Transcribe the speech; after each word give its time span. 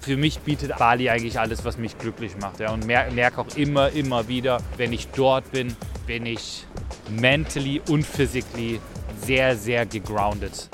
für 0.00 0.16
mich 0.16 0.40
bietet 0.40 0.76
Bali 0.78 1.10
eigentlich 1.10 1.38
alles, 1.38 1.64
was 1.64 1.78
mich 1.78 1.98
glücklich 1.98 2.36
macht. 2.40 2.60
Ja. 2.60 2.72
Und 2.72 2.86
merke 2.86 3.14
merk 3.14 3.38
auch 3.38 3.56
immer, 3.56 3.90
immer 3.90 4.28
wieder, 4.28 4.58
wenn 4.76 4.92
ich 4.92 5.08
dort 5.08 5.50
bin, 5.52 5.76
bin 6.06 6.26
ich 6.26 6.66
mentally 7.10 7.80
und 7.88 8.04
physically 8.04 8.80
sehr, 9.24 9.56
sehr 9.56 9.86
gegroundet. 9.86 10.68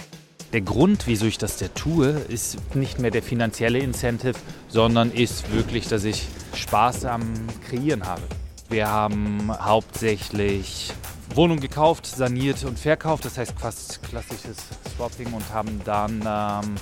Der 0.53 0.61
Grund, 0.61 1.07
wieso 1.07 1.27
ich 1.27 1.39
das 1.39 1.57
der 1.57 1.75
tue, 1.75 2.11
ist 2.29 2.59
nicht 2.77 3.01
mehr 3.01 3.11
der 3.11 3.23
finanzielle 3.23 3.81
Incentive, 3.81 4.35
sondern 4.69 5.11
ist 5.11 5.53
wirklich, 5.53 5.89
dass 5.89 6.05
ich 6.05 6.29
Spaß 6.55 7.07
am 7.07 7.23
Kreieren 7.69 8.07
habe. 8.07 8.23
Wir 8.69 8.89
haben 8.89 9.51
hauptsächlich 9.53 10.93
Wohnung 11.35 11.59
gekauft, 11.59 12.07
saniert 12.07 12.65
und 12.65 12.79
verkauft, 12.79 13.25
das 13.25 13.39
heißt 13.39 13.55
fast 13.59 14.03
klassisches 14.05 14.59
Swapping 14.97 15.33
und 15.33 15.53
haben 15.53 15.81
dann 15.85 16.23
ähm, 16.25 16.75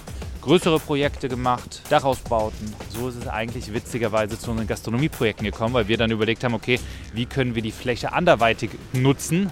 größere 0.43 0.79
Projekte 0.79 1.29
gemacht, 1.29 1.83
Dachausbauten. 1.89 2.75
So 2.91 3.09
ist 3.09 3.17
es 3.17 3.29
eigentlich 3.29 3.73
witzigerweise 3.73 4.39
zu 4.39 4.51
unseren 4.51 4.67
Gastronomieprojekten 4.67 5.47
gekommen, 5.47 5.75
weil 5.75 5.89
wir 5.89 5.97
dann 5.97 6.11
überlegt 6.11 6.45
haben, 6.45 6.55
okay, 6.55 6.79
wie 7.15 7.27
können 7.27 7.55
wir 7.55 7.63
die 7.63 7.73
Fläche 7.73 8.13
anderweitig 8.13 8.71
nutzen, 8.93 9.51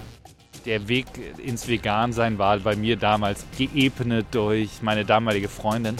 der 0.65 0.87
Weg 0.87 1.07
ins 1.43 1.67
Vegansein 1.67 2.37
war 2.37 2.59
bei 2.59 2.75
mir 2.75 2.95
damals 2.95 3.45
geebnet 3.57 4.27
durch 4.31 4.81
meine 4.81 5.05
damalige 5.05 5.49
Freundin. 5.49 5.95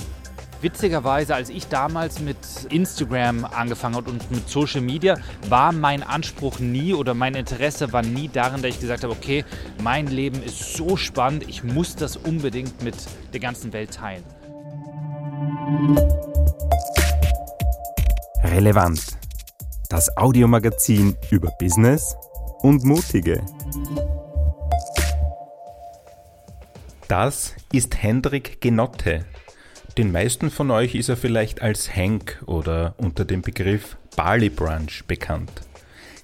Witzigerweise, 0.61 1.33
als 1.33 1.49
ich 1.49 1.67
damals 1.67 2.19
mit 2.19 2.38
Instagram 2.69 3.45
angefangen 3.45 3.95
habe 3.95 4.11
und 4.11 4.30
mit 4.30 4.47
Social 4.47 4.81
Media, 4.81 5.17
war 5.49 5.71
mein 5.71 6.03
Anspruch 6.03 6.59
nie 6.59 6.94
oder 6.94 7.16
mein 7.16 7.33
Interesse 7.33 7.91
war 7.91 8.03
nie 8.03 8.27
darin, 8.27 8.61
dass 8.61 8.75
ich 8.75 8.80
gesagt 8.80 9.03
habe, 9.03 9.13
okay, 9.13 9.44
mein 9.81 10.05
Leben 10.05 10.44
ist 10.44 10.75
so 10.75 10.97
spannend, 10.97 11.49
ich 11.49 11.63
muss 11.63 11.95
das 11.95 12.16
unbedingt 12.16 12.83
mit 12.83 12.95
der 13.33 13.39
ganzen 13.39 13.73
Welt 13.73 13.95
teilen. 13.95 14.23
Relevant. 18.44 19.02
Das 19.90 20.16
Audiomagazin 20.17 21.16
über 21.31 21.50
Business 21.59 22.16
und 22.59 22.86
Mutige. 22.86 23.42
Das 27.08 27.56
ist 27.72 28.02
Hendrik 28.02 28.61
Genotte. 28.61 29.25
Den 29.98 30.11
meisten 30.11 30.52
von 30.52 30.70
euch 30.70 30.95
ist 30.95 31.09
er 31.09 31.17
vielleicht 31.17 31.61
als 31.61 31.95
Hank 31.95 32.44
oder 32.45 32.94
unter 32.98 33.26
dem 33.26 33.42
Begriff 33.42 33.98
Bali 34.16 34.50
Brunch 34.50 35.05
bekannt. 35.08 35.52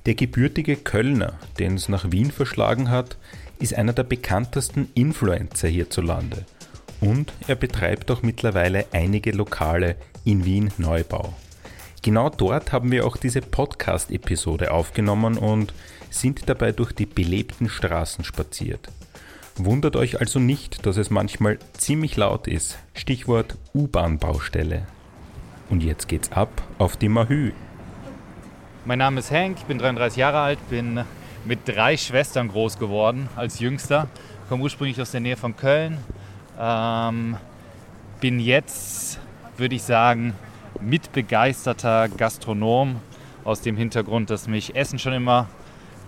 Der 0.06 0.14
gebürtige 0.16 0.76
Kölner, 0.76 1.34
den 1.60 1.76
es 1.76 1.90
nach 1.90 2.12
Wien 2.12 2.32
verschlagen 2.32 2.90
hat, 2.90 3.18
ist 3.60 3.74
einer 3.74 3.94
der 3.94 4.04
bekanntesten 4.04 4.90
Influencer 4.94 5.68
hierzulande. 5.68 6.46
Und 7.02 7.34
er 7.48 7.56
betreibt 7.56 8.10
auch 8.12 8.24
mittlerweile 8.24 8.86
einige 8.92 9.32
Lokale 9.32 9.96
in 10.26 10.46
Wien 10.46 10.72
Neubau. 10.78 11.34
Genau 12.02 12.30
dort 12.30 12.72
haben 12.72 12.92
wir 12.92 13.06
auch 13.06 13.18
diese 13.18 13.42
Podcast-Episode 13.42 14.72
aufgenommen 14.72 15.38
und 15.38 15.74
sind 16.10 16.48
dabei 16.48 16.72
durch 16.72 16.94
die 16.94 17.06
belebten 17.06 17.70
Straßen 17.70 18.24
spaziert. 18.24 18.90
Wundert 19.58 19.96
euch 19.96 20.20
also 20.20 20.40
nicht, 20.40 20.86
dass 20.86 20.98
es 20.98 21.10
manchmal 21.10 21.58
ziemlich 21.74 22.16
laut 22.16 22.48
ist. 22.48 22.78
Stichwort 22.94 23.58
U-Bahn-Baustelle. 23.74 24.88
Und 25.70 25.84
jetzt 25.84 26.08
geht's 26.08 26.32
ab 26.32 26.62
auf 26.78 26.96
die 26.96 27.10
Mahü. 27.10 27.52
Mein 28.86 29.00
Name 29.00 29.20
ist 29.20 29.32
Hank, 29.32 29.58
ich 29.58 29.66
bin 29.66 29.80
33 29.80 30.18
Jahre 30.18 30.40
alt, 30.40 30.70
bin 30.70 31.04
mit 31.44 31.68
drei 31.68 31.98
Schwestern 31.98 32.48
groß 32.48 32.80
geworden 32.80 33.30
als 33.36 33.60
Jüngster. 33.60 34.08
Komme 34.48 34.64
ursprünglich 34.64 35.02
aus 35.02 35.12
der 35.12 35.20
Nähe 35.20 35.36
von 35.36 35.58
Köln. 35.58 35.98
Ähm, 36.60 37.38
bin 38.20 38.40
jetzt, 38.40 39.20
würde 39.58 39.76
ich 39.76 39.84
sagen, 39.84 40.34
mitbegeisterter 40.82 42.10
Gastronom 42.10 42.98
aus 43.44 43.62
dem 43.62 43.78
Hintergrund, 43.78 44.30
dass 44.30 44.48
mich 44.48 44.76
Essen 44.76 45.00
schon 45.00 45.14
immer 45.14 45.48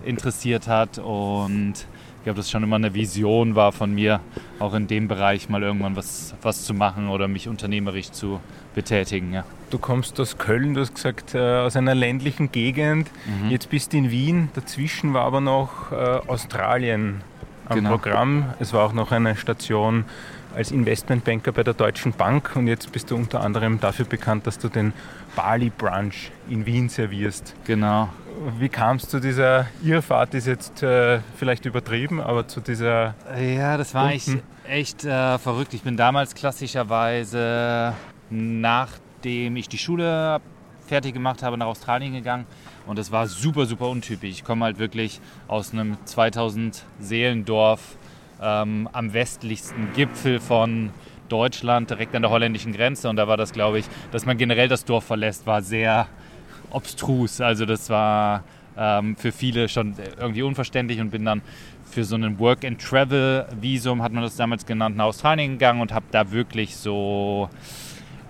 interessiert 0.04 0.68
hat 0.68 0.98
und 0.98 1.74
ich 2.20 2.24
glaube, 2.24 2.36
das 2.36 2.50
schon 2.50 2.62
immer 2.62 2.76
eine 2.76 2.92
Vision 2.92 3.54
war 3.54 3.72
von 3.72 3.94
mir, 3.94 4.20
auch 4.58 4.74
in 4.74 4.86
dem 4.86 5.08
Bereich 5.08 5.48
mal 5.48 5.62
irgendwann 5.62 5.96
was, 5.96 6.34
was 6.42 6.64
zu 6.64 6.74
machen 6.74 7.08
oder 7.08 7.28
mich 7.28 7.48
unternehmerisch 7.48 8.10
zu 8.10 8.40
betätigen. 8.74 9.32
Ja. 9.32 9.44
Du 9.70 9.78
kommst 9.78 10.20
aus 10.20 10.36
Köln, 10.36 10.74
du 10.74 10.82
hast 10.82 10.94
gesagt, 10.94 11.34
äh, 11.34 11.60
aus 11.60 11.76
einer 11.76 11.94
ländlichen 11.94 12.52
Gegend. 12.52 13.10
Mhm. 13.24 13.50
Jetzt 13.50 13.70
bist 13.70 13.94
du 13.94 13.96
in 13.96 14.10
Wien. 14.10 14.50
Dazwischen 14.54 15.14
war 15.14 15.24
aber 15.24 15.40
noch 15.40 15.92
äh, 15.92 15.94
Australien 15.94 17.22
am 17.70 17.76
genau. 17.76 17.90
Programm. 17.90 18.52
Es 18.58 18.74
war 18.74 18.84
auch 18.84 18.92
noch 18.92 19.12
eine 19.12 19.34
Station 19.36 20.04
als 20.54 20.70
Investmentbanker 20.70 21.52
bei 21.52 21.62
der 21.62 21.74
Deutschen 21.74 22.12
Bank 22.12 22.56
und 22.56 22.66
jetzt 22.66 22.92
bist 22.92 23.10
du 23.10 23.16
unter 23.16 23.40
anderem 23.42 23.80
dafür 23.80 24.04
bekannt, 24.04 24.46
dass 24.46 24.58
du 24.58 24.68
den 24.68 24.92
Bali 25.36 25.70
Brunch 25.70 26.30
in 26.48 26.66
Wien 26.66 26.88
servierst. 26.88 27.54
Genau. 27.64 28.08
Wie 28.58 28.68
kam 28.68 28.96
es 28.96 29.08
zu 29.08 29.20
dieser 29.20 29.66
Irrfahrt, 29.82 30.34
ist 30.34 30.46
jetzt 30.46 30.82
äh, 30.82 31.20
vielleicht 31.36 31.66
übertrieben, 31.66 32.20
aber 32.20 32.48
zu 32.48 32.60
dieser... 32.60 33.14
Ja, 33.38 33.76
das 33.76 33.92
war 33.94 34.10
echt, 34.10 34.30
echt 34.66 35.04
äh, 35.04 35.38
verrückt. 35.38 35.74
Ich 35.74 35.82
bin 35.82 35.96
damals 35.96 36.34
klassischerweise, 36.34 37.94
nachdem 38.30 39.56
ich 39.56 39.68
die 39.68 39.78
Schule 39.78 40.40
fertig 40.86 41.14
gemacht 41.14 41.42
habe, 41.42 41.56
nach 41.56 41.66
Australien 41.66 42.14
gegangen 42.14 42.46
und 42.86 42.98
das 42.98 43.12
war 43.12 43.28
super, 43.28 43.66
super 43.66 43.88
untypisch. 43.88 44.30
Ich 44.30 44.44
komme 44.44 44.64
halt 44.64 44.78
wirklich 44.78 45.20
aus 45.46 45.72
einem 45.72 45.96
2000 46.04 46.84
Seelendorf 46.98 47.96
ähm, 48.40 48.88
am 48.92 49.12
westlichsten 49.12 49.92
Gipfel 49.94 50.40
von 50.40 50.90
Deutschland, 51.28 51.90
direkt 51.90 52.14
an 52.14 52.22
der 52.22 52.30
holländischen 52.30 52.72
Grenze. 52.72 53.08
Und 53.08 53.16
da 53.16 53.28
war 53.28 53.36
das, 53.36 53.52
glaube 53.52 53.78
ich, 53.78 53.86
dass 54.10 54.26
man 54.26 54.36
generell 54.36 54.68
das 54.68 54.84
Dorf 54.84 55.04
verlässt, 55.04 55.46
war 55.46 55.62
sehr 55.62 56.06
obstrus. 56.70 57.40
Also 57.40 57.66
das 57.66 57.88
war 57.90 58.44
ähm, 58.76 59.16
für 59.16 59.32
viele 59.32 59.68
schon 59.68 59.94
irgendwie 60.18 60.42
unverständlich 60.42 61.00
und 61.00 61.10
bin 61.10 61.24
dann 61.24 61.42
für 61.84 62.04
so 62.04 62.14
einen 62.14 62.38
Work-and-Travel-Visum, 62.38 64.02
hat 64.02 64.12
man 64.12 64.22
das 64.22 64.36
damals 64.36 64.64
genannt, 64.64 64.96
nach 64.96 65.06
Australien 65.06 65.52
gegangen 65.52 65.80
und 65.80 65.92
habe 65.92 66.06
da 66.12 66.30
wirklich 66.30 66.76
so 66.76 67.50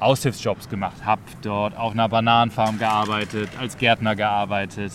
Aushilfsjobs 0.00 0.69
gemacht. 0.69 1.04
Habe 1.04 1.21
dort 1.42 1.77
auf 1.77 1.92
einer 1.92 2.09
Bananenfarm 2.09 2.78
gearbeitet, 2.78 3.50
als 3.59 3.77
Gärtner 3.77 4.16
gearbeitet. 4.16 4.92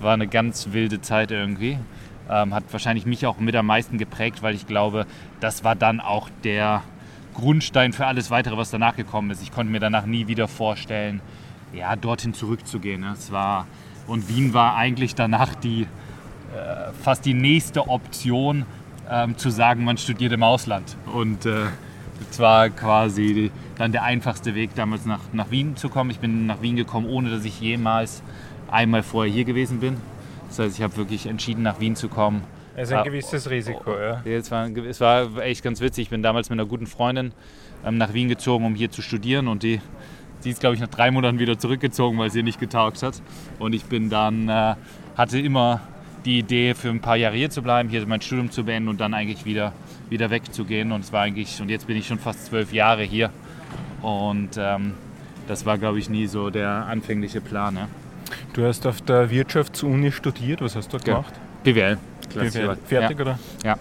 War 0.00 0.14
eine 0.14 0.28
ganz 0.28 0.68
wilde 0.72 1.00
Zeit 1.00 1.30
irgendwie 1.30 1.78
ähm, 2.30 2.54
hat 2.54 2.64
wahrscheinlich 2.70 3.06
mich 3.06 3.26
auch 3.26 3.38
mit 3.38 3.54
am 3.56 3.66
meisten 3.66 3.98
geprägt, 3.98 4.42
weil 4.42 4.54
ich 4.54 4.66
glaube, 4.66 5.06
das 5.40 5.64
war 5.64 5.74
dann 5.74 6.00
auch 6.00 6.28
der 6.42 6.82
Grundstein 7.34 7.92
für 7.92 8.06
alles 8.06 8.30
weitere, 8.30 8.56
was 8.56 8.70
danach 8.70 8.96
gekommen 8.96 9.30
ist. 9.30 9.42
Ich 9.42 9.52
konnte 9.52 9.72
mir 9.72 9.80
danach 9.80 10.06
nie 10.06 10.26
wieder 10.28 10.48
vorstellen, 10.48 11.20
ja, 11.72 11.96
dorthin 11.96 12.32
zurückzugehen. 12.32 13.00
Ne? 13.00 13.12
Es 13.12 13.32
war, 13.32 13.66
und 14.06 14.28
Wien 14.28 14.54
war 14.54 14.76
eigentlich 14.76 15.14
danach 15.14 15.54
die, 15.54 15.82
äh, 15.82 16.92
fast 17.02 17.24
die 17.26 17.34
nächste 17.34 17.88
Option, 17.88 18.64
ähm, 19.10 19.36
zu 19.36 19.50
sagen, 19.50 19.84
man 19.84 19.98
studiert 19.98 20.32
im 20.32 20.42
Ausland. 20.42 20.96
Und 21.12 21.46
äh, 21.46 21.66
das 22.28 22.38
war 22.38 22.70
quasi 22.70 23.50
dann 23.76 23.92
der 23.92 24.02
einfachste 24.04 24.54
Weg, 24.54 24.74
damals 24.74 25.04
nach, 25.04 25.20
nach 25.32 25.50
Wien 25.50 25.76
zu 25.76 25.88
kommen. 25.88 26.10
Ich 26.10 26.20
bin 26.20 26.46
nach 26.46 26.62
Wien 26.62 26.76
gekommen, 26.76 27.06
ohne 27.06 27.30
dass 27.30 27.44
ich 27.44 27.60
jemals 27.60 28.22
einmal 28.70 29.02
vorher 29.02 29.32
hier 29.32 29.44
gewesen 29.44 29.80
bin. 29.80 29.96
Das 30.56 30.66
heißt, 30.66 30.78
ich 30.78 30.84
habe 30.84 30.96
wirklich 30.96 31.26
entschieden, 31.26 31.62
nach 31.62 31.80
Wien 31.80 31.96
zu 31.96 32.08
kommen. 32.08 32.42
Also 32.76 32.94
ein 32.94 33.04
gewisses 33.04 33.50
Risiko, 33.50 33.96
ja. 33.98 34.22
Es 34.24 34.50
war, 34.50 34.68
es 34.68 35.00
war 35.00 35.36
echt 35.42 35.64
ganz 35.64 35.80
witzig. 35.80 36.04
Ich 36.04 36.10
bin 36.10 36.22
damals 36.22 36.48
mit 36.48 36.58
einer 36.58 36.68
guten 36.68 36.86
Freundin 36.86 37.32
ähm, 37.84 37.98
nach 37.98 38.14
Wien 38.14 38.28
gezogen, 38.28 38.64
um 38.64 38.74
hier 38.76 38.90
zu 38.90 39.02
studieren. 39.02 39.48
Und 39.48 39.64
die, 39.64 39.80
die 40.44 40.50
ist, 40.50 40.60
glaube 40.60 40.76
ich, 40.76 40.80
nach 40.80 40.88
drei 40.88 41.10
Monaten 41.10 41.40
wieder 41.40 41.58
zurückgezogen, 41.58 42.18
weil 42.18 42.30
sie 42.30 42.44
nicht 42.44 42.60
getaugt 42.60 43.02
hat. 43.02 43.20
Und 43.58 43.74
ich 43.74 43.84
bin 43.84 44.10
dann, 44.10 44.48
äh, 44.48 44.74
hatte 45.16 45.40
immer 45.40 45.80
die 46.24 46.38
Idee, 46.38 46.74
für 46.74 46.88
ein 46.88 47.00
paar 47.00 47.16
Jahre 47.16 47.36
hier 47.36 47.50
zu 47.50 47.60
bleiben, 47.60 47.88
hier 47.88 48.06
mein 48.06 48.20
Studium 48.20 48.50
zu 48.50 48.64
beenden 48.64 48.88
und 48.88 49.00
dann 49.00 49.12
eigentlich 49.12 49.44
wieder, 49.44 49.72
wieder 50.08 50.30
wegzugehen. 50.30 50.92
Und 50.92 51.00
es 51.00 51.12
war 51.12 51.22
eigentlich, 51.22 51.60
und 51.60 51.68
jetzt 51.68 51.88
bin 51.88 51.96
ich 51.96 52.06
schon 52.06 52.20
fast 52.20 52.46
zwölf 52.46 52.72
Jahre 52.72 53.02
hier. 53.02 53.30
Und 54.02 54.50
ähm, 54.56 54.94
das 55.48 55.66
war, 55.66 55.78
glaube 55.78 55.98
ich, 55.98 56.08
nie 56.08 56.26
so 56.26 56.50
der 56.50 56.68
anfängliche 56.68 57.40
Plan. 57.40 57.76
Ja. 57.76 57.88
Du 58.52 58.64
hast 58.64 58.86
auf 58.86 59.00
der 59.02 59.30
Wirtschaftsuni 59.30 60.12
studiert. 60.12 60.60
Was 60.60 60.76
hast 60.76 60.88
du 60.88 60.98
dort 60.98 61.04
gemacht? 61.04 61.34
BWL. 61.64 61.98
BWL. 62.34 62.76
Fertig, 62.86 63.18
ja. 63.18 63.22
oder? 63.22 63.38
Ja. 63.64 63.76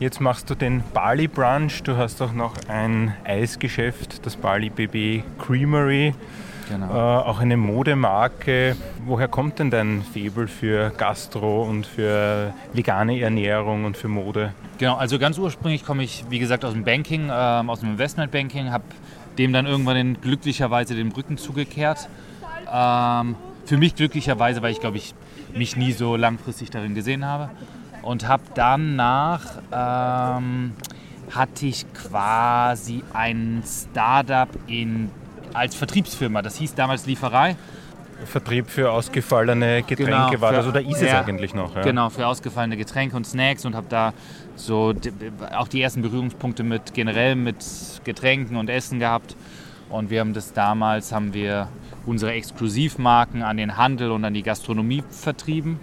Jetzt 0.00 0.20
machst 0.20 0.50
du 0.50 0.54
den 0.54 0.82
Bali 0.92 1.28
Brunch. 1.28 1.82
Du 1.84 1.96
hast 1.96 2.20
auch 2.20 2.32
noch 2.32 2.54
ein 2.68 3.14
Eisgeschäft, 3.24 4.26
das 4.26 4.36
Bali 4.36 4.68
BB 4.68 5.22
Creamery. 5.38 6.14
Genau. 6.68 6.88
Äh, 6.88 7.22
auch 7.24 7.40
eine 7.40 7.56
Modemarke. 7.56 8.76
Woher 9.06 9.28
kommt 9.28 9.58
denn 9.58 9.70
dein 9.70 10.02
Faible 10.02 10.48
für 10.48 10.90
Gastro 10.90 11.62
und 11.62 11.86
für 11.86 12.52
vegane 12.72 13.20
Ernährung 13.20 13.84
und 13.84 13.96
für 13.96 14.08
Mode? 14.08 14.52
Genau, 14.78 14.96
also 14.96 15.18
ganz 15.18 15.38
ursprünglich 15.38 15.84
komme 15.84 16.02
ich, 16.02 16.24
wie 16.28 16.38
gesagt, 16.38 16.64
aus 16.64 16.72
dem 16.72 16.84
Banking, 16.84 17.28
äh, 17.28 17.32
aus 17.32 17.80
dem 17.80 17.90
Investmentbanking, 17.90 18.72
habe 18.72 18.84
dem 19.38 19.52
dann 19.52 19.66
irgendwann 19.66 19.96
in, 19.96 20.20
glücklicherweise 20.20 20.94
den 20.94 21.12
Rücken 21.12 21.38
zugekehrt. 21.38 22.08
Ähm, 22.72 23.36
für 23.64 23.76
mich 23.76 23.94
glücklicherweise, 23.94 24.62
weil 24.62 24.72
ich 24.72 24.80
glaube 24.80 24.96
ich 24.96 25.14
mich 25.54 25.76
nie 25.76 25.92
so 25.92 26.16
langfristig 26.16 26.70
darin 26.70 26.94
gesehen 26.94 27.24
habe. 27.24 27.50
Und 28.02 28.28
habe 28.28 28.42
danach 28.54 29.40
ähm, 29.72 30.72
hatte 31.30 31.66
ich 31.66 31.86
quasi 31.94 33.02
ein 33.14 33.62
Startup 33.64 34.48
in 34.66 35.10
als 35.54 35.74
Vertriebsfirma. 35.74 36.42
Das 36.42 36.56
hieß 36.56 36.74
damals 36.74 37.06
Lieferei. 37.06 37.56
Vertrieb 38.26 38.70
für 38.70 38.90
ausgefallene 38.90 39.82
Getränke 39.82 40.10
Genau, 40.10 40.40
war 40.40 40.52
das 40.52 40.66
oder 40.66 40.80
ist 40.80 41.02
es 41.02 41.10
ja. 41.10 41.20
eigentlich 41.20 41.54
noch? 41.54 41.74
Ja? 41.74 41.82
Genau, 41.82 42.10
für 42.10 42.26
ausgefallene 42.26 42.76
Getränke 42.76 43.16
und 43.16 43.26
Snacks 43.26 43.64
und 43.64 43.74
habe 43.74 43.86
da 43.88 44.12
so 44.56 44.94
auch 45.54 45.68
die 45.68 45.82
ersten 45.82 46.02
Berührungspunkte 46.02 46.62
mit 46.62 46.94
generell 46.94 47.34
mit 47.34 47.56
Getränken 48.04 48.56
und 48.56 48.70
Essen 48.70 48.98
gehabt. 48.98 49.36
Und 49.90 50.10
wir 50.10 50.20
haben 50.20 50.32
das 50.32 50.52
damals, 50.52 51.12
haben 51.12 51.34
wir 51.34 51.68
unsere 52.06 52.32
Exklusivmarken 52.32 53.42
an 53.42 53.56
den 53.56 53.76
Handel 53.76 54.10
und 54.10 54.24
an 54.24 54.34
die 54.34 54.42
Gastronomie 54.42 55.02
vertrieben. 55.08 55.78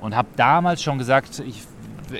Und 0.00 0.16
habe 0.16 0.28
damals 0.36 0.82
schon 0.82 0.98
gesagt, 0.98 1.42
ich 1.46 1.62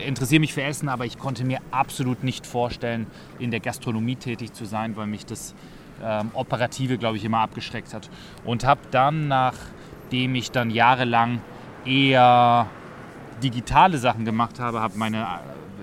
interessiere 0.04 0.40
mich 0.40 0.52
für 0.52 0.62
Essen, 0.62 0.88
aber 0.88 1.06
ich 1.06 1.18
konnte 1.18 1.44
mir 1.44 1.60
absolut 1.70 2.24
nicht 2.24 2.46
vorstellen, 2.46 3.06
in 3.38 3.50
der 3.50 3.60
Gastronomie 3.60 4.16
tätig 4.16 4.52
zu 4.52 4.64
sein, 4.64 4.96
weil 4.96 5.06
mich 5.06 5.24
das 5.24 5.54
ähm, 6.02 6.30
Operative, 6.34 6.98
glaube 6.98 7.16
ich, 7.16 7.24
immer 7.24 7.38
abgeschreckt 7.38 7.94
hat. 7.94 8.10
Und 8.44 8.64
habe 8.64 8.80
dann, 8.90 9.28
nachdem 9.28 10.34
ich 10.34 10.50
dann 10.50 10.70
jahrelang 10.70 11.40
eher 11.84 12.66
digitale 13.42 13.98
Sachen 13.98 14.24
gemacht 14.24 14.60
habe, 14.60 14.80
habe 14.80 14.98
meine 14.98 15.26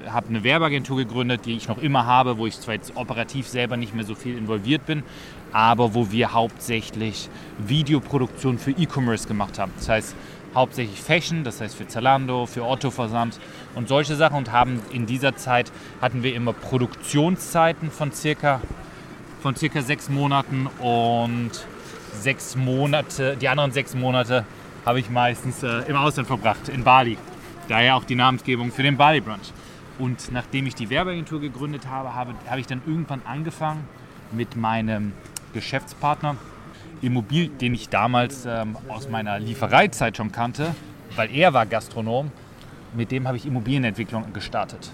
habe 0.10 0.30
eine 0.30 0.44
Werbeagentur 0.44 0.98
gegründet, 0.98 1.46
die 1.46 1.56
ich 1.56 1.68
noch 1.68 1.78
immer 1.78 2.06
habe, 2.06 2.38
wo 2.38 2.48
ich 2.48 2.60
zwar 2.60 2.76
jetzt 2.76 2.96
operativ 2.96 3.48
selber 3.48 3.78
nicht 3.78 3.96
mehr 3.96 4.06
so 4.06 4.16
viel 4.16 4.38
involviert 4.38 4.86
bin, 4.86 5.04
aber 5.52 5.94
wo 5.94 6.12
wir 6.12 6.34
hauptsächlich 6.34 7.30
Videoproduktion 7.60 8.58
für 8.58 8.72
E-Commerce 8.72 9.28
gemacht 9.28 9.60
haben. 9.60 9.72
Das 9.78 9.90
heißt 9.90 10.16
hauptsächlich 10.54 11.02
Fashion, 11.02 11.44
das 11.44 11.62
heißt 11.62 11.76
für 11.76 11.88
Zalando, 11.88 12.46
für 12.46 12.64
Otto 12.64 12.92
Versand 12.92 13.40
und 13.76 13.88
solche 13.88 14.16
Sachen 14.16 14.38
und 14.38 14.52
haben 14.52 14.80
in 14.92 15.06
dieser 15.06 15.36
Zeit 15.36 15.72
hatten 16.02 16.24
wir 16.24 16.34
immer 16.34 16.54
Produktionszeiten 16.54 17.92
von 17.92 18.12
circa 18.12 18.62
von 19.42 19.56
circa 19.56 19.84
sechs 19.84 20.10
Monaten 20.10 20.68
und 20.80 21.52
sechs 22.14 22.56
Monate, 22.56 23.38
die 23.40 23.48
anderen 23.48 23.72
sechs 23.72 23.94
Monate 23.94 24.44
habe 24.86 25.00
ich 25.00 25.10
meistens 25.10 25.62
äh, 25.64 25.82
im 25.88 25.96
Ausland 25.96 26.28
verbracht, 26.28 26.70
in 26.70 26.84
Bali. 26.84 27.18
Daher 27.68 27.96
auch 27.96 28.04
die 28.04 28.16
Namensgebung 28.16 28.72
für 28.72 28.84
den 28.84 28.98
Bali 28.98 29.22
Brunch. 29.22 29.52
Und 29.98 30.32
nachdem 30.32 30.68
ich 30.68 30.76
die 30.76 30.90
Werbeagentur 30.90 31.40
gegründet 31.40 31.88
habe, 31.88 32.14
habe, 32.14 32.34
habe 32.50 32.60
ich 32.60 32.68
dann 32.68 32.82
irgendwann 32.86 33.22
angefangen 33.26 33.88
mit 34.32 34.56
meinem 34.56 35.14
Geschäftspartner, 35.54 36.36
Immobil, 37.02 37.50
den 37.50 37.74
ich 37.74 37.90
damals 37.90 38.46
ähm, 38.46 38.78
aus 38.90 39.10
meiner 39.10 39.40
Liefereizeit 39.40 40.18
schon 40.18 40.32
kannte, 40.32 40.74
weil 41.16 41.34
er 41.34 41.54
war 41.54 41.66
Gastronom. 41.66 42.32
Mit 42.94 43.12
dem 43.12 43.28
habe 43.28 43.38
ich 43.38 43.46
Immobilienentwicklung 43.46 44.32
gestartet. 44.34 44.92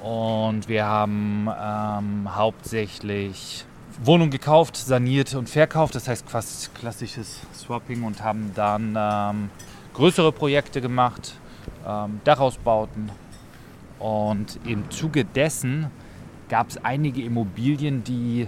Und 0.00 0.68
wir 0.68 0.84
haben 0.84 1.48
ähm, 1.48 2.34
hauptsächlich 2.34 3.64
Wohnungen 4.02 4.30
gekauft, 4.30 4.76
saniert 4.76 5.34
und 5.34 5.48
verkauft. 5.48 5.94
Das 5.94 6.08
heißt 6.08 6.28
fast 6.28 6.74
klassisches 6.74 7.40
Swapping 7.54 8.02
und 8.02 8.22
haben 8.22 8.52
dann 8.54 8.94
ähm, 8.98 9.50
größere 9.94 10.32
Projekte 10.32 10.80
gemacht, 10.80 11.34
ähm, 11.86 12.20
Dachausbauten. 12.24 13.10
Und 14.04 14.60
im 14.66 14.90
Zuge 14.90 15.24
dessen 15.24 15.86
gab 16.50 16.68
es 16.68 16.84
einige 16.84 17.22
Immobilien, 17.22 18.04
die 18.04 18.46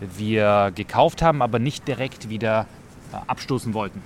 wir 0.00 0.72
gekauft 0.74 1.20
haben, 1.20 1.42
aber 1.42 1.58
nicht 1.58 1.86
direkt 1.86 2.30
wieder 2.30 2.66
äh, 3.12 3.16
abstoßen 3.26 3.74
wollten. 3.74 4.00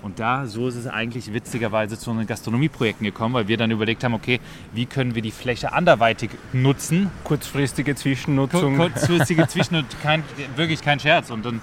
Und 0.00 0.20
da, 0.20 0.46
so 0.46 0.68
ist 0.68 0.76
es 0.76 0.86
eigentlich 0.86 1.34
witzigerweise 1.34 1.98
zu 1.98 2.08
unseren 2.08 2.26
Gastronomieprojekten 2.26 3.04
gekommen, 3.04 3.34
weil 3.34 3.48
wir 3.48 3.58
dann 3.58 3.70
überlegt 3.70 4.04
haben, 4.04 4.14
okay, 4.14 4.40
wie 4.72 4.86
können 4.86 5.14
wir 5.14 5.20
die 5.20 5.32
Fläche 5.32 5.70
anderweitig 5.70 6.30
nutzen? 6.54 7.10
Kurzfristige 7.24 7.94
Zwischennutzung. 7.94 8.74
Kurzfristige 8.74 9.48
Zwischen- 9.48 9.76
und 9.76 10.00
kein, 10.00 10.24
wirklich 10.56 10.80
kein 10.80 10.98
Scherz. 10.98 11.30
Und 11.30 11.44
dann, 11.44 11.60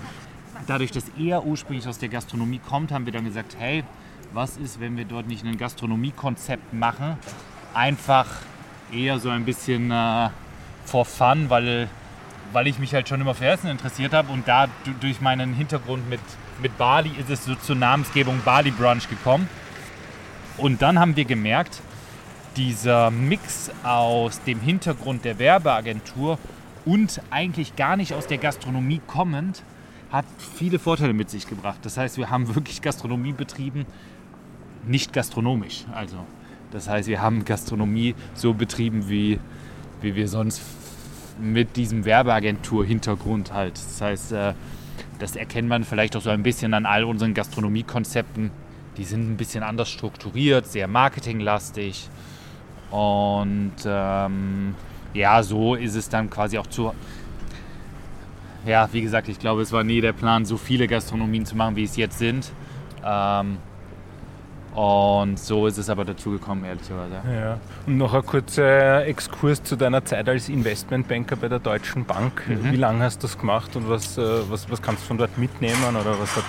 dadurch, 0.68 0.92
dass 0.92 1.06
er 1.18 1.44
ursprünglich 1.44 1.88
aus 1.88 1.98
der 1.98 2.10
Gastronomie 2.10 2.60
kommt, 2.69 2.92
haben 2.92 3.08
wir 3.08 3.13
dann 3.13 3.25
gesagt, 3.25 3.56
hey, 3.58 3.84
was 4.31 4.58
ist, 4.58 4.80
wenn 4.80 4.96
wir 4.96 5.06
dort 5.06 5.28
nicht 5.28 5.44
ein 5.44 5.58
Gastronomiekonzept 5.58 6.72
machen? 6.72 7.18
Einfach 7.75 8.25
eher 8.92 9.19
so 9.19 9.30
ein 9.30 9.45
bisschen 9.45 9.92
äh, 9.92 10.30
for 10.86 11.06
fun, 11.06 11.50
weil, 11.50 11.89
weil 12.54 12.68
ich 12.68 12.80
mich 12.80 12.94
halt 12.94 13.10
schon 13.10 13.19
immer 13.22 13.36
für 13.36 13.45
Essen 13.45 13.69
interessiert 13.69 14.13
habe 14.13 14.31
und 14.31 14.48
da 14.48 14.68
du- 14.86 14.94
durch 15.00 15.19
meinen 15.22 15.54
Hintergrund 15.54 16.10
mit, 16.10 16.22
mit 16.62 16.77
Bali 16.77 17.12
ist 17.19 17.30
es 17.30 17.45
so 17.45 17.54
zur 17.56 17.75
Namensgebung 17.75 18.39
Bali 18.45 18.72
Brunch 18.72 19.10
gekommen. 19.10 19.50
Und 20.57 20.81
dann 20.81 21.00
haben 21.00 21.18
wir 21.18 21.25
gemerkt, 21.25 21.81
dieser 22.56 23.12
Mix 23.12 23.69
aus 23.83 24.42
dem 24.44 24.62
Hintergrund 24.62 25.25
der 25.25 25.38
Werbeagentur 25.38 26.39
und 26.86 27.22
eigentlich 27.30 27.75
gar 27.75 27.98
nicht 27.98 28.13
aus 28.13 28.25
der 28.27 28.38
Gastronomie 28.38 29.01
kommend, 29.06 29.63
hat 30.13 30.24
viele 30.56 30.80
Vorteile 30.80 31.12
mit 31.12 31.30
sich 31.30 31.45
gebracht. 31.45 31.80
Das 31.81 31.98
heißt, 31.98 32.18
wir 32.18 32.30
haben 32.30 32.56
wirklich 32.56 32.81
Gastronomie 32.81 33.33
betrieben, 33.33 33.86
nicht 34.86 35.12
gastronomisch. 35.12 35.83
Also, 35.94 36.18
das 36.75 36.89
heißt, 36.89 37.07
wir 37.07 37.22
haben 37.22 37.45
Gastronomie 37.45 38.16
so 38.33 38.54
betrieben, 38.54 39.07
wie, 39.07 39.39
wie 40.01 40.13
wir 40.16 40.27
sonst 40.27 40.62
mit 41.39 41.77
diesem 41.77 42.04
Werbeagentur-Hintergrund 42.04 43.54
halt. 43.54 43.77
Das 43.77 44.01
heißt, 44.01 44.31
äh, 44.33 44.54
das 45.19 45.38
erkennt 45.38 45.69
man 45.69 45.86
vielleicht 45.86 46.18
auch 46.18 46.22
so 46.22 46.30
ein 46.30 46.44
bisschen 46.44 46.74
an 46.74 46.86
all 46.86 47.06
unseren 47.06 47.33
Gastronomiekonzepten. 47.33 48.51
Die 48.98 49.06
sind 49.06 49.31
ein 49.31 49.38
bisschen 49.38 49.63
anders 49.63 49.89
strukturiert, 49.89 50.68
sehr 50.68 50.89
marketinglastig. 50.89 52.10
Und 52.92 53.75
ähm, 53.86 54.75
ja, 55.13 55.44
so 55.44 55.75
ist 55.75 55.95
es 55.95 56.10
dann 56.10 56.30
quasi 56.30 56.57
auch 56.57 56.68
zu. 56.68 56.94
Ja, 58.66 58.89
wie 58.92 59.01
gesagt, 59.01 59.30
ich 59.30 59.39
glaube, 59.39 59.62
es 59.62 59.72
war 59.72 59.86
nie 59.86 60.01
der 60.01 60.13
Plan, 60.13 60.44
so 60.44 60.57
viele 60.57 60.88
Gastronomien 60.89 61.45
zu 61.45 61.56
machen, 61.56 61.77
wie 61.77 61.83
es 61.86 61.95
jetzt 61.95 62.19
sind. 62.19 62.51
Ähm, 63.06 63.60
und 64.75 65.39
so 65.39 65.68
ist 65.68 65.77
es 65.77 65.89
aber 65.89 66.04
dazu 66.04 66.31
gekommen, 66.31 66.66
ehrlicherweise. 66.66 67.16
Ja. 67.33 67.60
Und 67.88 67.98
noch 67.98 68.13
ein 68.13 68.25
kurzer 68.25 69.06
Exkurs 69.06 69.63
zu 69.63 69.77
deiner 69.77 70.04
Zeit 70.04 70.27
als 70.27 70.50
Investmentbanker 70.50 71.38
bei 71.38 71.48
der 71.48 71.60
Deutschen 71.60 72.04
Bank. 72.04 72.44
Mhm. 72.48 72.72
Wie 72.72 72.75
lange 72.75 73.04
hast 73.04 73.24
du 73.24 73.27
das 73.27 73.38
gemacht 73.38 73.74
und 73.77 73.89
was, 73.89 74.18
äh, 74.18 74.22
was, 74.50 74.69
was 74.69 74.81
kannst 74.81 75.04
du 75.04 75.07
von 75.07 75.18
dort 75.18 75.38
mitnehmen 75.38 75.95
oder 75.95 76.19
was 76.19 76.36
hat, 76.36 76.44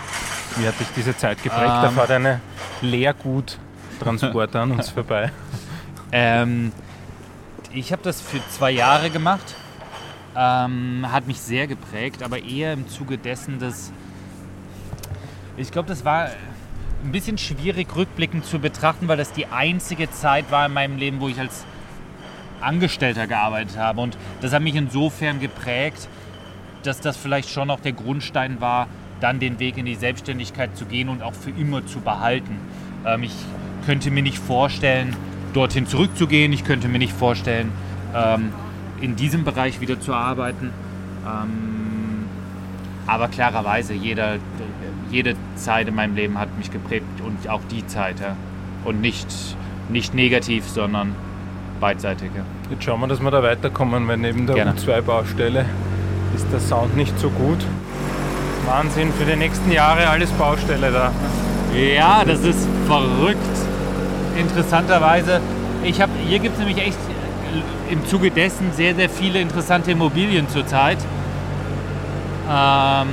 wie 0.56 0.67
hat 0.67 0.78
dich 0.81 0.88
diese 0.96 1.17
Zeit 1.17 1.40
geprägt? 1.43 1.67
da 1.67 1.87
Ähm. 1.87 1.94
fährt 1.94 2.11
eine 2.11 2.40
Leerguttransport 2.81 4.56
an 4.56 4.73
uns 4.73 4.88
vorbei. 4.90 5.31
Ähm, 6.11 6.73
ich 7.73 7.93
habe 7.93 8.02
das 8.02 8.20
für 8.20 8.40
zwei 8.49 8.73
Jahre 8.73 9.11
gemacht. 9.11 9.55
Ähm, 10.37 11.06
hat 11.11 11.26
mich 11.26 11.40
sehr 11.40 11.67
geprägt, 11.67 12.23
aber 12.23 12.43
eher 12.43 12.73
im 12.73 12.88
Zuge 12.88 13.19
dessen, 13.19 13.58
dass 13.58 13.93
ich 15.56 15.71
glaube, 15.71 15.88
das 15.88 16.04
war 16.04 16.28
ein 17.05 17.12
bisschen 17.12 17.38
schwierig 17.38 17.95
rückblickend 17.95 18.45
zu 18.45 18.59
betrachten, 18.59 19.09
weil 19.09 19.17
das 19.17 19.33
die 19.33 19.47
einzige 19.47 20.11
Zeit 20.11 20.50
war 20.50 20.67
in 20.67 20.73
meinem 20.73 20.97
Leben, 20.97 21.21
wo 21.21 21.29
ich 21.29 21.38
als 21.38 21.65
Angestellter 22.61 23.26
gearbeitet 23.26 23.79
habe. 23.79 24.00
Und 24.00 24.17
das 24.41 24.53
hat 24.53 24.62
mich 24.62 24.75
insofern 24.75 25.41
geprägt, 25.41 26.09
dass 26.83 27.00
das 27.00 27.17
vielleicht 27.17 27.50
schon 27.50 27.71
auch 27.71 27.81
der 27.81 27.93
Grundstein 27.93 28.61
war, 28.61 28.88
dann 29.21 29.41
den 29.41 29.59
Weg 29.59 29.79
in 29.79 29.87
die 29.87 29.95
Selbstständigkeit 29.95 30.76
zu 30.76 30.85
gehen 30.87 31.09
und 31.09 31.23
auch 31.23 31.35
für 31.35 31.50
immer 31.50 31.87
zu 31.87 32.00
behalten. 32.00 32.59
Ähm, 33.05 33.23
ich 33.23 33.33
könnte 33.85 34.11
mir 34.11 34.23
nicht 34.23 34.38
vorstellen, 34.38 35.17
dorthin 35.53 35.87
zurückzugehen. 35.87 36.53
Ich 36.53 36.65
könnte 36.65 36.88
mir 36.88 36.99
nicht 36.99 37.12
vorstellen, 37.12 37.73
ähm, 38.15 38.53
in 39.00 39.17
diesem 39.17 39.45
Bereich 39.45 39.81
wieder 39.81 40.00
zu 40.00 40.15
arbeiten. 40.15 40.71
Ähm, 41.26 42.26
aber 43.07 43.29
klarerweise, 43.29 43.95
jeder, 43.95 44.37
jede 45.10 45.34
Zeit 45.54 45.88
in 45.88 45.94
meinem 45.94 46.14
Leben 46.14 46.38
hat 46.38 46.56
mich 46.58 46.70
geprägt 46.70 47.06
und 47.25 47.48
auch 47.48 47.60
die 47.70 47.86
Zeit. 47.86 48.20
Ja. 48.20 48.36
Und 48.84 49.00
nicht, 49.00 49.26
nicht 49.88 50.14
negativ, 50.14 50.68
sondern 50.68 51.14
beidseitig. 51.80 52.30
Ja. 52.36 52.42
Jetzt 52.70 52.84
schauen 52.84 53.00
wir, 53.00 53.06
dass 53.08 53.20
wir 53.20 53.30
da 53.30 53.42
weiterkommen, 53.42 54.06
weil 54.08 54.16
neben 54.16 54.46
der 54.46 54.56
Gerne. 54.56 54.72
U2-Baustelle 54.72 55.64
ist 56.34 56.46
der 56.52 56.60
Sound 56.60 56.96
nicht 56.96 57.18
so 57.18 57.30
gut. 57.30 57.58
Wahnsinn, 58.66 59.12
für 59.12 59.25
die 59.25 59.36
nächsten 59.36 59.70
Jahre 59.70 60.08
alles 60.08 60.30
Baustelle 60.32 60.90
da. 60.90 61.12
Ja, 61.76 62.25
das 62.25 62.40
ist 62.40 62.66
verrückt. 62.86 63.38
Interessanterweise, 64.36 65.40
ich 65.84 66.00
habe 66.00 66.12
hier 66.26 66.38
gibt 66.38 66.54
es 66.54 66.58
nämlich 66.58 66.78
echt 66.78 66.98
äh, 66.98 67.92
im 67.92 68.04
Zuge 68.06 68.30
dessen 68.30 68.72
sehr, 68.72 68.94
sehr 68.94 69.08
viele 69.08 69.40
interessante 69.40 69.92
Immobilien 69.92 70.48
zurzeit. 70.48 70.98
Ähm, 72.50 73.08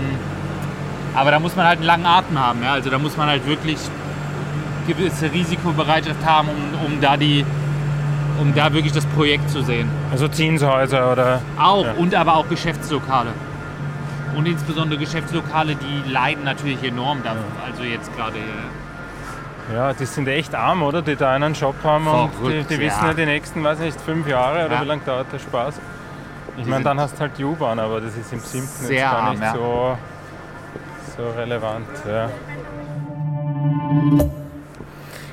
aber 1.15 1.31
da 1.31 1.39
muss 1.39 1.55
man 1.55 1.65
halt 1.65 1.77
einen 1.79 1.87
langen 1.87 2.05
Atem 2.05 2.39
haben. 2.39 2.63
Ja? 2.63 2.73
Also 2.73 2.89
da 2.89 2.97
muss 2.97 3.15
man 3.17 3.27
halt 3.27 3.45
wirklich 3.47 3.77
gewisse 4.87 5.31
Risikobereitschaft 5.31 6.25
haben, 6.25 6.49
um, 6.49 6.85
um, 6.93 7.01
da 7.01 7.15
die, 7.17 7.45
um 8.39 8.53
da 8.53 8.73
wirklich 8.73 8.93
das 8.93 9.05
Projekt 9.07 9.49
zu 9.49 9.61
sehen. 9.63 9.89
Also 10.11 10.27
Zinshäuser 10.27 11.11
oder. 11.11 11.41
Auch 11.59 11.85
Ja. 11.85 11.93
und 11.93 12.13
aber 12.15 12.35
auch 12.35 12.47
Geschäftslokale. 12.49 13.29
Und 14.35 14.47
insbesondere 14.47 14.99
Geschäftslokale, 14.99 15.75
die 15.75 16.09
leiden 16.11 16.43
natürlich 16.43 16.83
enorm 16.83 17.19
da. 17.23 17.35
Also 17.69 17.83
jetzt 17.83 18.15
gerade 18.17 18.33
hier. 18.33 19.75
Ja, 19.75 19.93
die 19.93 20.05
sind 20.05 20.27
echt 20.27 20.53
arm, 20.55 20.81
oder? 20.83 21.01
Die 21.01 21.15
da 21.15 21.31
einen 21.33 21.53
Job 21.53 21.75
haben 21.83 22.05
und 22.07 22.31
die, 22.33 22.37
Verrückt, 22.37 22.69
die 22.71 22.79
wissen 22.79 23.01
ja. 23.01 23.07
ja 23.09 23.13
die 23.13 23.25
nächsten, 23.25 23.63
weiß 23.63 23.79
nicht, 23.79 24.01
fünf 24.01 24.27
Jahre 24.27 24.65
oder 24.65 24.75
Ja. 24.75 24.81
wie 24.81 24.85
lange 24.85 25.03
dauert 25.05 25.31
der 25.31 25.39
Spaß? 25.39 25.79
Ich 26.57 26.65
meine, 26.67 26.83
dann 26.83 26.99
hast 26.99 27.15
du 27.15 27.21
halt 27.21 27.31
die 27.37 27.43
U-Bahn, 27.45 27.79
aber 27.79 28.01
das 28.01 28.15
ist 28.17 28.33
im 28.33 28.39
Simpson 28.39 28.91
jetzt 28.91 29.01
gar 29.01 29.31
nicht 29.31 29.41
arm, 29.41 29.55
ja. 29.55 29.55
so, 29.55 29.97
so 31.15 31.29
relevant. 31.37 31.87
Ja. 32.07 32.29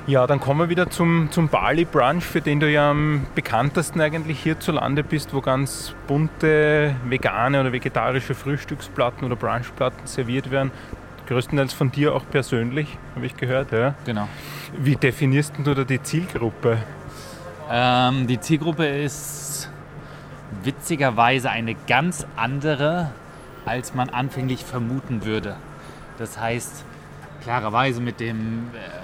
Ja, 0.07 0.27
dann 0.27 0.41
kommen 0.41 0.61
wir 0.61 0.69
wieder 0.69 0.91
zum, 0.91 1.31
zum 1.31 1.49
Bali 1.49 1.85
Brunch, 1.85 2.25
für 2.25 2.41
den 2.41 2.59
du 2.59 2.69
ja 2.69 2.91
am 2.91 3.27
bekanntesten 3.35 4.01
eigentlich 4.01 4.41
hierzulande 4.41 5.05
bist, 5.05 5.33
wo 5.33 5.41
ganz 5.41 5.95
bunte 6.09 6.97
vegane 7.05 7.61
oder 7.61 7.73
vegetarische 7.73 8.35
Frühstücksplatten 8.35 9.25
oder 9.25 9.37
Brunchplatten 9.37 10.07
serviert 10.07 10.51
werden. 10.51 10.73
Größtenteils 11.29 11.73
von 11.73 11.93
dir 11.93 12.15
auch 12.15 12.25
persönlich, 12.29 12.99
habe 13.15 13.25
ich 13.25 13.37
gehört. 13.37 13.71
Ja. 13.71 13.95
Genau. 14.05 14.27
Wie 14.77 14.97
definierst 14.97 15.55
du 15.63 15.75
da 15.75 15.85
die 15.85 16.03
Zielgruppe? 16.03 16.79
Ähm, 17.71 18.27
die 18.27 18.41
Zielgruppe 18.41 18.87
ist 18.87 19.71
witzigerweise 20.65 21.51
eine 21.51 21.77
ganz 21.87 22.27
andere, 22.35 23.13
als 23.65 23.95
man 23.95 24.09
anfänglich 24.09 24.65
vermuten 24.65 25.25
würde. 25.25 25.55
Das 26.21 26.39
heißt, 26.39 26.85
klarerweise 27.43 28.01
mit 28.01 28.21
dem 28.21 28.69
äh, 28.75 29.01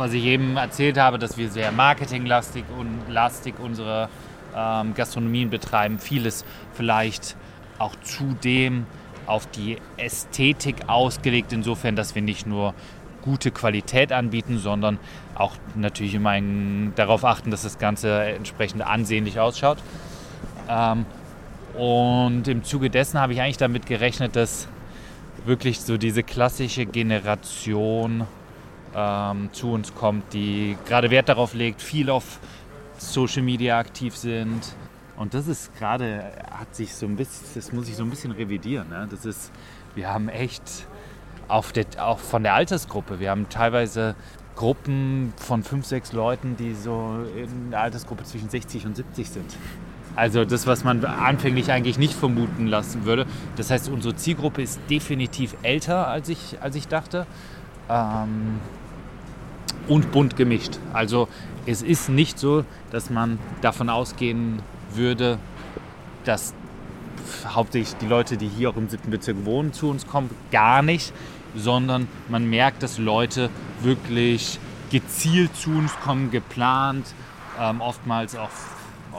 was 0.00 0.14
ich 0.14 0.24
eben 0.24 0.56
erzählt 0.56 0.96
habe, 0.96 1.18
dass 1.18 1.36
wir 1.36 1.50
sehr 1.50 1.72
marketinglastig 1.72 2.64
und 2.78 3.12
lastig 3.12 3.54
unsere 3.58 4.08
ähm, 4.56 4.94
Gastronomien 4.94 5.50
betreiben. 5.50 5.98
Vieles 5.98 6.44
vielleicht 6.72 7.36
auch 7.78 7.94
zudem 8.02 8.86
auf 9.26 9.46
die 9.48 9.76
Ästhetik 9.98 10.88
ausgelegt, 10.88 11.52
insofern, 11.52 11.96
dass 11.96 12.14
wir 12.14 12.22
nicht 12.22 12.46
nur 12.46 12.72
gute 13.22 13.50
Qualität 13.50 14.12
anbieten, 14.12 14.58
sondern 14.58 14.98
auch 15.34 15.52
natürlich 15.74 16.14
immer 16.14 16.30
ein, 16.30 16.92
darauf 16.96 17.24
achten, 17.24 17.50
dass 17.50 17.62
das 17.62 17.78
Ganze 17.78 18.22
entsprechend 18.22 18.82
ansehnlich 18.82 19.38
ausschaut. 19.38 19.78
Ähm, 20.68 21.04
und 21.76 22.48
im 22.48 22.64
Zuge 22.64 22.88
dessen 22.88 23.20
habe 23.20 23.34
ich 23.34 23.40
eigentlich 23.42 23.58
damit 23.58 23.86
gerechnet, 23.86 24.34
dass 24.34 24.66
wirklich 25.44 25.80
so 25.80 25.96
diese 25.96 26.22
klassische 26.22 26.86
Generation 26.86 28.26
ähm, 28.94 29.48
zu 29.52 29.72
uns 29.72 29.94
kommt, 29.94 30.32
die 30.32 30.76
gerade 30.86 31.10
Wert 31.10 31.28
darauf 31.28 31.54
legt, 31.54 31.82
viel 31.82 32.10
auf 32.10 32.40
Social 32.98 33.42
Media 33.42 33.78
aktiv 33.78 34.16
sind. 34.16 34.60
Und 35.16 35.34
das 35.34 35.48
ist 35.48 35.74
gerade, 35.76 36.32
hat 36.50 36.74
sich 36.74 36.94
so 36.94 37.06
ein 37.06 37.16
bisschen, 37.16 37.46
das 37.54 37.72
muss 37.72 37.88
ich 37.88 37.96
so 37.96 38.04
ein 38.04 38.10
bisschen 38.10 38.32
revidieren. 38.32 38.88
Ne? 38.88 39.06
Das 39.10 39.24
ist, 39.24 39.52
wir 39.94 40.08
haben 40.08 40.28
echt 40.28 40.86
auf 41.48 41.72
der, 41.72 41.86
auch 41.98 42.18
von 42.18 42.42
der 42.42 42.54
Altersgruppe, 42.54 43.20
wir 43.20 43.30
haben 43.30 43.48
teilweise 43.48 44.14
Gruppen 44.56 45.32
von 45.36 45.62
fünf, 45.62 45.86
sechs 45.86 46.12
Leuten, 46.12 46.56
die 46.56 46.74
so 46.74 47.24
in 47.36 47.70
der 47.70 47.80
Altersgruppe 47.80 48.24
zwischen 48.24 48.50
60 48.50 48.86
und 48.86 48.96
70 48.96 49.30
sind. 49.30 49.56
Also 50.16 50.44
das, 50.44 50.66
was 50.66 50.84
man 50.84 51.04
anfänglich 51.04 51.70
eigentlich 51.70 51.98
nicht 51.98 52.14
vermuten 52.14 52.66
lassen 52.66 53.04
würde. 53.04 53.26
Das 53.56 53.70
heißt, 53.70 53.88
unsere 53.88 54.16
Zielgruppe 54.16 54.62
ist 54.62 54.80
definitiv 54.90 55.56
älter, 55.62 56.08
als 56.08 56.28
ich, 56.28 56.58
als 56.60 56.76
ich 56.76 56.88
dachte. 56.88 57.26
Ähm, 57.88 58.60
und 59.88 60.12
bunt 60.12 60.36
gemischt. 60.36 60.78
Also 60.92 61.28
es 61.66 61.82
ist 61.82 62.08
nicht 62.08 62.38
so, 62.38 62.64
dass 62.90 63.10
man 63.10 63.38
davon 63.60 63.88
ausgehen 63.88 64.60
würde, 64.94 65.38
dass 66.24 66.54
hauptsächlich 67.46 67.96
die 67.98 68.06
Leute, 68.06 68.36
die 68.36 68.48
hier 68.48 68.70
auch 68.70 68.76
im 68.76 68.88
siebten 68.88 69.10
Bezirk 69.10 69.44
wohnen, 69.44 69.72
zu 69.72 69.88
uns 69.90 70.06
kommen. 70.06 70.30
Gar 70.50 70.82
nicht, 70.82 71.12
sondern 71.56 72.08
man 72.28 72.48
merkt, 72.48 72.82
dass 72.82 72.98
Leute 72.98 73.50
wirklich 73.82 74.58
gezielt 74.90 75.54
zu 75.56 75.70
uns 75.70 75.92
kommen, 76.00 76.30
geplant, 76.30 77.06
ähm, 77.60 77.80
oftmals 77.80 78.36
auch 78.36 78.50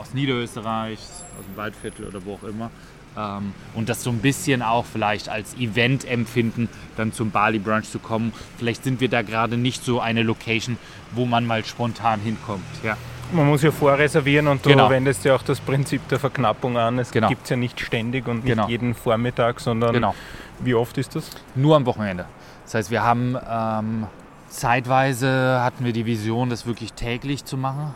aus 0.02 0.14
Niederösterreich, 0.14 0.98
aus 0.98 1.46
dem 1.46 1.56
Waldviertel 1.56 2.06
oder 2.06 2.24
wo 2.24 2.34
auch 2.34 2.42
immer. 2.42 2.70
Ähm, 3.16 3.52
und 3.74 3.88
das 3.88 4.02
so 4.02 4.10
ein 4.10 4.18
bisschen 4.18 4.62
auch 4.62 4.84
vielleicht 4.84 5.28
als 5.28 5.54
Event 5.54 6.04
empfinden, 6.04 6.68
dann 6.96 7.12
zum 7.12 7.30
Bali 7.30 7.58
Brunch 7.58 7.90
zu 7.90 7.98
kommen. 7.98 8.32
Vielleicht 8.58 8.84
sind 8.84 9.00
wir 9.00 9.08
da 9.08 9.22
gerade 9.22 9.56
nicht 9.56 9.84
so 9.84 10.00
eine 10.00 10.22
Location, 10.22 10.78
wo 11.12 11.26
man 11.26 11.46
mal 11.46 11.64
spontan 11.64 12.20
hinkommt. 12.20 12.64
Ja. 12.82 12.96
Man 13.32 13.46
muss 13.46 13.62
ja 13.62 13.70
vorreservieren 13.70 14.46
und 14.46 14.64
du 14.64 14.70
genau. 14.70 14.90
wendest 14.90 15.24
ja 15.24 15.34
auch 15.34 15.42
das 15.42 15.58
Prinzip 15.58 16.06
der 16.08 16.18
Verknappung 16.18 16.76
an. 16.76 16.98
Es 16.98 17.10
genau. 17.10 17.28
gibt 17.28 17.44
es 17.44 17.50
ja 17.50 17.56
nicht 17.56 17.80
ständig 17.80 18.28
und 18.28 18.44
nicht 18.44 18.56
genau. 18.56 18.68
jeden 18.68 18.94
Vormittag, 18.94 19.60
sondern 19.60 19.94
genau. 19.94 20.14
wie 20.60 20.74
oft 20.74 20.98
ist 20.98 21.16
das? 21.16 21.30
Nur 21.54 21.76
am 21.76 21.86
Wochenende. 21.86 22.26
Das 22.64 22.74
heißt, 22.74 22.90
wir 22.90 23.02
haben 23.02 23.36
ähm, 23.50 24.06
zeitweise 24.48 25.60
hatten 25.62 25.84
wir 25.84 25.94
die 25.94 26.04
Vision, 26.04 26.50
das 26.50 26.66
wirklich 26.66 26.92
täglich 26.92 27.44
zu 27.46 27.56
machen. 27.56 27.94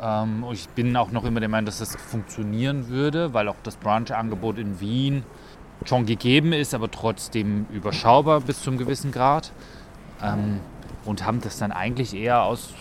Ähm, 0.00 0.44
ich 0.52 0.68
bin 0.70 0.96
auch 0.96 1.10
noch 1.10 1.24
immer 1.24 1.40
der 1.40 1.48
Meinung, 1.48 1.66
dass 1.66 1.78
das 1.78 1.96
funktionieren 1.96 2.88
würde, 2.88 3.34
weil 3.34 3.48
auch 3.48 3.56
das 3.62 3.76
Brunch-Angebot 3.76 4.58
in 4.58 4.80
Wien 4.80 5.24
schon 5.84 6.06
gegeben 6.06 6.52
ist, 6.52 6.74
aber 6.74 6.90
trotzdem 6.90 7.66
überschaubar 7.70 8.40
bis 8.40 8.62
zum 8.62 8.78
gewissen 8.78 9.12
Grad. 9.12 9.52
Ähm, 10.22 10.60
und 11.04 11.24
haben 11.24 11.40
das 11.40 11.58
dann 11.58 11.72
eigentlich 11.72 12.14
eher 12.14 12.42
aus 12.42 12.74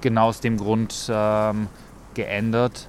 genau 0.00 0.28
aus 0.28 0.40
dem 0.40 0.56
Grund 0.56 1.10
ähm, 1.12 1.66
geändert 2.14 2.86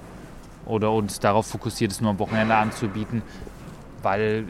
oder 0.64 0.92
uns 0.92 1.18
darauf 1.18 1.46
fokussiert, 1.46 1.90
es 1.90 2.00
nur 2.00 2.10
am 2.10 2.18
Wochenende 2.18 2.54
anzubieten, 2.54 3.22
weil 4.02 4.44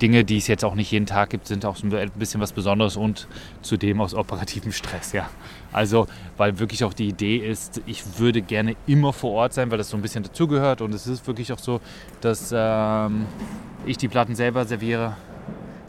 Dinge, 0.00 0.24
die 0.24 0.38
es 0.38 0.46
jetzt 0.46 0.64
auch 0.64 0.74
nicht 0.74 0.90
jeden 0.90 1.06
Tag 1.06 1.30
gibt, 1.30 1.46
sind 1.46 1.64
auch 1.64 1.76
so 1.76 1.86
ein 1.86 2.10
bisschen 2.14 2.40
was 2.40 2.52
Besonderes 2.52 2.96
und 2.96 3.28
zudem 3.62 4.00
aus 4.00 4.14
operativem 4.14 4.72
Stress, 4.72 5.12
ja. 5.12 5.28
Also, 5.72 6.06
weil 6.36 6.58
wirklich 6.58 6.84
auch 6.84 6.94
die 6.94 7.08
Idee 7.08 7.36
ist, 7.36 7.82
ich 7.86 8.18
würde 8.18 8.42
gerne 8.42 8.76
immer 8.86 9.12
vor 9.12 9.32
Ort 9.32 9.54
sein, 9.54 9.70
weil 9.70 9.78
das 9.78 9.90
so 9.90 9.96
ein 9.96 10.02
bisschen 10.02 10.22
dazugehört 10.22 10.80
und 10.80 10.94
es 10.94 11.06
ist 11.06 11.26
wirklich 11.26 11.52
auch 11.52 11.58
so, 11.58 11.80
dass 12.20 12.52
ähm, 12.54 13.26
ich 13.86 13.96
die 13.96 14.08
Platten 14.08 14.34
selber 14.34 14.64
serviere 14.64 15.16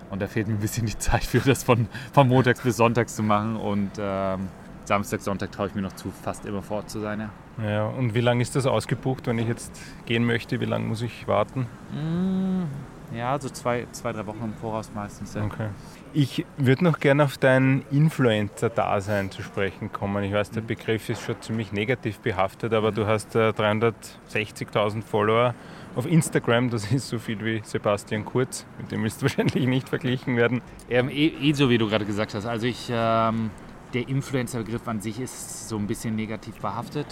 und 0.10 0.22
da 0.22 0.28
fehlt 0.28 0.48
mir 0.48 0.56
ein 0.56 0.60
bisschen 0.60 0.86
die 0.86 0.98
Zeit 0.98 1.24
für 1.24 1.40
das 1.40 1.64
von, 1.64 1.88
von 2.14 2.28
montags 2.28 2.62
bis 2.62 2.78
sonntags 2.78 3.16
zu 3.16 3.24
machen 3.24 3.56
und 3.56 3.92
ähm, 4.00 4.48
Samstag, 4.86 5.22
Sonntag 5.22 5.52
traue 5.52 5.68
ich 5.68 5.76
mir 5.76 5.84
noch 5.84 5.94
zu, 5.94 6.12
fast 6.24 6.46
immer 6.46 6.64
vor 6.64 6.78
Ort 6.78 6.90
zu 6.90 7.00
sein, 7.00 7.20
ja. 7.20 7.30
Ja, 7.64 7.88
und 7.88 8.16
wie 8.16 8.22
lange 8.22 8.42
ist 8.42 8.56
das 8.56 8.66
ausgebucht, 8.66 9.28
wenn 9.28 9.38
ich 9.38 9.48
jetzt 9.48 9.72
gehen 10.06 10.26
möchte? 10.26 10.62
Wie 10.62 10.66
lange 10.66 10.88
muss 10.88 11.02
ich 11.02 11.28
warten? 11.28 11.68
Mmh 11.92 12.99
ja, 13.14 13.40
so 13.40 13.50
zwei, 13.50 13.88
zwei 13.92 14.14
drei 14.14 14.26
Wochen 14.28 14.44
im 14.44 14.54
Voraus 14.54 14.92
meistens. 14.94 15.34
Ja. 15.34 15.44
Okay. 15.44 15.70
Ich 16.14 16.46
würde 16.58 16.84
noch 16.84 17.00
gerne 17.00 17.24
auf 17.24 17.38
dein 17.38 17.84
Influencer-Dasein 17.92 19.32
zu 19.32 19.44
sprechen 19.44 19.92
kommen. 19.92 20.24
Ich 20.24 20.34
weiß, 20.34 20.52
der 20.52 20.64
mhm. 20.64 20.68
Begriff 20.68 21.10
ist 21.10 21.22
schon 21.22 21.40
ziemlich 21.42 21.72
negativ 21.72 22.20
behaftet, 22.20 22.74
aber 22.74 22.92
du 22.92 23.06
hast 23.06 23.36
äh, 23.36 23.50
360.000 23.50 25.04
Follower 25.04 25.54
auf 25.96 26.06
Instagram. 26.06 26.70
Das 26.70 26.92
ist 26.92 27.10
so 27.10 27.20
viel 27.20 27.44
wie 27.44 27.62
Sebastian 27.64 28.26
Kurz. 28.26 28.66
Mit 28.80 28.92
dem 28.92 29.06
ist 29.06 29.22
wahrscheinlich 29.22 29.68
nicht 29.68 29.90
verglichen 29.90 30.36
werden. 30.36 30.62
Ähm, 30.90 31.10
eh, 31.10 31.28
eh, 31.28 31.54
so 31.54 31.70
wie 31.70 31.78
du 31.78 31.88
gerade 31.88 32.06
gesagt 32.06 32.34
hast. 32.34 32.46
Also 32.46 32.66
ich, 32.66 32.90
ähm, 32.92 33.52
der 33.94 34.08
Influencer-Begriff 34.08 34.88
an 34.88 35.02
sich 35.02 35.20
ist 35.20 35.70
so 35.70 35.78
ein 35.78 35.88
bisschen 35.88 36.16
negativ 36.16 36.56
behaftet. 36.56 37.08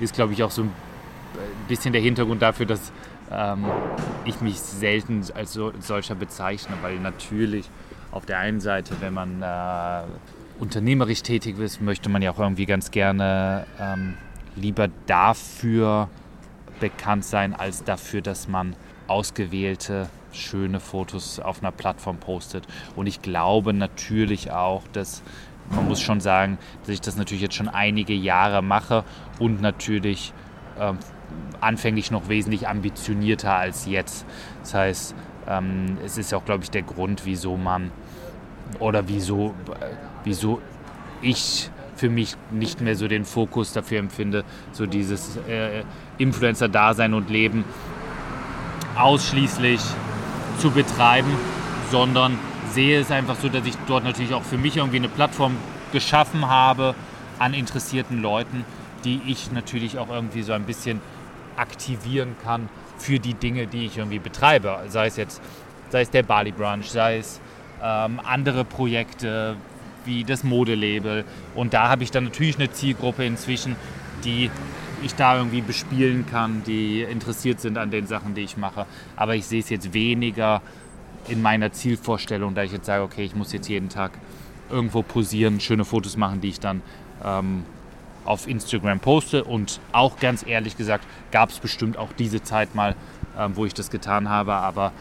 Ist, 0.00 0.14
glaube 0.14 0.32
ich, 0.32 0.42
auch 0.42 0.50
so 0.50 0.62
ein 0.62 0.72
bisschen 1.66 1.92
der 1.92 2.02
Hintergrund 2.02 2.42
dafür, 2.42 2.66
dass 2.66 2.92
ähm, 3.30 3.66
ich 4.24 4.40
mich 4.40 4.58
selten 4.58 5.24
als 5.34 5.52
so, 5.52 5.72
solcher 5.80 6.14
bezeichne, 6.14 6.76
weil 6.82 6.98
natürlich 6.98 7.68
auf 8.10 8.26
der 8.26 8.38
einen 8.38 8.60
Seite, 8.60 8.96
wenn 9.00 9.14
man 9.14 9.42
äh, 9.42 10.02
unternehmerisch 10.58 11.22
tätig 11.22 11.58
ist, 11.58 11.80
möchte 11.80 12.08
man 12.08 12.22
ja 12.22 12.30
auch 12.30 12.38
irgendwie 12.38 12.66
ganz 12.66 12.90
gerne 12.90 13.66
ähm, 13.80 14.14
lieber 14.56 14.88
dafür 15.06 16.08
bekannt 16.80 17.24
sein, 17.24 17.54
als 17.54 17.84
dafür, 17.84 18.22
dass 18.22 18.48
man 18.48 18.76
ausgewählte 19.06 20.08
schöne 20.32 20.80
Fotos 20.80 21.40
auf 21.40 21.62
einer 21.62 21.72
Plattform 21.72 22.18
postet. 22.18 22.66
Und 22.96 23.06
ich 23.06 23.22
glaube 23.22 23.72
natürlich 23.72 24.50
auch, 24.50 24.82
dass 24.92 25.22
man 25.70 25.86
muss 25.86 26.00
schon 26.00 26.20
sagen, 26.20 26.58
dass 26.80 26.90
ich 26.90 27.00
das 27.00 27.16
natürlich 27.16 27.42
jetzt 27.42 27.54
schon 27.54 27.68
einige 27.68 28.14
Jahre 28.14 28.62
mache 28.62 29.04
und 29.38 29.60
natürlich 29.60 30.32
ähm, 30.78 30.98
anfänglich 31.60 32.10
noch 32.10 32.28
wesentlich 32.28 32.68
ambitionierter 32.68 33.54
als 33.54 33.86
jetzt. 33.86 34.26
Das 34.62 34.74
heißt, 34.74 35.14
ähm, 35.48 35.98
es 36.04 36.18
ist 36.18 36.32
auch, 36.34 36.44
glaube 36.44 36.64
ich, 36.64 36.70
der 36.70 36.82
Grund, 36.82 37.22
wieso 37.24 37.56
man 37.56 37.90
oder 38.78 39.08
wieso, 39.08 39.54
äh, 39.80 39.86
wieso 40.24 40.60
ich 41.22 41.70
für 41.96 42.08
mich 42.08 42.36
nicht 42.52 42.80
mehr 42.80 42.94
so 42.94 43.08
den 43.08 43.24
Fokus 43.24 43.72
dafür 43.72 43.98
empfinde, 43.98 44.44
so 44.72 44.86
dieses 44.86 45.36
äh, 45.48 45.82
Influencer-Dasein 46.18 47.12
und 47.12 47.28
Leben 47.28 47.64
ausschließlich 48.96 49.80
zu 50.58 50.70
betreiben, 50.70 51.30
sondern 51.90 52.38
sehe 52.70 53.00
es 53.00 53.10
einfach 53.10 53.36
so, 53.36 53.48
dass 53.48 53.66
ich 53.66 53.74
dort 53.86 54.04
natürlich 54.04 54.34
auch 54.34 54.42
für 54.42 54.58
mich 54.58 54.76
irgendwie 54.76 54.98
eine 54.98 55.08
Plattform 55.08 55.56
geschaffen 55.92 56.48
habe 56.48 56.94
an 57.38 57.54
interessierten 57.54 58.20
Leuten, 58.20 58.64
die 59.04 59.20
ich 59.26 59.52
natürlich 59.52 59.98
auch 59.98 60.10
irgendwie 60.10 60.42
so 60.42 60.52
ein 60.52 60.64
bisschen 60.64 61.00
aktivieren 61.58 62.36
kann 62.42 62.68
für 62.98 63.18
die 63.18 63.34
Dinge, 63.34 63.66
die 63.66 63.86
ich 63.86 63.98
irgendwie 63.98 64.18
betreibe. 64.18 64.78
Sei 64.88 65.06
es 65.06 65.16
jetzt, 65.16 65.40
sei 65.90 66.02
es 66.02 66.10
der 66.10 66.22
Bali 66.22 66.52
Brunch, 66.52 66.90
sei 66.90 67.18
es 67.18 67.40
ähm, 67.82 68.20
andere 68.24 68.64
Projekte 68.64 69.56
wie 70.04 70.24
das 70.24 70.44
Modelabel. 70.44 71.24
Und 71.54 71.74
da 71.74 71.88
habe 71.88 72.02
ich 72.02 72.10
dann 72.10 72.24
natürlich 72.24 72.56
eine 72.56 72.70
Zielgruppe 72.70 73.24
inzwischen, 73.24 73.76
die 74.24 74.50
ich 75.02 75.14
da 75.14 75.36
irgendwie 75.36 75.60
bespielen 75.60 76.26
kann, 76.26 76.62
die 76.66 77.02
interessiert 77.02 77.60
sind 77.60 77.78
an 77.78 77.90
den 77.90 78.06
Sachen, 78.06 78.34
die 78.34 78.42
ich 78.42 78.56
mache. 78.56 78.86
Aber 79.16 79.36
ich 79.36 79.46
sehe 79.46 79.60
es 79.60 79.68
jetzt 79.68 79.92
weniger 79.92 80.60
in 81.28 81.42
meiner 81.42 81.72
Zielvorstellung, 81.72 82.54
da 82.54 82.62
ich 82.64 82.72
jetzt 82.72 82.86
sage, 82.86 83.02
okay, 83.04 83.24
ich 83.24 83.34
muss 83.34 83.52
jetzt 83.52 83.68
jeden 83.68 83.88
Tag 83.88 84.12
irgendwo 84.70 85.02
posieren, 85.02 85.60
schöne 85.60 85.84
Fotos 85.84 86.16
machen, 86.16 86.40
die 86.40 86.48
ich 86.48 86.60
dann 86.60 86.82
ähm, 87.24 87.64
auf 88.28 88.46
Instagram 88.46 89.00
poste. 89.00 89.44
Und 89.44 89.80
auch 89.92 90.18
ganz 90.18 90.46
ehrlich 90.46 90.76
gesagt, 90.76 91.04
gab 91.32 91.50
es 91.50 91.58
bestimmt 91.58 91.96
auch 91.96 92.12
diese 92.18 92.42
Zeit 92.42 92.74
mal, 92.74 92.94
ähm, 93.38 93.56
wo 93.56 93.64
ich 93.64 93.74
das 93.74 93.90
getan 93.90 94.28
habe, 94.28 94.54
aber 94.54 94.92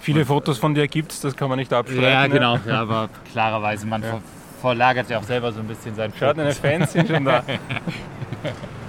Viele 0.00 0.26
Fotos 0.26 0.58
von 0.58 0.74
dir 0.74 0.88
gibt 0.88 1.12
es, 1.12 1.20
das 1.20 1.36
kann 1.36 1.48
man 1.48 1.60
nicht 1.60 1.72
abstreiten. 1.72 2.02
Ja, 2.02 2.26
genau, 2.26 2.58
ja, 2.66 2.80
aber 2.80 3.08
klarerweise, 3.32 3.86
man 3.86 4.02
ja. 4.02 4.20
verlagert 4.60 5.08
ja 5.08 5.20
auch 5.20 5.22
selber 5.22 5.52
so 5.52 5.60
ein 5.60 5.68
bisschen 5.68 5.94
sein 5.94 6.12
Schaut, 6.18 6.36
deine 6.36 6.52
Fans 6.52 6.92
sind 6.92 7.08
schon 7.08 7.24
da. 7.24 7.44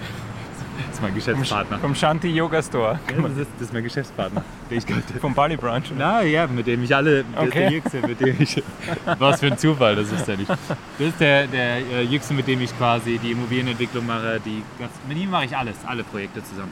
Das 1.03 1.09
mein 1.09 1.15
Geschäftspartner. 1.15 1.79
Vom 1.79 1.95
Shanti 1.95 2.29
Yoga 2.29 2.63
Store. 2.63 2.97
Ja, 3.09 3.21
das, 3.21 3.31
ist, 3.31 3.47
das, 3.55 3.61
ist, 3.67 3.73
mein 3.73 3.83
Geschäftspartner. 3.83 4.43
ich 4.69 4.85
Vom 5.19 5.33
Bali 5.33 5.57
Brunch? 5.57 5.91
Na 5.97 6.21
ja, 6.21 6.47
mit 6.47 6.65
dem 6.65 6.81
ich 6.83 6.95
alle, 6.95 7.25
okay. 7.35 7.49
der 7.51 7.71
Jüngste, 7.71 8.07
mit 8.07 8.21
dem 8.21 8.35
ich, 8.39 8.63
was 9.19 9.41
für 9.41 9.47
ein 9.47 9.57
Zufall, 9.57 9.97
das 9.97 10.11
ist 10.13 10.25
ja 10.25 10.37
nicht. 10.37 10.49
Das 10.49 10.59
ist 10.99 11.19
der, 11.19 11.47
der 11.47 11.77
äh, 11.79 12.03
Jüngste, 12.03 12.33
mit 12.33 12.47
dem 12.47 12.61
ich 12.61 12.77
quasi 12.77 13.19
die 13.21 13.31
Immobilienentwicklung 13.31 14.05
mache, 14.05 14.39
die, 14.45 14.63
mit 15.07 15.17
ihm 15.17 15.29
mache 15.29 15.45
ich 15.45 15.57
alles, 15.57 15.75
alle 15.85 16.05
Projekte 16.05 16.41
zusammen. 16.41 16.71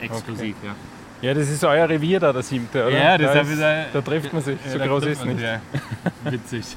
Exklusiv, 0.00 0.54
okay. 0.60 0.68
ja. 0.68 0.74
Ja, 1.20 1.34
das 1.34 1.50
ist 1.50 1.64
euer 1.64 1.88
Revier 1.88 2.20
da, 2.20 2.32
der 2.32 2.42
siebte, 2.42 2.86
oder? 2.86 2.96
Ja, 2.96 3.18
das 3.18 3.32
da, 3.32 3.40
ist, 3.40 3.50
wieder, 3.50 3.86
da 3.92 4.00
trifft 4.02 4.32
man 4.32 4.40
sich. 4.40 4.56
so 4.72 4.78
groß 4.78 5.04
ist 5.06 5.18
es 5.18 5.24
nicht. 5.24 5.40
Ja. 5.40 5.60
Witzig. 6.30 6.64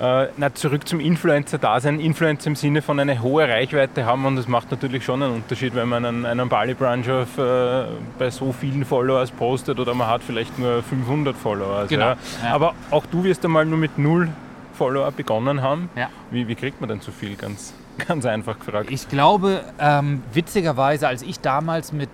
äh, 0.00 0.28
na, 0.36 0.54
zurück 0.54 0.86
zum 0.86 1.00
Influencer-Dasein. 1.00 2.00
Influencer 2.00 2.48
im 2.48 2.56
Sinne 2.56 2.82
von 2.82 3.00
eine 3.00 3.22
hohe 3.22 3.48
Reichweite 3.48 4.04
haben 4.04 4.24
und 4.26 4.36
das 4.36 4.48
macht 4.48 4.70
natürlich 4.70 5.04
schon 5.04 5.22
einen 5.22 5.34
Unterschied, 5.34 5.74
wenn 5.74 5.88
man 5.88 6.04
einen, 6.04 6.26
einen 6.26 6.48
Bali-Brunch 6.48 7.08
äh, 7.08 7.84
bei 8.18 8.30
so 8.30 8.52
vielen 8.52 8.84
Followers 8.84 9.30
postet 9.30 9.78
oder 9.78 9.94
man 9.94 10.08
hat 10.08 10.22
vielleicht 10.22 10.58
nur 10.58 10.82
500 10.82 11.36
Follower. 11.36 11.86
Genau. 11.88 12.06
Ja. 12.06 12.16
Ja. 12.44 12.54
Aber 12.54 12.74
auch 12.90 13.06
du 13.06 13.24
wirst 13.24 13.44
einmal 13.44 13.64
nur 13.64 13.78
mit 13.78 13.98
null 13.98 14.28
Follower 14.76 15.10
begonnen 15.10 15.62
haben. 15.62 15.88
Ja. 15.96 16.10
Wie, 16.30 16.46
wie 16.48 16.54
kriegt 16.54 16.80
man 16.80 16.88
denn 16.88 17.00
so 17.00 17.10
viel? 17.10 17.36
Ganz, 17.36 17.72
ganz 18.06 18.26
einfach 18.26 18.58
gefragt. 18.58 18.90
Ich 18.90 19.08
glaube, 19.08 19.64
ähm, 19.78 20.22
witzigerweise, 20.32 21.08
als 21.08 21.22
ich 21.22 21.40
damals 21.40 21.92
mit 21.92 22.10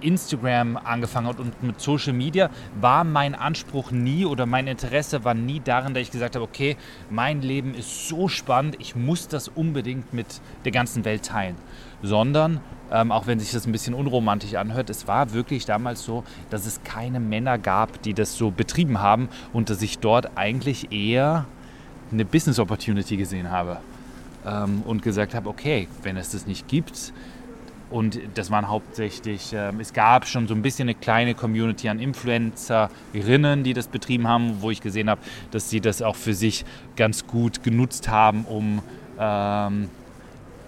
Instagram 0.00 0.76
angefangen 0.76 1.26
hat 1.26 1.40
und 1.40 1.62
mit 1.62 1.80
Social 1.80 2.12
Media, 2.12 2.50
war 2.80 3.04
mein 3.04 3.34
Anspruch 3.34 3.90
nie 3.90 4.24
oder 4.24 4.46
mein 4.46 4.66
Interesse 4.66 5.24
war 5.24 5.34
nie 5.34 5.60
darin, 5.60 5.94
dass 5.94 6.02
ich 6.02 6.10
gesagt 6.10 6.34
habe, 6.34 6.44
okay, 6.44 6.76
mein 7.10 7.42
Leben 7.42 7.74
ist 7.74 8.08
so 8.08 8.28
spannend, 8.28 8.76
ich 8.78 8.96
muss 8.96 9.28
das 9.28 9.48
unbedingt 9.48 10.12
mit 10.12 10.40
der 10.64 10.72
ganzen 10.72 11.04
Welt 11.04 11.24
teilen. 11.24 11.56
Sondern, 12.02 12.60
ähm, 12.90 13.12
auch 13.12 13.26
wenn 13.26 13.38
sich 13.38 13.52
das 13.52 13.66
ein 13.66 13.72
bisschen 13.72 13.94
unromantisch 13.94 14.54
anhört, 14.54 14.90
es 14.90 15.06
war 15.06 15.32
wirklich 15.32 15.66
damals 15.66 16.04
so, 16.04 16.24
dass 16.50 16.66
es 16.66 16.82
keine 16.82 17.20
Männer 17.20 17.58
gab, 17.58 18.02
die 18.02 18.14
das 18.14 18.36
so 18.36 18.50
betrieben 18.50 19.00
haben 19.00 19.28
und 19.52 19.70
dass 19.70 19.82
ich 19.82 19.98
dort 19.98 20.36
eigentlich 20.36 20.92
eher 20.92 21.46
eine 22.10 22.24
Business 22.24 22.58
Opportunity 22.58 23.16
gesehen 23.16 23.50
habe. 23.50 23.78
Ähm, 24.44 24.82
und 24.84 25.02
gesagt 25.02 25.34
habe, 25.34 25.48
okay, 25.48 25.86
wenn 26.02 26.16
es 26.16 26.30
das 26.30 26.46
nicht 26.46 26.66
gibt, 26.66 27.12
und 27.92 28.18
das 28.34 28.50
waren 28.50 28.68
hauptsächlich, 28.68 29.52
äh, 29.52 29.70
es 29.78 29.92
gab 29.92 30.26
schon 30.26 30.48
so 30.48 30.54
ein 30.54 30.62
bisschen 30.62 30.88
eine 30.88 30.94
kleine 30.94 31.34
Community 31.34 31.88
an 31.88 31.98
Influencerinnen, 31.98 33.64
die 33.64 33.74
das 33.74 33.86
betrieben 33.86 34.26
haben, 34.26 34.62
wo 34.62 34.70
ich 34.70 34.80
gesehen 34.80 35.10
habe, 35.10 35.20
dass 35.50 35.68
sie 35.68 35.80
das 35.80 36.00
auch 36.00 36.16
für 36.16 36.32
sich 36.32 36.64
ganz 36.96 37.26
gut 37.26 37.62
genutzt 37.62 38.08
haben, 38.08 38.46
um 38.46 38.82
ähm, 39.18 39.90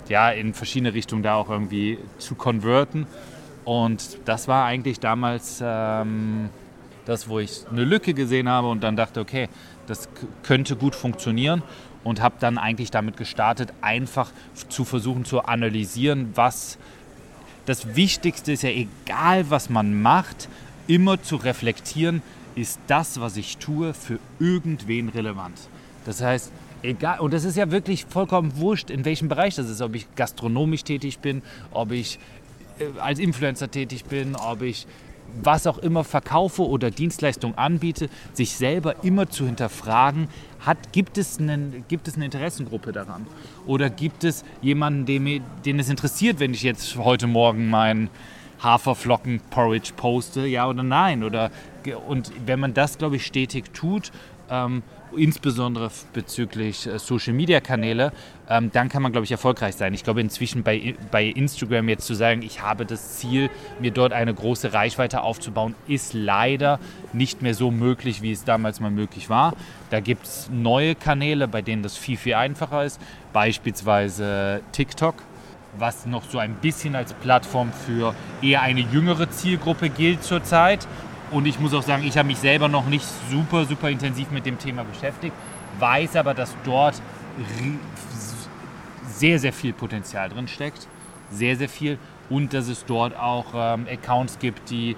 ja, 0.09 0.31
in 0.31 0.53
verschiedene 0.53 0.93
Richtungen 0.93 1.23
da 1.23 1.37
auch 1.37 1.49
irgendwie 1.49 1.99
zu 2.19 2.35
konverten. 2.35 3.07
Und 3.65 4.19
das 4.27 4.47
war 4.47 4.67
eigentlich 4.67 5.01
damals 5.01 5.63
ähm, 5.65 6.51
das, 7.07 7.29
wo 7.29 7.39
ich 7.39 7.63
eine 7.71 7.85
Lücke 7.85 8.13
gesehen 8.13 8.51
habe 8.51 8.69
und 8.69 8.85
dann 8.85 8.97
dachte, 8.97 9.21
okay, 9.21 9.49
das 9.87 10.11
könnte 10.43 10.77
gut 10.77 10.95
funktionieren 10.95 11.63
und 12.03 12.21
habe 12.21 12.35
dann 12.39 12.59
eigentlich 12.59 12.91
damit 12.91 13.17
gestartet, 13.17 13.73
einfach 13.81 14.31
zu 14.69 14.85
versuchen 14.85 15.25
zu 15.25 15.43
analysieren, 15.43 16.33
was 16.35 16.79
das 17.67 17.97
Wichtigste 17.97 18.53
ist 18.53 18.63
ja, 18.63 18.71
egal 18.71 19.51
was 19.51 19.71
man 19.71 20.01
macht, 20.01 20.49
immer 20.87 21.23
zu 21.23 21.37
reflektieren, 21.37 22.23
ist 22.55 22.79
das, 22.87 23.21
was 23.21 23.37
ich 23.37 23.57
tue, 23.57 23.95
für 23.95 24.19
irgendwen 24.39 25.09
relevant. 25.09 25.59
Das 26.05 26.23
heißt, 26.23 26.53
egal, 26.83 27.21
und 27.21 27.33
das 27.33 27.45
ist 27.45 27.57
ja 27.57 27.71
wirklich 27.71 28.05
vollkommen 28.05 28.57
wurscht, 28.57 28.91
in 28.91 29.05
welchem 29.05 29.29
Bereich 29.29 29.55
das 29.57 29.69
ist, 29.69 29.81
ob 29.81 29.95
ich 29.95 30.07
gastronomisch 30.15 30.85
tätig 30.85 31.19
bin, 31.19 31.43
ob 31.73 31.91
ich 31.93 32.19
äh, 32.79 32.99
als 33.01 33.19
Influencer 33.19 33.71
tätig 33.71 34.05
bin, 34.05 34.37
ob 34.37 34.63
ich 34.63 34.87
was 35.43 35.67
auch 35.67 35.79
immer 35.79 36.05
verkaufe 36.05 36.63
oder 36.63 36.91
Dienstleistung 36.91 37.57
anbiete, 37.57 38.09
sich 38.35 38.53
selber 38.53 39.03
immer 39.03 39.29
zu 39.29 39.47
hinterfragen, 39.47 40.29
hat, 40.67 40.93
gibt, 40.93 41.19
es 41.19 41.39
einen, 41.39 41.85
gibt 41.89 42.09
es 42.09 42.17
eine 42.17 42.25
Interessengruppe 42.27 42.93
daran? 42.93 43.27
Oder 43.67 43.91
gibt 43.91 44.25
es 44.25 44.45
jemanden, 44.63 45.07
den, 45.07 45.43
den 45.65 45.79
es 45.79 45.89
interessiert, 45.89 46.41
wenn 46.41 46.55
ich 46.55 46.63
jetzt 46.63 46.97
heute 46.97 47.27
Morgen 47.27 47.69
meinen 47.69 48.09
Haferflocken-Porridge 48.63 49.93
poste, 49.97 50.47
ja 50.47 50.69
oder 50.69 50.83
nein? 50.83 51.23
Oder, 51.23 51.51
und 51.93 52.33
wenn 52.47 52.61
man 52.61 52.75
das, 52.75 52.99
glaube 52.99 53.17
ich, 53.17 53.27
stetig 53.27 53.73
tut, 53.73 54.11
ähm, 54.51 54.83
insbesondere 55.17 55.91
bezüglich 56.13 56.87
äh, 56.87 56.99
Social-Media-Kanäle, 56.99 58.13
ähm, 58.49 58.71
dann 58.73 58.89
kann 58.89 59.03
man, 59.03 59.13
glaube 59.13 59.25
ich, 59.25 59.33
erfolgreich 59.33 59.77
sein. 59.77 59.95
Ich 59.95 60.05
glaube, 60.05 60.21
inzwischen 60.21 60.63
bei, 60.63 60.95
bei 61.11 61.25
Instagram 61.25 61.89
jetzt 61.89 62.07
zu 62.07 62.15
sagen, 62.15 62.43
ich 62.43 62.63
habe 62.63 62.85
das 62.85 63.19
Ziel, 63.19 63.51
mir 63.81 63.91
dort 63.91 64.13
eine 64.13 64.35
große 64.35 64.73
Reichweite 64.73 65.23
aufzubauen, 65.23 65.75
ist 65.87 66.15
leider 66.15 66.79
nicht 67.13 67.43
mehr 67.43 67.55
so 67.55 67.71
möglich, 67.71 68.23
wie 68.23 68.33
es 68.33 68.45
damals 68.45 68.81
mal 68.81 68.91
möglich 68.91 69.31
war. 69.31 69.55
Da 69.91 70.01
gibt 70.01 70.27
es 70.27 70.51
neue 70.53 70.95
Kanäle, 70.95 71.49
bei 71.49 71.63
denen 71.63 71.83
das 71.83 71.97
viel, 71.97 72.17
viel 72.17 72.35
einfacher 72.35 72.85
ist, 72.85 73.01
beispielsweise 73.33 74.61
TikTok 74.73 75.15
was 75.77 76.07
noch 76.07 76.23
so 76.31 76.39
ein 76.39 76.55
bisschen 76.55 76.95
als 76.95 77.13
Plattform 77.15 77.73
für 77.73 78.15
eher 78.43 78.63
eine 78.63 78.81
jüngere 78.81 79.29
Zielgruppe 79.29 79.89
gilt 79.89 80.23
zurzeit. 80.23 80.87
Und 81.31 81.47
ich 81.47 81.59
muss 81.59 81.75
auch 81.75 81.83
sagen, 81.83 82.05
ich 82.05 82.17
habe 82.17 82.29
mich 82.29 82.39
selber 82.39 82.69
noch 82.69 82.87
nicht 82.87 83.07
super, 83.31 83.65
super 83.65 83.91
intensiv 83.91 84.31
mit 84.31 84.47
dem 84.47 84.59
Thema 84.59 84.85
beschäftigt, 84.85 85.35
weiß 85.79 86.17
aber, 86.17 86.35
dass 86.35 86.55
dort 86.65 87.01
sehr, 89.09 89.39
sehr 89.39 89.53
viel 89.53 89.73
Potenzial 89.73 90.29
drin 90.29 90.49
steckt. 90.49 90.87
Sehr, 91.31 91.57
sehr 91.57 91.69
viel. 91.69 91.99
Und 92.31 92.53
dass 92.55 92.69
es 92.69 92.85
dort 92.85 93.17
auch 93.19 93.47
ähm, 93.55 93.87
Accounts 93.91 94.39
gibt, 94.39 94.71
die 94.71 94.97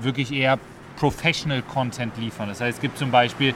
wirklich 0.00 0.32
eher 0.32 0.58
Professional 0.96 1.62
Content 1.62 2.16
liefern. 2.18 2.48
Das 2.48 2.60
heißt, 2.60 2.76
es 2.76 2.80
gibt 2.80 2.98
zum 2.98 3.10
Beispiel 3.10 3.54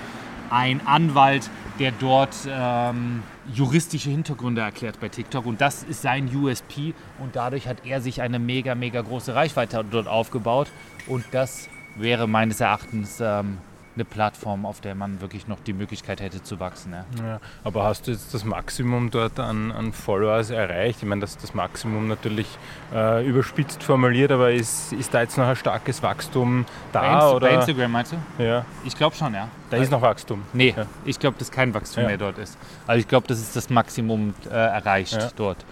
einen 0.50 0.80
Anwalt, 0.86 1.48
der 1.78 1.92
dort 1.92 2.34
ähm, 2.48 3.22
juristische 3.52 4.10
Hintergründe 4.10 4.60
erklärt 4.60 4.98
bei 5.00 5.08
TikTok 5.08 5.46
und 5.46 5.60
das 5.60 5.82
ist 5.82 6.02
sein 6.02 6.34
USP 6.34 6.94
und 7.18 7.36
dadurch 7.36 7.68
hat 7.68 7.78
er 7.84 8.00
sich 8.00 8.20
eine 8.20 8.38
mega, 8.38 8.74
mega 8.74 9.00
große 9.00 9.34
Reichweite 9.34 9.84
dort 9.88 10.08
aufgebaut 10.08 10.68
und 11.06 11.24
das 11.32 11.68
wäre 12.00 12.28
meines 12.28 12.60
Erachtens 12.60 13.20
ähm, 13.20 13.58
eine 13.98 14.04
Plattform, 14.04 14.64
auf 14.64 14.80
der 14.80 14.94
man 14.94 15.20
wirklich 15.20 15.48
noch 15.48 15.58
die 15.60 15.72
Möglichkeit 15.72 16.20
hätte 16.20 16.42
zu 16.42 16.60
wachsen. 16.60 16.92
Ja. 16.92 17.04
ja 17.26 17.40
aber 17.64 17.84
hast 17.84 18.06
du 18.06 18.12
jetzt 18.12 18.32
das 18.32 18.44
Maximum 18.44 19.10
dort 19.10 19.40
an, 19.40 19.72
an 19.72 19.92
Followers 19.92 20.50
erreicht? 20.50 21.02
Ich 21.02 21.08
meine, 21.08 21.20
das 21.20 21.36
das 21.36 21.52
Maximum 21.52 22.06
natürlich 22.06 22.46
äh, 22.94 23.26
überspitzt 23.26 23.82
formuliert, 23.82 24.30
aber 24.30 24.52
ist, 24.52 24.92
ist 24.92 25.12
da 25.12 25.22
jetzt 25.22 25.36
noch 25.36 25.46
ein 25.46 25.56
starkes 25.56 26.02
Wachstum 26.02 26.64
da? 26.92 27.00
Bei, 27.00 27.14
Inst 27.14 27.34
oder? 27.34 27.48
bei 27.48 27.54
Instagram 27.54 27.92
meinst 27.92 28.12
du? 28.12 28.42
Ja. 28.42 28.64
Ich 28.84 28.96
glaube 28.96 29.16
schon, 29.16 29.34
ja. 29.34 29.48
Da 29.70 29.76
ist 29.78 29.90
noch 29.90 30.02
Wachstum? 30.02 30.44
Nee, 30.52 30.74
ja. 30.76 30.86
ich 31.04 31.18
glaube, 31.18 31.36
dass 31.38 31.50
kein 31.50 31.74
Wachstum 31.74 32.02
ja. 32.02 32.08
mehr 32.08 32.18
dort 32.18 32.38
ist. 32.38 32.56
Also 32.86 33.00
ich 33.00 33.08
glaube, 33.08 33.26
das 33.26 33.40
ist 33.40 33.56
das 33.56 33.68
Maximum 33.68 34.34
äh, 34.48 34.54
erreicht 34.54 35.34
dort. 35.36 35.64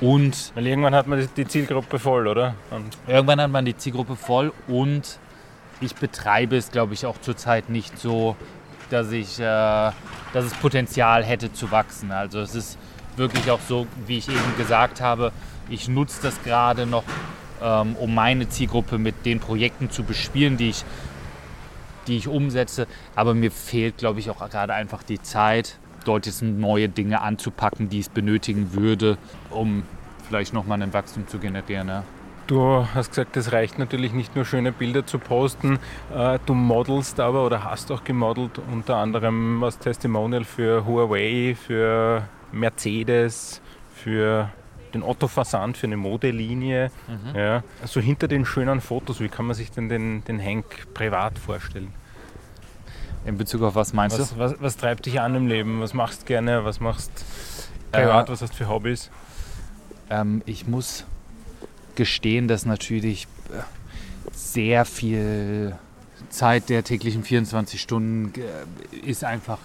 Und 0.00 0.52
Weil 0.54 0.66
irgendwann 0.66 0.94
hat 0.94 1.06
man 1.06 1.26
die 1.36 1.48
Zielgruppe 1.48 1.98
voll, 1.98 2.28
oder? 2.28 2.54
Und 2.70 2.96
irgendwann 3.06 3.40
hat 3.40 3.50
man 3.50 3.64
die 3.64 3.76
Zielgruppe 3.76 4.16
voll 4.16 4.52
und 4.68 5.18
ich 5.80 5.94
betreibe 5.94 6.56
es, 6.56 6.70
glaube 6.70 6.94
ich, 6.94 7.06
auch 7.06 7.20
zurzeit 7.20 7.70
nicht 7.70 7.98
so, 7.98 8.36
dass, 8.90 9.12
ich, 9.12 9.38
äh, 9.38 9.42
dass 9.42 10.44
es 10.44 10.54
Potenzial 10.54 11.24
hätte 11.24 11.52
zu 11.52 11.70
wachsen. 11.70 12.12
Also 12.12 12.40
es 12.40 12.54
ist 12.54 12.78
wirklich 13.16 13.50
auch 13.50 13.60
so, 13.60 13.86
wie 14.06 14.18
ich 14.18 14.28
eben 14.28 14.56
gesagt 14.58 15.00
habe, 15.00 15.32
ich 15.68 15.88
nutze 15.88 16.20
das 16.22 16.42
gerade 16.42 16.86
noch, 16.86 17.04
ähm, 17.62 17.96
um 17.96 18.14
meine 18.14 18.48
Zielgruppe 18.48 18.98
mit 18.98 19.24
den 19.24 19.40
Projekten 19.40 19.90
zu 19.90 20.02
bespielen, 20.02 20.56
die 20.56 20.70
ich, 20.70 20.84
die 22.06 22.16
ich 22.16 22.28
umsetze. 22.28 22.86
Aber 23.14 23.34
mir 23.34 23.50
fehlt, 23.50 23.98
glaube 23.98 24.20
ich, 24.20 24.30
auch 24.30 24.48
gerade 24.50 24.74
einfach 24.74 25.02
die 25.02 25.22
Zeit, 25.22 25.78
dort 26.04 26.26
jetzt 26.26 26.42
neue 26.42 26.88
Dinge 26.88 27.20
anzupacken, 27.20 27.88
die 27.88 28.00
es 28.00 28.08
benötigen 28.08 28.72
würde, 28.72 29.18
um 29.50 29.84
vielleicht 30.26 30.52
nochmal 30.52 30.82
ein 30.82 30.92
Wachstum 30.92 31.28
zu 31.28 31.38
generieren. 31.38 31.88
Ja. 31.88 32.04
Du 32.50 32.84
hast 32.94 33.10
gesagt, 33.10 33.36
es 33.36 33.52
reicht 33.52 33.78
natürlich 33.78 34.12
nicht 34.12 34.34
nur 34.34 34.44
schöne 34.44 34.72
Bilder 34.72 35.06
zu 35.06 35.20
posten. 35.20 35.78
Äh, 36.12 36.40
du 36.46 36.54
modelst 36.54 37.20
aber 37.20 37.46
oder 37.46 37.62
hast 37.62 37.92
auch 37.92 38.02
gemodelt, 38.02 38.60
unter 38.72 38.96
anderem 38.96 39.62
als 39.62 39.78
Testimonial 39.78 40.42
für 40.42 40.84
Huawei, 40.84 41.54
für 41.54 42.24
Mercedes, 42.50 43.60
für 43.94 44.50
den 44.92 45.04
Otto 45.04 45.28
Versand 45.28 45.76
für 45.76 45.86
eine 45.86 45.96
Modelinie. 45.96 46.90
Mhm. 47.06 47.38
Ja. 47.38 47.62
Also 47.82 48.00
hinter 48.00 48.26
den 48.26 48.44
schönen 48.44 48.80
Fotos, 48.80 49.20
wie 49.20 49.28
kann 49.28 49.46
man 49.46 49.54
sich 49.54 49.70
denn 49.70 49.88
den, 49.88 50.24
den 50.24 50.44
Hank 50.44 50.92
privat 50.92 51.38
vorstellen? 51.38 51.94
In 53.24 53.38
Bezug 53.38 53.62
auf 53.62 53.76
was 53.76 53.92
meinst 53.92 54.18
was, 54.18 54.30
du? 54.30 54.38
Was, 54.40 54.60
was, 54.60 54.76
treibt 54.76 55.06
dich 55.06 55.20
an 55.20 55.36
im 55.36 55.46
Leben? 55.46 55.80
Was 55.80 55.94
machst 55.94 56.22
du 56.22 56.26
gerne? 56.26 56.64
Was 56.64 56.80
machst 56.80 57.12
du 57.92 57.96
privat? 57.96 58.28
Äh, 58.28 58.32
was 58.32 58.42
hast 58.42 58.54
du 58.54 58.56
für 58.56 58.68
Hobbys? 58.68 59.08
Ähm, 60.10 60.42
ich 60.46 60.66
muss 60.66 61.06
gestehen, 61.96 62.48
dass 62.48 62.66
natürlich 62.66 63.26
äh, 63.50 63.62
sehr 64.32 64.84
viel 64.84 65.76
Zeit 66.28 66.68
der 66.68 66.84
täglichen 66.84 67.24
24 67.24 67.80
Stunden 67.80 68.32
äh, 68.38 69.08
ist 69.08 69.24
einfach 69.24 69.58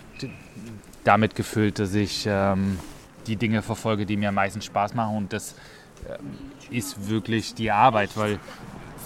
damit 1.04 1.36
gefüllt, 1.36 1.80
dass 1.80 1.94
ich 1.94 2.26
ähm, 2.28 2.80
die 3.28 3.36
Dinge 3.36 3.62
verfolge, 3.62 4.06
die 4.06 4.18
mir 4.18 4.30
am 4.30 4.36
meisten 4.36 4.62
Spaß 4.62 4.94
machen. 4.94 5.16
Und 5.18 5.34
das 5.34 5.56
äh, 6.08 6.76
ist 6.76 7.10
wirklich 7.10 7.54
die 7.54 7.72
Arbeit, 7.72 8.12
weil 8.16 8.40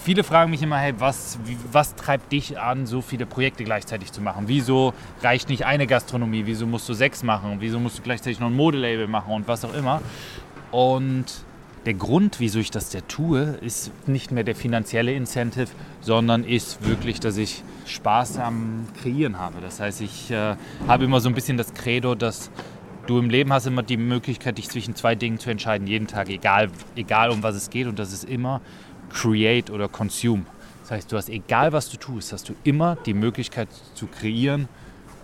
viele 0.04 0.24
fragen 0.24 0.52
mich 0.52 0.62
immer, 0.62 0.78
hey, 0.78 0.94
was, 0.98 1.38
was 1.72 1.96
treibt 1.96 2.32
dich 2.32 2.58
an, 2.60 2.86
so 2.86 3.02
viele 3.02 3.26
Projekte 3.26 3.64
gleichzeitig 3.64 4.12
zu 4.12 4.22
machen? 4.22 4.46
Wieso 4.48 4.94
reicht 5.22 5.50
nicht 5.50 5.66
eine 5.66 5.88
Gastronomie? 5.88 6.44
Wieso 6.46 6.66
musst 6.66 6.88
du 6.88 6.94
sechs 6.94 7.24
machen? 7.24 7.58
Wieso 7.60 7.80
musst 7.80 8.00
du 8.00 8.02
gleichzeitig 8.02 8.40
noch 8.40 8.48
ein 8.48 8.56
Modelabel 8.56 9.08
machen 9.08 9.34
und 9.34 9.48
was 9.48 9.66
auch 9.66 9.74
immer? 9.74 10.02
Und 10.72 11.26
der 11.90 11.96
Grund, 11.96 12.40
wieso 12.40 12.60
ich 12.60 12.70
das 12.70 12.92
der 12.92 13.08
tue, 13.08 13.58
ist 13.62 13.92
nicht 14.08 14.30
mehr 14.30 14.44
der 14.44 14.56
finanzielle 14.56 15.12
Incentive, 15.12 15.70
sondern 16.02 16.44
ist 16.44 16.86
wirklich, 16.88 17.20
dass 17.20 17.36
ich 17.36 17.64
Spaß 17.88 18.38
am 18.38 18.86
Kreieren 19.02 19.40
habe. 19.40 19.60
Das 19.60 19.80
heißt, 19.80 20.02
ich 20.02 20.30
äh, 20.30 20.56
habe 20.88 21.06
immer 21.06 21.20
so 21.20 21.30
ein 21.30 21.34
bisschen 21.34 21.58
das 21.58 21.74
Credo, 21.74 22.14
dass 22.14 22.52
du 23.08 23.18
im 23.18 23.32
Leben 23.32 23.52
hast 23.52 23.66
immer 23.66 23.82
die 23.82 23.98
Möglichkeit, 23.98 24.60
dich 24.60 24.70
zwischen 24.70 24.94
zwei 24.94 25.16
Dingen 25.16 25.40
zu 25.40 25.50
entscheiden, 25.50 25.88
jeden 25.88 26.06
Tag, 26.06 26.30
egal, 26.30 26.70
egal 26.96 27.32
um 27.32 27.42
was 27.42 27.56
es 27.56 27.72
geht. 27.72 27.88
Und 27.88 27.98
das 27.98 28.14
ist 28.14 28.24
immer 28.24 28.62
Create 29.12 29.72
oder 29.72 29.88
Consume. 29.88 30.46
Das 30.82 30.92
heißt, 30.92 31.12
du 31.12 31.18
hast, 31.18 31.30
egal 31.30 31.74
was 31.74 31.90
du 31.90 31.98
tust, 31.98 32.34
hast 32.34 32.50
du 32.50 32.54
immer 32.64 32.98
die 32.98 33.16
Möglichkeit 33.16 33.70
zu 33.96 34.06
kreieren 34.06 34.70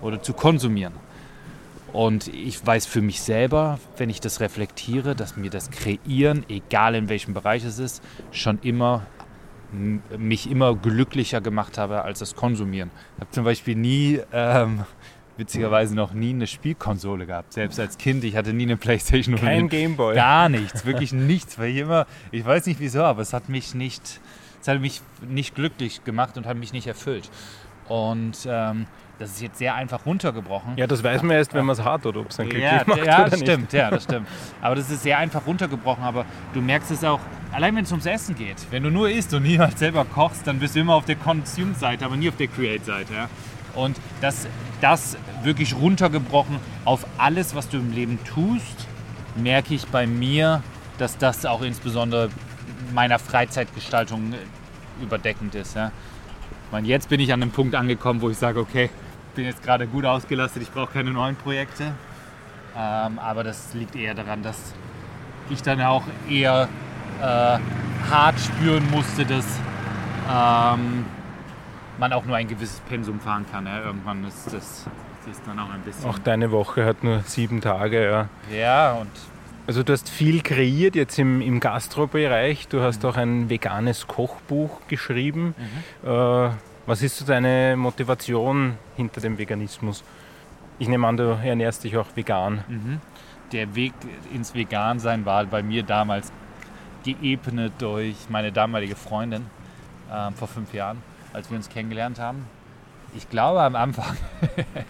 oder 0.01 0.19
zu 0.19 0.33
konsumieren. 0.33 0.93
Und 1.95 2.27
ich 2.27 2.65
weiß 2.65 2.87
für 2.87 3.01
mich 3.01 3.21
selber, 3.21 3.79
wenn 3.95 4.09
ich 4.09 4.19
das 4.19 4.41
reflektiere, 4.41 5.15
dass 5.15 5.37
mir 5.37 5.49
das 5.49 5.71
Kreieren, 5.71 6.43
egal 6.49 6.93
in 6.93 7.07
welchem 7.07 7.33
Bereich 7.33 7.63
es 7.63 7.79
ist, 7.79 8.03
schon 8.31 8.59
immer 8.63 9.05
mich 10.17 10.51
immer 10.51 10.75
glücklicher 10.75 11.39
gemacht 11.39 11.77
habe 11.77 12.03
als 12.03 12.19
das 12.19 12.35
Konsumieren. 12.35 12.91
Ich 13.15 13.21
habe 13.21 13.31
zum 13.31 13.45
Beispiel 13.45 13.75
nie, 13.75 14.19
ähm, 14.33 14.83
witzigerweise 15.37 15.95
noch 15.95 16.11
nie 16.11 16.31
eine 16.31 16.47
Spielkonsole 16.47 17.25
gehabt. 17.25 17.53
Selbst 17.53 17.79
als 17.79 17.97
Kind, 17.97 18.25
ich 18.25 18.35
hatte 18.35 18.51
nie 18.51 18.63
eine 18.63 18.75
Playstation. 18.75 19.37
Kein 19.37 19.69
Gameboy. 19.69 20.15
Gar 20.15 20.49
nichts, 20.49 20.85
wirklich 20.85 21.13
nichts. 21.13 21.57
Weil 21.57 21.69
ich 21.69 21.77
immer, 21.77 22.07
ich 22.29 22.45
weiß 22.45 22.65
nicht 22.65 22.81
wieso, 22.81 23.03
aber 23.03 23.21
es 23.21 23.31
hat 23.31 23.47
mich 23.47 23.73
nicht, 23.73 24.19
es 24.61 24.67
hat 24.67 24.81
mich 24.81 25.01
nicht 25.25 25.55
glücklich 25.55 26.03
gemacht 26.03 26.37
und 26.37 26.45
hat 26.45 26.57
mich 26.57 26.73
nicht 26.73 26.87
erfüllt. 26.87 27.29
Und 27.87 28.37
ähm, 28.47 28.85
das 29.17 29.31
ist 29.31 29.41
jetzt 29.41 29.57
sehr 29.57 29.75
einfach 29.75 30.05
runtergebrochen. 30.05 30.73
Ja, 30.75 30.87
das 30.87 31.03
weiß 31.03 31.21
man 31.23 31.37
erst, 31.37 31.53
wenn 31.53 31.65
man 31.65 31.73
es 31.73 31.83
hat 31.83 32.05
oder 32.05 32.19
ob 32.19 32.29
es 32.29 32.37
dann 32.37 32.49
glücklich 32.49 32.69
ja, 32.69 32.83
macht 32.85 33.05
ja, 33.05 33.29
das 33.29 33.39
stimmt, 33.39 33.71
ja, 33.71 33.89
das 33.89 34.03
stimmt. 34.03 34.27
Aber 34.61 34.75
das 34.75 34.89
ist 34.89 35.03
sehr 35.03 35.17
einfach 35.17 35.45
runtergebrochen. 35.45 36.03
Aber 36.03 36.25
du 36.53 36.61
merkst 36.61 36.91
es 36.91 37.03
auch, 37.03 37.19
allein 37.51 37.75
wenn 37.75 37.85
es 37.85 37.91
ums 37.91 38.05
Essen 38.05 38.35
geht. 38.35 38.57
Wenn 38.71 38.83
du 38.83 38.89
nur 38.89 39.09
isst 39.09 39.33
und 39.33 39.43
niemals 39.43 39.79
selber 39.79 40.05
kochst, 40.05 40.45
dann 40.47 40.59
bist 40.59 40.75
du 40.75 40.81
immer 40.81 40.95
auf 40.95 41.05
der 41.05 41.15
Consume-Seite, 41.15 42.05
aber 42.05 42.17
nie 42.17 42.27
auf 42.27 42.35
der 42.35 42.47
Create-Seite. 42.47 43.13
Ja? 43.13 43.29
Und 43.73 43.97
das, 44.21 44.47
das 44.81 45.17
wirklich 45.43 45.75
runtergebrochen 45.75 46.59
auf 46.83 47.05
alles, 47.17 47.55
was 47.55 47.69
du 47.69 47.77
im 47.77 47.93
Leben 47.93 48.19
tust, 48.25 48.87
merke 49.37 49.73
ich 49.73 49.87
bei 49.87 50.07
mir, 50.07 50.61
dass 50.97 51.17
das 51.17 51.45
auch 51.45 51.61
insbesondere 51.61 52.29
meiner 52.93 53.19
Freizeitgestaltung 53.19 54.33
überdeckend 55.01 55.55
ist. 55.55 55.75
Ja? 55.75 55.91
Ich 56.65 56.71
meine, 56.71 56.87
jetzt 56.87 57.07
bin 57.09 57.19
ich 57.21 57.31
an 57.31 57.41
einem 57.41 57.51
Punkt 57.51 57.75
angekommen, 57.75 58.21
wo 58.21 58.29
ich 58.29 58.37
sage, 58.37 58.59
okay, 58.59 58.89
bin 59.35 59.45
jetzt 59.45 59.63
gerade 59.63 59.85
gut 59.85 60.05
ausgelastet, 60.05 60.63
ich 60.63 60.71
brauche 60.71 60.93
keine 60.93 61.11
neuen 61.11 61.35
Projekte. 61.35 61.93
Ähm, 62.77 63.19
aber 63.19 63.43
das 63.43 63.73
liegt 63.73 63.95
eher 63.95 64.13
daran, 64.13 64.41
dass 64.41 64.73
ich 65.49 65.61
dann 65.61 65.81
auch 65.81 66.03
eher 66.29 66.67
äh, 67.21 67.59
hart 68.09 68.39
spüren 68.39 68.89
musste, 68.91 69.25
dass 69.25 69.45
ähm, 70.29 71.05
man 71.97 72.13
auch 72.13 72.25
nur 72.25 72.35
ein 72.35 72.47
gewisses 72.47 72.79
Pensum 72.81 73.19
fahren 73.19 73.45
kann. 73.51 73.65
Ja. 73.65 73.83
Irgendwann 73.83 74.23
ist 74.25 74.47
das, 74.47 74.85
das 75.25 75.37
ist 75.37 75.41
dann 75.45 75.59
auch 75.59 75.71
ein 75.71 75.81
bisschen. 75.81 76.09
Auch 76.09 76.19
deine 76.19 76.51
Woche 76.51 76.85
hat 76.85 77.03
nur 77.03 77.21
sieben 77.21 77.61
Tage, 77.61 78.03
ja. 78.03 78.29
Ja, 78.55 78.93
und. 78.93 79.11
Also 79.67 79.81
du 79.81 79.93
hast 79.93 80.09
viel 80.09 80.41
kreiert 80.41 80.95
jetzt 80.95 81.17
im, 81.17 81.41
im 81.41 81.59
Gastrobereich. 81.59 82.67
Du 82.67 82.81
hast 82.81 83.01
mhm. 83.01 83.09
auch 83.09 83.17
ein 83.17 83.49
veganes 83.49 84.05
Kochbuch 84.05 84.81
geschrieben. 84.87 85.55
Mhm. 86.03 86.09
Äh, 86.09 86.49
was 86.85 87.01
ist 87.01 87.17
so 87.17 87.25
deine 87.25 87.75
Motivation 87.77 88.77
hinter 88.95 89.21
dem 89.21 89.37
Veganismus? 89.37 90.03
Ich 90.77 90.87
nehme 90.87 91.07
an, 91.07 91.17
du 91.17 91.23
ernährst 91.43 91.83
dich 91.83 91.97
auch 91.97 92.07
vegan. 92.15 92.63
Mhm. 92.67 93.01
Der 93.51 93.75
Weg 93.75 93.93
ins 94.33 94.53
Vegansein 94.53 95.25
war 95.25 95.45
bei 95.45 95.63
mir 95.63 95.83
damals 95.83 96.31
geebnet 97.03 97.73
durch 97.77 98.15
meine 98.29 98.51
damalige 98.51 98.95
Freundin 98.95 99.45
äh, 100.11 100.31
vor 100.31 100.47
fünf 100.47 100.73
Jahren, 100.73 101.01
als 101.33 101.49
wir 101.49 101.57
uns 101.57 101.69
kennengelernt 101.69 102.19
haben. 102.19 102.45
Ich 103.15 103.29
glaube 103.29 103.61
am 103.61 103.75
Anfang, 103.75 104.17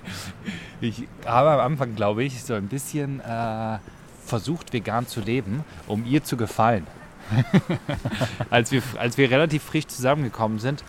ich 0.81 1.07
habe 1.25 1.51
am 1.51 1.59
Anfang, 1.59 1.95
glaube 1.95 2.23
ich, 2.23 2.43
so 2.43 2.55
ein 2.55 2.67
bisschen 2.67 3.19
äh, 3.19 3.77
versucht, 4.25 4.73
vegan 4.73 5.07
zu 5.07 5.21
leben, 5.21 5.63
um 5.87 6.05
ihr 6.05 6.23
zu 6.23 6.35
gefallen. 6.35 6.87
als, 8.49 8.71
wir, 8.71 8.81
als 8.97 9.17
wir 9.17 9.29
relativ 9.29 9.63
frisch 9.63 9.87
zusammengekommen 9.87 10.59
sind, 10.59 10.83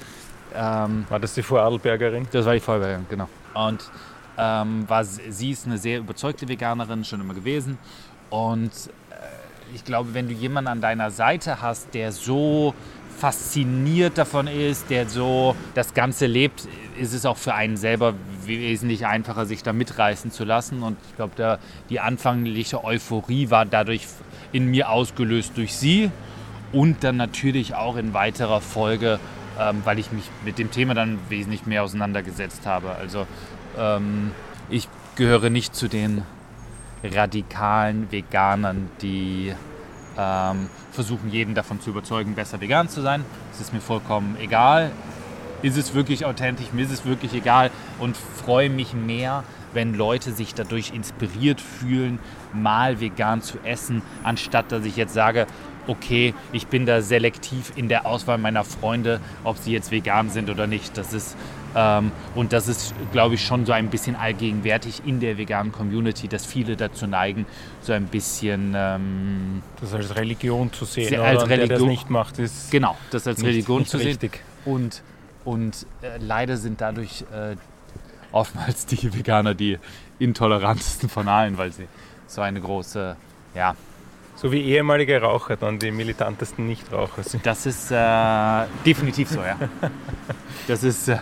ähm, 0.56 1.04
war 1.08 1.20
das 1.20 1.34
die 1.34 1.42
Vorarlbergerin? 1.42 2.26
Das 2.32 2.46
war 2.46 2.54
die 2.54 2.60
Vorarlbergerin, 2.60 3.06
genau. 3.08 3.28
Und 3.54 3.90
ähm, 4.38 4.88
war, 4.88 5.04
sie 5.04 5.50
ist 5.50 5.66
eine 5.66 5.78
sehr 5.78 5.98
überzeugte 5.98 6.48
Veganerin, 6.48 7.04
schon 7.04 7.20
immer 7.20 7.34
gewesen. 7.34 7.78
Und 8.30 8.70
äh, 9.10 9.74
ich 9.74 9.84
glaube, 9.84 10.14
wenn 10.14 10.28
du 10.28 10.34
jemanden 10.34 10.68
an 10.68 10.80
deiner 10.80 11.10
Seite 11.10 11.62
hast, 11.62 11.94
der 11.94 12.12
so 12.12 12.74
fasziniert 13.16 14.18
davon 14.18 14.46
ist, 14.46 14.90
der 14.90 15.08
so 15.08 15.56
das 15.74 15.94
Ganze 15.94 16.26
lebt, 16.26 16.68
ist 16.98 17.14
es 17.14 17.24
auch 17.24 17.36
für 17.36 17.54
einen 17.54 17.76
selber 17.76 18.14
wesentlich 18.44 19.06
einfacher, 19.06 19.46
sich 19.46 19.62
da 19.62 19.72
mitreißen 19.72 20.30
zu 20.30 20.44
lassen. 20.44 20.82
Und 20.82 20.98
ich 21.08 21.16
glaube, 21.16 21.58
die 21.88 22.00
anfängliche 22.00 22.84
Euphorie 22.84 23.50
war 23.50 23.64
dadurch 23.64 24.06
in 24.52 24.66
mir 24.66 24.90
ausgelöst 24.90 25.52
durch 25.56 25.74
sie 25.74 26.10
und 26.72 27.04
dann 27.04 27.16
natürlich 27.16 27.74
auch 27.74 27.96
in 27.96 28.12
weiterer 28.12 28.60
Folge 28.60 29.18
ähm, 29.58 29.82
weil 29.84 29.98
ich 29.98 30.12
mich 30.12 30.24
mit 30.44 30.58
dem 30.58 30.70
Thema 30.70 30.94
dann 30.94 31.18
wesentlich 31.28 31.66
mehr 31.66 31.82
auseinandergesetzt 31.82 32.66
habe. 32.66 32.94
Also 32.94 33.26
ähm, 33.78 34.32
ich 34.68 34.88
gehöre 35.16 35.50
nicht 35.50 35.74
zu 35.74 35.88
den 35.88 36.22
radikalen 37.02 38.10
Veganern, 38.10 38.88
die 39.02 39.54
ähm, 40.18 40.68
versuchen, 40.92 41.30
jeden 41.30 41.54
davon 41.54 41.80
zu 41.80 41.90
überzeugen, 41.90 42.34
besser 42.34 42.60
vegan 42.60 42.88
zu 42.88 43.02
sein. 43.02 43.24
Es 43.52 43.60
ist 43.60 43.72
mir 43.72 43.80
vollkommen 43.80 44.36
egal. 44.40 44.90
Ist 45.62 45.76
es 45.76 45.94
wirklich 45.94 46.26
authentisch? 46.26 46.72
Mir 46.72 46.84
ist 46.84 46.92
es 46.92 47.04
wirklich 47.04 47.34
egal 47.34 47.70
und 47.98 48.16
freue 48.16 48.70
mich 48.70 48.94
mehr, 48.94 49.42
wenn 49.72 49.94
Leute 49.94 50.32
sich 50.32 50.54
dadurch 50.54 50.92
inspiriert 50.94 51.60
fühlen, 51.60 52.18
mal 52.52 53.00
vegan 53.00 53.42
zu 53.42 53.58
essen, 53.64 54.02
anstatt 54.22 54.72
dass 54.72 54.84
ich 54.84 54.96
jetzt 54.96 55.14
sage, 55.14 55.46
okay, 55.86 56.34
ich 56.52 56.66
bin 56.66 56.86
da 56.86 57.02
selektiv 57.02 57.72
in 57.76 57.88
der 57.88 58.06
Auswahl 58.06 58.38
meiner 58.38 58.64
Freunde, 58.64 59.20
ob 59.44 59.58
sie 59.58 59.72
jetzt 59.72 59.90
vegan 59.90 60.30
sind 60.30 60.50
oder 60.50 60.66
nicht. 60.66 60.96
Das 60.96 61.12
ist, 61.12 61.36
ähm, 61.74 62.12
und 62.34 62.52
das 62.52 62.68
ist, 62.68 62.94
glaube 63.12 63.34
ich, 63.34 63.44
schon 63.44 63.66
so 63.66 63.72
ein 63.72 63.88
bisschen 63.88 64.16
allgegenwärtig 64.16 65.02
in 65.04 65.20
der 65.20 65.38
veganen 65.38 65.72
Community, 65.72 66.28
dass 66.28 66.46
viele 66.46 66.76
dazu 66.76 67.06
neigen, 67.06 67.46
so 67.80 67.92
ein 67.92 68.06
bisschen. 68.06 68.74
Ähm, 68.76 69.62
das 69.80 69.94
als 69.94 70.16
Religion 70.16 70.72
zu 70.72 70.84
sehen. 70.84 71.08
Sehr, 71.08 71.22
als 71.22 71.42
Religion, 71.42 71.68
der 71.68 71.78
das 71.78 71.86
nicht 71.86 72.10
macht, 72.10 72.38
ist. 72.38 72.70
Genau, 72.70 72.96
das 73.10 73.26
als 73.26 73.38
nicht, 73.38 73.48
Religion 73.48 73.80
nicht 73.80 73.90
zu 73.90 73.98
richtig. 73.98 74.32
sehen. 74.64 74.74
Und, 74.74 75.02
und 75.44 75.86
äh, 76.02 76.18
leider 76.18 76.56
sind 76.56 76.80
dadurch 76.80 77.24
äh, 77.32 77.56
oftmals 78.32 78.86
die 78.86 79.14
Veganer 79.14 79.54
die 79.54 79.78
intolerantesten 80.18 81.08
von 81.08 81.28
allen, 81.28 81.58
weil 81.58 81.72
sie 81.72 81.86
so 82.26 82.40
eine 82.40 82.60
große, 82.60 83.16
ja, 83.54 83.76
so 84.36 84.52
wie 84.52 84.62
ehemalige 84.62 85.20
Raucher 85.20 85.56
dann 85.56 85.78
die 85.78 85.90
militantesten 85.90 86.66
Nichtraucher 86.66 87.22
sind. 87.22 87.44
Das 87.44 87.66
ist 87.66 87.90
äh, 87.90 88.64
definitiv 88.84 89.30
so, 89.30 89.40
ja. 89.40 89.56
Das 90.68 90.82
ist. 90.84 91.08
Äh 91.08 91.18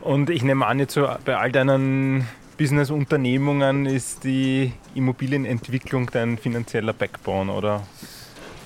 Und 0.00 0.30
ich 0.30 0.42
nehme 0.42 0.66
an, 0.66 0.78
jetzt 0.78 0.94
so 0.94 1.08
bei 1.24 1.36
all 1.36 1.50
deinen 1.52 2.26
Business-Unternehmungen 2.58 3.86
ist 3.86 4.24
die 4.24 4.72
Immobilienentwicklung 4.94 6.10
dein 6.10 6.38
finanzieller 6.38 6.92
Backbone, 6.92 7.52
oder? 7.52 7.82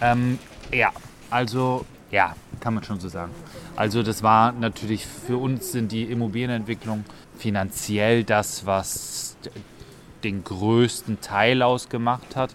Ähm, 0.00 0.38
ja, 0.72 0.92
also 1.30 1.86
ja, 2.10 2.34
kann 2.60 2.74
man 2.74 2.84
schon 2.84 3.00
so 3.00 3.08
sagen. 3.08 3.32
Also 3.76 4.02
das 4.02 4.22
war 4.22 4.52
natürlich 4.52 5.06
für 5.06 5.36
uns 5.36 5.72
sind 5.72 5.92
die 5.92 6.04
Immobilienentwicklung 6.04 7.04
finanziell 7.38 8.24
das, 8.24 8.66
was 8.66 9.36
den 10.24 10.42
größten 10.44 11.20
Teil 11.20 11.62
ausgemacht 11.62 12.34
hat. 12.36 12.54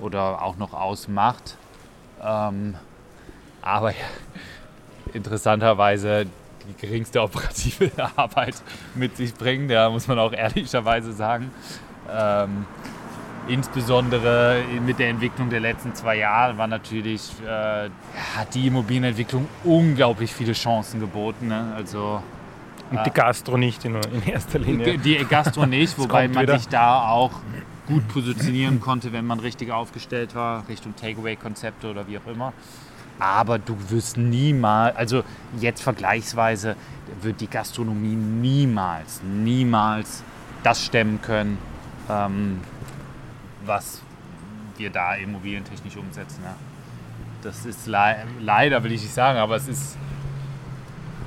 Oder 0.00 0.42
auch 0.42 0.56
noch 0.56 0.72
ausmacht. 0.72 1.56
Ähm, 2.22 2.74
aber 3.62 3.90
ja, 3.90 4.06
interessanterweise 5.12 6.26
die 6.68 6.86
geringste 6.86 7.22
operative 7.22 7.90
Arbeit 8.16 8.54
mit 8.94 9.16
sich 9.16 9.34
bringen, 9.34 9.68
da 9.68 9.90
muss 9.90 10.08
man 10.08 10.18
auch 10.18 10.32
ehrlicherweise 10.32 11.12
sagen. 11.12 11.50
Ähm, 12.10 12.66
insbesondere 13.48 14.62
mit 14.84 14.98
der 14.98 15.10
Entwicklung 15.10 15.50
der 15.50 15.60
letzten 15.60 15.94
zwei 15.94 16.16
Jahre 16.16 16.56
war 16.56 16.66
natürlich, 16.66 17.30
äh, 17.46 17.88
hat 18.36 18.54
die 18.54 18.66
Immobilienentwicklung 18.68 19.46
unglaublich 19.64 20.32
viele 20.32 20.52
Chancen 20.52 21.00
geboten. 21.00 21.48
Ne? 21.48 21.72
Also, 21.76 22.22
Und 22.90 23.04
die 23.04 23.10
Gastro 23.10 23.56
nicht 23.56 23.84
in, 23.84 23.96
in 23.96 24.22
erster 24.26 24.58
Linie. 24.58 24.98
Die 24.98 25.16
Gastro 25.24 25.66
nicht, 25.66 25.98
wobei 25.98 26.28
man 26.28 26.42
wieder. 26.42 26.58
sich 26.58 26.68
da 26.68 27.08
auch 27.08 27.32
gut 27.86 28.06
positionieren 28.08 28.80
konnte, 28.80 29.12
wenn 29.12 29.26
man 29.26 29.40
richtig 29.40 29.70
aufgestellt 29.70 30.34
war, 30.34 30.66
Richtung 30.68 30.94
Takeaway-Konzepte 30.96 31.90
oder 31.90 32.06
wie 32.08 32.18
auch 32.18 32.26
immer. 32.26 32.52
Aber 33.18 33.58
du 33.58 33.76
wirst 33.90 34.16
niemals, 34.16 34.96
also 34.96 35.22
jetzt 35.60 35.82
vergleichsweise, 35.82 36.76
wird 37.22 37.40
die 37.40 37.48
Gastronomie 37.48 38.16
niemals, 38.16 39.22
niemals 39.22 40.22
das 40.62 40.84
stemmen 40.84 41.20
können, 41.22 41.58
ähm, 42.08 42.60
was 43.64 44.02
wir 44.76 44.90
da 44.90 45.14
immobilientechnisch 45.14 45.96
umsetzen. 45.96 46.40
Ja. 46.44 46.54
Das 47.42 47.66
ist 47.66 47.86
le 47.86 48.16
leider, 48.40 48.82
will 48.82 48.92
ich 48.92 49.02
nicht 49.02 49.14
sagen, 49.14 49.38
aber 49.38 49.56
es 49.56 49.68
ist 49.68 49.96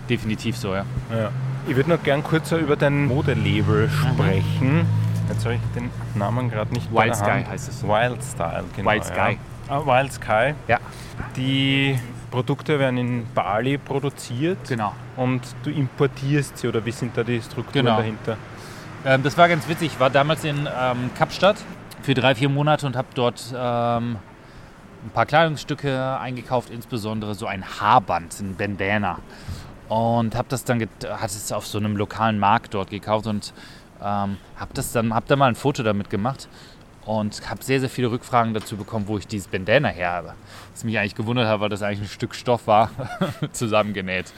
definitiv 0.09 0.57
so. 0.57 0.73
Ja. 0.73 0.85
ja. 1.11 1.31
Ich 1.67 1.75
würde 1.75 1.89
noch 1.89 2.03
gern 2.03 2.23
kurz 2.23 2.51
über 2.51 2.75
dein 2.75 3.05
Modelabel 3.05 3.89
sprechen. 3.89 4.85
Jetzt 5.29 5.45
habe 5.45 5.55
ich 5.55 5.61
den 5.75 5.89
Namen 6.15 6.49
gerade 6.49 6.73
nicht 6.73 6.91
Wild 6.91 7.15
Sky 7.15 7.43
heißt 7.43 7.69
es. 7.69 7.83
Wild 7.83 8.23
Style, 8.23 8.63
genau. 8.75 8.91
Wild 8.91 9.03
Sky. 9.03 9.15
Ja. 9.15 9.37
Ah, 9.67 9.85
Wild 9.85 10.13
Sky. 10.13 10.53
Ja. 10.67 10.79
Die 11.35 11.99
Produkte 12.31 12.79
werden 12.79 12.97
in 12.97 13.27
Bali 13.33 13.77
produziert. 13.77 14.67
Genau. 14.67 14.93
Und 15.15 15.41
du 15.63 15.69
importierst 15.69 16.57
sie 16.57 16.67
oder 16.67 16.85
wie 16.85 16.91
sind 16.91 17.17
da 17.17 17.23
die 17.23 17.41
Strukturen 17.41 17.85
genau. 17.85 17.97
dahinter? 17.97 18.37
Ähm, 19.05 19.23
das 19.23 19.37
war 19.37 19.49
ganz 19.49 19.67
witzig. 19.67 19.93
Ich 19.93 19.99
war 19.99 20.09
damals 20.09 20.43
in 20.43 20.67
ähm, 20.79 21.09
Kapstadt 21.17 21.57
für 22.01 22.13
drei, 22.13 22.35
vier 22.35 22.49
Monate 22.49 22.85
und 22.85 22.95
habe 22.95 23.07
dort 23.13 23.53
ähm, 23.55 24.17
ein 25.03 25.09
paar 25.13 25.25
Kleidungsstücke 25.25 26.17
eingekauft, 26.19 26.69
insbesondere 26.69 27.35
so 27.35 27.45
ein 27.45 27.63
Haarband, 27.79 28.39
ein 28.39 28.55
Bandana. 28.55 29.19
Und 29.89 30.35
habe 30.35 30.47
das 30.49 30.65
dann 30.65 30.81
hat 30.81 31.29
es 31.29 31.51
auf 31.51 31.65
so 31.65 31.77
einem 31.77 31.95
lokalen 31.95 32.39
Markt 32.39 32.73
dort 32.73 32.89
gekauft 32.89 33.27
und 33.27 33.53
ähm, 34.03 34.37
habe 34.57 34.73
das 34.73 34.91
dann 34.91 35.13
hab 35.13 35.27
dann 35.27 35.39
mal 35.39 35.47
ein 35.47 35.55
Foto 35.55 35.83
damit 35.83 36.09
gemacht 36.09 36.47
und 37.05 37.49
habe 37.49 37.63
sehr, 37.63 37.79
sehr 37.79 37.89
viele 37.89 38.11
Rückfragen 38.11 38.53
dazu 38.53 38.75
bekommen, 38.75 39.07
wo 39.07 39.17
ich 39.17 39.27
dieses 39.27 39.47
Bandana 39.47 39.87
her 39.89 40.11
habe. 40.11 40.33
Was 40.73 40.83
mich 40.83 40.99
eigentlich 40.99 41.15
gewundert 41.15 41.47
hat, 41.47 41.59
weil 41.61 41.69
das 41.69 41.81
eigentlich 41.81 42.01
ein 42.01 42.13
Stück 42.13 42.35
Stoff 42.35 42.67
war, 42.67 42.91
zusammengenäht. 43.53 44.33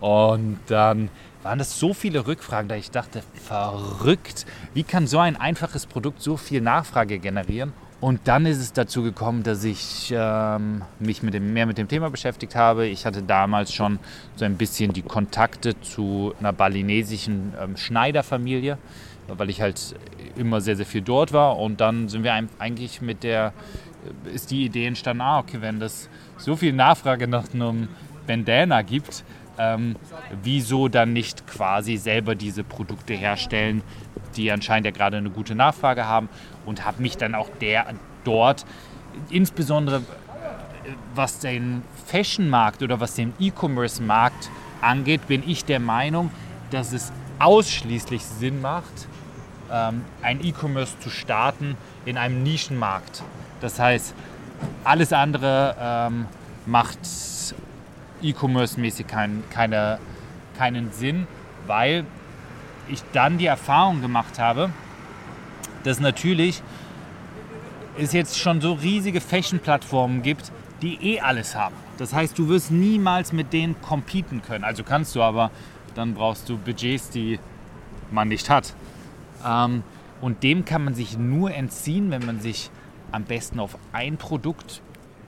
Und 0.00 0.58
dann 0.66 1.08
waren 1.42 1.58
das 1.58 1.78
so 1.78 1.94
viele 1.94 2.26
Rückfragen, 2.26 2.68
da 2.68 2.74
ich 2.74 2.90
dachte, 2.90 3.22
verrückt, 3.34 4.44
wie 4.74 4.82
kann 4.82 5.06
so 5.06 5.18
ein 5.18 5.36
einfaches 5.36 5.86
Produkt 5.86 6.20
so 6.20 6.36
viel 6.36 6.60
Nachfrage 6.60 7.18
generieren? 7.18 7.72
Und 8.00 8.20
dann 8.24 8.46
ist 8.46 8.58
es 8.58 8.72
dazu 8.72 9.02
gekommen, 9.02 9.42
dass 9.42 9.62
ich 9.62 10.12
ähm, 10.16 10.82
mich 10.98 11.22
mit 11.22 11.34
dem, 11.34 11.52
mehr 11.52 11.66
mit 11.66 11.76
dem 11.76 11.86
Thema 11.86 12.08
beschäftigt 12.08 12.56
habe. 12.56 12.86
Ich 12.86 13.04
hatte 13.04 13.22
damals 13.22 13.74
schon 13.74 13.98
so 14.36 14.46
ein 14.46 14.56
bisschen 14.56 14.94
die 14.94 15.02
Kontakte 15.02 15.78
zu 15.82 16.32
einer 16.40 16.54
balinesischen 16.54 17.52
ähm, 17.60 17.76
Schneiderfamilie, 17.76 18.78
weil 19.28 19.50
ich 19.50 19.60
halt 19.60 19.94
immer 20.36 20.62
sehr, 20.62 20.76
sehr 20.76 20.86
viel 20.86 21.02
dort 21.02 21.34
war. 21.34 21.58
Und 21.58 21.82
dann 21.82 22.08
sind 22.08 22.24
wir 22.24 22.32
eigentlich 22.58 23.02
mit 23.02 23.22
der, 23.22 23.52
ist 24.32 24.50
die 24.50 24.64
Idee 24.64 24.86
entstanden, 24.86 25.20
ah, 25.20 25.40
okay, 25.40 25.58
wenn 25.60 25.78
das 25.78 26.08
so 26.38 26.56
viel 26.56 26.72
Nachfrage 26.72 27.28
nach 27.28 27.52
einem 27.52 27.88
Bandana 28.26 28.80
gibt, 28.80 29.24
ähm, 29.60 29.96
wieso 30.42 30.88
dann 30.88 31.12
nicht 31.12 31.46
quasi 31.46 31.96
selber 31.96 32.34
diese 32.34 32.64
Produkte 32.64 33.12
herstellen, 33.12 33.82
die 34.36 34.50
anscheinend 34.50 34.86
ja 34.86 34.92
gerade 34.92 35.18
eine 35.18 35.30
gute 35.30 35.54
Nachfrage 35.54 36.06
haben 36.06 36.28
und 36.64 36.86
habe 36.86 37.02
mich 37.02 37.16
dann 37.18 37.34
auch 37.34 37.50
der, 37.60 37.86
dort, 38.24 38.64
insbesondere 39.28 40.02
was 41.14 41.40
den 41.40 41.82
Fashion-Markt 42.06 42.82
oder 42.82 43.00
was 43.00 43.14
den 43.14 43.34
E-Commerce-Markt 43.38 44.50
angeht, 44.80 45.26
bin 45.28 45.46
ich 45.46 45.64
der 45.64 45.78
Meinung, 45.78 46.30
dass 46.70 46.92
es 46.92 47.12
ausschließlich 47.38 48.24
Sinn 48.24 48.60
macht, 48.60 49.08
ähm, 49.70 50.04
ein 50.22 50.44
E-Commerce 50.44 50.98
zu 51.00 51.10
starten 51.10 51.76
in 52.06 52.16
einem 52.16 52.42
Nischenmarkt. 52.42 53.22
Das 53.60 53.78
heißt, 53.78 54.14
alles 54.84 55.12
andere 55.12 55.76
ähm, 55.78 56.26
macht 56.66 57.04
E-Commerce-mäßig 58.22 59.06
kein, 59.06 59.42
keine, 59.50 59.98
keinen 60.56 60.92
Sinn, 60.92 61.26
weil 61.66 62.04
ich 62.88 63.02
dann 63.12 63.38
die 63.38 63.46
Erfahrung 63.46 64.00
gemacht 64.00 64.38
habe, 64.38 64.70
dass 65.84 66.00
natürlich 66.00 66.62
es 67.98 68.12
jetzt 68.12 68.38
schon 68.38 68.60
so 68.60 68.72
riesige 68.74 69.20
Fashion-Plattformen 69.20 70.22
gibt, 70.22 70.52
die 70.82 70.94
eh 71.02 71.20
alles 71.20 71.54
haben. 71.54 71.74
Das 71.98 72.14
heißt, 72.14 72.38
du 72.38 72.48
wirst 72.48 72.70
niemals 72.70 73.32
mit 73.32 73.52
denen 73.52 73.80
competen 73.82 74.42
können. 74.42 74.64
Also 74.64 74.82
kannst 74.84 75.14
du, 75.14 75.22
aber 75.22 75.50
dann 75.94 76.14
brauchst 76.14 76.48
du 76.48 76.56
Budgets, 76.56 77.10
die 77.10 77.38
man 78.10 78.28
nicht 78.28 78.48
hat. 78.48 78.74
Ähm, 79.46 79.82
und 80.20 80.42
dem 80.42 80.64
kann 80.64 80.84
man 80.84 80.94
sich 80.94 81.18
nur 81.18 81.52
entziehen, 81.52 82.10
wenn 82.10 82.24
man 82.24 82.40
sich 82.40 82.70
am 83.12 83.24
besten 83.24 83.60
auf 83.60 83.76
ein 83.92 84.16
Produkt 84.16 84.82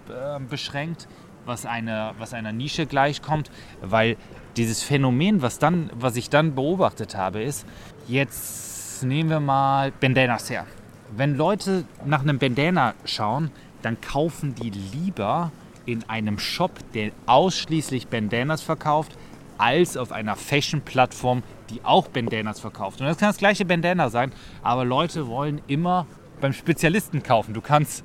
äh, 0.08 0.40
beschränkt, 0.40 1.08
was, 1.44 1.66
eine, 1.66 2.12
was 2.18 2.34
einer 2.34 2.52
Nische 2.52 2.86
gleichkommt, 2.86 3.50
weil 3.82 4.16
dieses 4.56 4.82
Phänomen, 4.82 5.42
was, 5.42 5.58
dann, 5.58 5.90
was 5.94 6.16
ich 6.16 6.30
dann 6.30 6.54
beobachtet 6.54 7.16
habe, 7.16 7.42
ist, 7.42 7.66
jetzt 8.08 9.02
nehmen 9.02 9.30
wir 9.30 9.40
mal 9.40 9.92
Bandanas 9.92 10.50
her. 10.50 10.66
Wenn 11.14 11.36
Leute 11.36 11.84
nach 12.04 12.22
einem 12.22 12.38
Bandana 12.38 12.94
schauen, 13.04 13.50
dann 13.82 14.00
kaufen 14.00 14.54
die 14.54 14.70
lieber 14.70 15.50
in 15.84 16.08
einem 16.08 16.38
Shop, 16.38 16.72
der 16.94 17.10
ausschließlich 17.26 18.08
Bandanas 18.08 18.62
verkauft, 18.62 19.16
als 19.58 19.96
auf 19.96 20.12
einer 20.12 20.36
Fashion-Plattform, 20.36 21.42
die 21.70 21.84
auch 21.84 22.08
Bandanas 22.08 22.60
verkauft. 22.60 23.00
Und 23.00 23.06
das 23.06 23.18
kann 23.18 23.28
das 23.28 23.38
gleiche 23.38 23.64
Bandana 23.64 24.08
sein, 24.10 24.32
aber 24.62 24.84
Leute 24.84 25.26
wollen 25.26 25.60
immer 25.66 26.06
beim 26.40 26.52
Spezialisten 26.52 27.22
kaufen. 27.22 27.54
Du 27.54 27.60
kannst, 27.60 28.04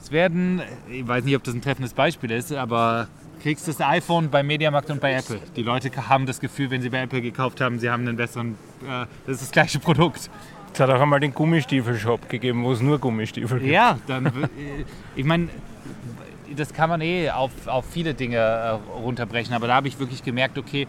es 0.00 0.12
werden, 0.12 0.62
ich 0.90 1.06
weiß 1.06 1.24
nicht, 1.24 1.36
ob 1.36 1.44
das 1.44 1.54
ein 1.54 1.62
treffendes 1.62 1.92
Beispiel 1.92 2.30
ist, 2.30 2.52
aber 2.52 3.08
kriegst 3.42 3.68
das 3.68 3.80
iPhone 3.80 4.30
bei 4.30 4.42
Mediamarkt 4.42 4.90
und 4.90 5.00
bei 5.00 5.12
Apple. 5.12 5.40
Die 5.56 5.62
Leute 5.62 5.90
haben 6.08 6.26
das 6.26 6.40
Gefühl, 6.40 6.70
wenn 6.70 6.82
sie 6.82 6.90
bei 6.90 7.02
Apple 7.02 7.20
gekauft 7.20 7.60
haben, 7.60 7.78
sie 7.78 7.90
haben 7.90 8.06
einen 8.06 8.16
besseren, 8.16 8.56
äh, 8.82 9.06
das 9.26 9.36
ist 9.36 9.42
das 9.42 9.50
gleiche 9.52 9.78
Produkt. 9.78 10.30
Es 10.72 10.80
hat 10.80 10.90
auch 10.90 11.00
einmal 11.00 11.20
den 11.20 11.34
Gummistiefel-Shop 11.34 12.28
gegeben, 12.28 12.64
wo 12.64 12.72
es 12.72 12.80
nur 12.80 12.98
Gummistiefel 12.98 13.58
gibt. 13.58 13.72
Ja, 13.72 13.98
dann, 14.06 14.26
äh, 14.26 14.30
ich 15.16 15.24
meine, 15.24 15.48
das 16.56 16.72
kann 16.72 16.90
man 16.90 17.00
eh 17.00 17.30
auf, 17.30 17.50
auf 17.66 17.84
viele 17.90 18.14
Dinge 18.14 18.36
äh, 18.36 18.68
runterbrechen, 18.98 19.54
aber 19.54 19.66
da 19.66 19.74
habe 19.74 19.88
ich 19.88 19.98
wirklich 19.98 20.22
gemerkt, 20.22 20.58
okay, 20.58 20.86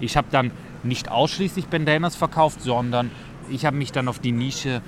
ich 0.00 0.16
habe 0.16 0.28
dann 0.30 0.50
nicht 0.82 1.10
ausschließlich 1.10 1.66
Bandanas 1.66 2.16
verkauft, 2.16 2.60
sondern 2.62 3.10
ich 3.52 3.66
habe 3.66 3.76
mich 3.76 3.92
dann 3.92 4.08
auf 4.08 4.18
die 4.18 4.32
Nische, 4.32 4.80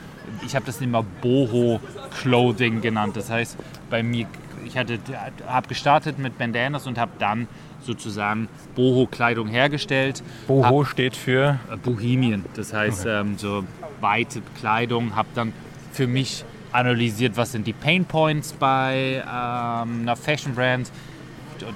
ich 0.45 0.57
habe 0.57 0.67
das 0.67 0.81
immer 0.81 1.03
Boho 1.03 1.81
Clothing 2.21 2.81
genannt. 2.81 3.17
Das 3.17 3.31
heißt, 3.31 3.57
bei 3.91 4.03
mir, 4.03 4.27
ich 4.65 4.77
habe 4.79 5.69
gestartet 5.69 6.19
mit 6.19 6.39
Bandanas 6.39 6.87
und 6.87 6.99
habe 6.99 7.13
dann 7.19 7.47
sozusagen 7.83 8.49
Boho-Kleidung 8.75 9.49
hergestellt. 9.49 10.23
Boho 10.47 10.81
hab, 10.81 10.87
steht 10.89 11.17
für? 11.17 11.59
Äh, 11.71 11.77
Bohemian, 11.77 12.45
das 12.55 12.73
heißt 12.73 13.03
okay. 13.03 13.21
ähm, 13.21 13.37
so 13.37 13.65
weite 14.01 14.41
Kleidung. 14.59 15.15
Habe 15.15 15.29
dann 15.35 15.53
für 15.93 16.07
mich 16.07 16.45
analysiert, 16.73 17.37
was 17.37 17.53
sind 17.53 17.67
die 17.67 17.73
Pain 17.73 18.05
Points 18.07 18.55
bei 18.55 19.23
ähm, 19.23 20.01
einer 20.03 20.17
Fashion 20.17 20.55
Brand. 20.55 20.91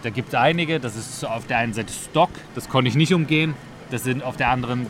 Da 0.02 0.10
gibt 0.10 0.28
es 0.28 0.34
einige. 0.34 0.80
Das 0.80 0.96
ist 0.96 1.24
auf 1.24 1.46
der 1.46 1.58
einen 1.58 1.72
Seite 1.72 1.92
Stock, 1.92 2.30
das 2.54 2.68
konnte 2.68 2.88
ich 2.88 2.96
nicht 2.96 3.12
umgehen. 3.14 3.54
Das 3.90 4.04
sind 4.04 4.22
auf 4.22 4.36
der 4.36 4.50
anderen, 4.50 4.86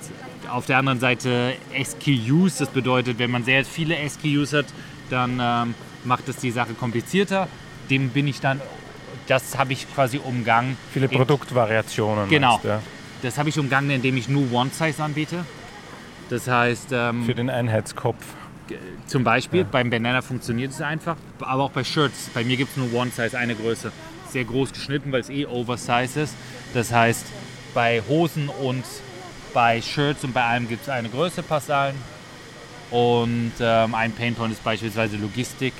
auf 0.50 0.66
der 0.66 0.78
anderen 0.78 1.00
Seite 1.00 1.54
SKUs. 1.82 2.56
Das 2.56 2.68
bedeutet, 2.68 3.18
wenn 3.18 3.30
man 3.30 3.44
sehr 3.44 3.64
viele 3.64 3.96
SKUs 4.08 4.52
hat, 4.52 4.66
dann 5.11 5.38
ähm, 5.40 5.74
macht 6.04 6.28
es 6.28 6.37
die 6.37 6.50
Sache 6.50 6.74
komplizierter. 6.74 7.48
Dem 7.90 8.11
bin 8.11 8.26
ich 8.26 8.40
dann, 8.40 8.61
das 9.26 9.56
habe 9.56 9.72
ich 9.72 9.92
quasi 9.94 10.18
umgangen. 10.18 10.76
Viele 10.92 11.08
Produktvariationen. 11.08 12.28
Genau. 12.28 12.52
Meinst, 12.52 12.64
ja. 12.64 12.82
Das 13.22 13.38
habe 13.38 13.48
ich 13.48 13.58
umgangen, 13.58 13.90
indem 13.90 14.16
ich 14.16 14.28
nur 14.28 14.52
One-Size 14.52 15.02
anbiete. 15.02 15.44
Das 16.30 16.48
heißt. 16.48 16.88
Ähm, 16.92 17.24
Für 17.24 17.34
den 17.34 17.50
Einheitskopf. 17.50 18.24
Zum 19.06 19.24
Beispiel, 19.24 19.61
ja. 19.61 19.66
beim 19.70 19.88
Banana 19.88 20.20
funktioniert 20.20 20.72
es 20.72 20.82
einfach, 20.82 21.16
aber 21.40 21.62
auch 21.62 21.70
bei 21.70 21.84
Shirts. 21.84 22.30
Bei 22.34 22.44
mir 22.44 22.58
gibt 22.58 22.72
es 22.72 22.76
nur 22.76 22.92
One-Size, 22.92 23.38
eine 23.38 23.54
Größe. 23.54 23.92
Sehr 24.30 24.44
groß 24.44 24.72
geschnitten, 24.72 25.11
weil 25.11 25.20
es 25.20 25.30
eh 25.30 25.46
Oversize 25.46 26.20
ist. 26.20 26.34
Das 26.74 26.92
heißt, 26.92 27.24
bei 27.74 28.02
Hosen 28.09 28.48
und 28.48 28.85
bei 29.54 29.81
Shirts 29.81 30.24
und 30.24 30.35
bei 30.35 30.44
allem 30.44 30.68
gibt 30.68 30.83
es 30.83 30.88
eine 30.88 31.09
Größe 31.09 31.42
Passalen. 31.42 31.96
Und 32.90 33.52
ähm, 33.61 33.94
ein 33.94 34.12
Painpoint 34.12 34.52
ist 34.52 34.64
beispielsweise 34.64 35.16
Logistik. 35.16 35.74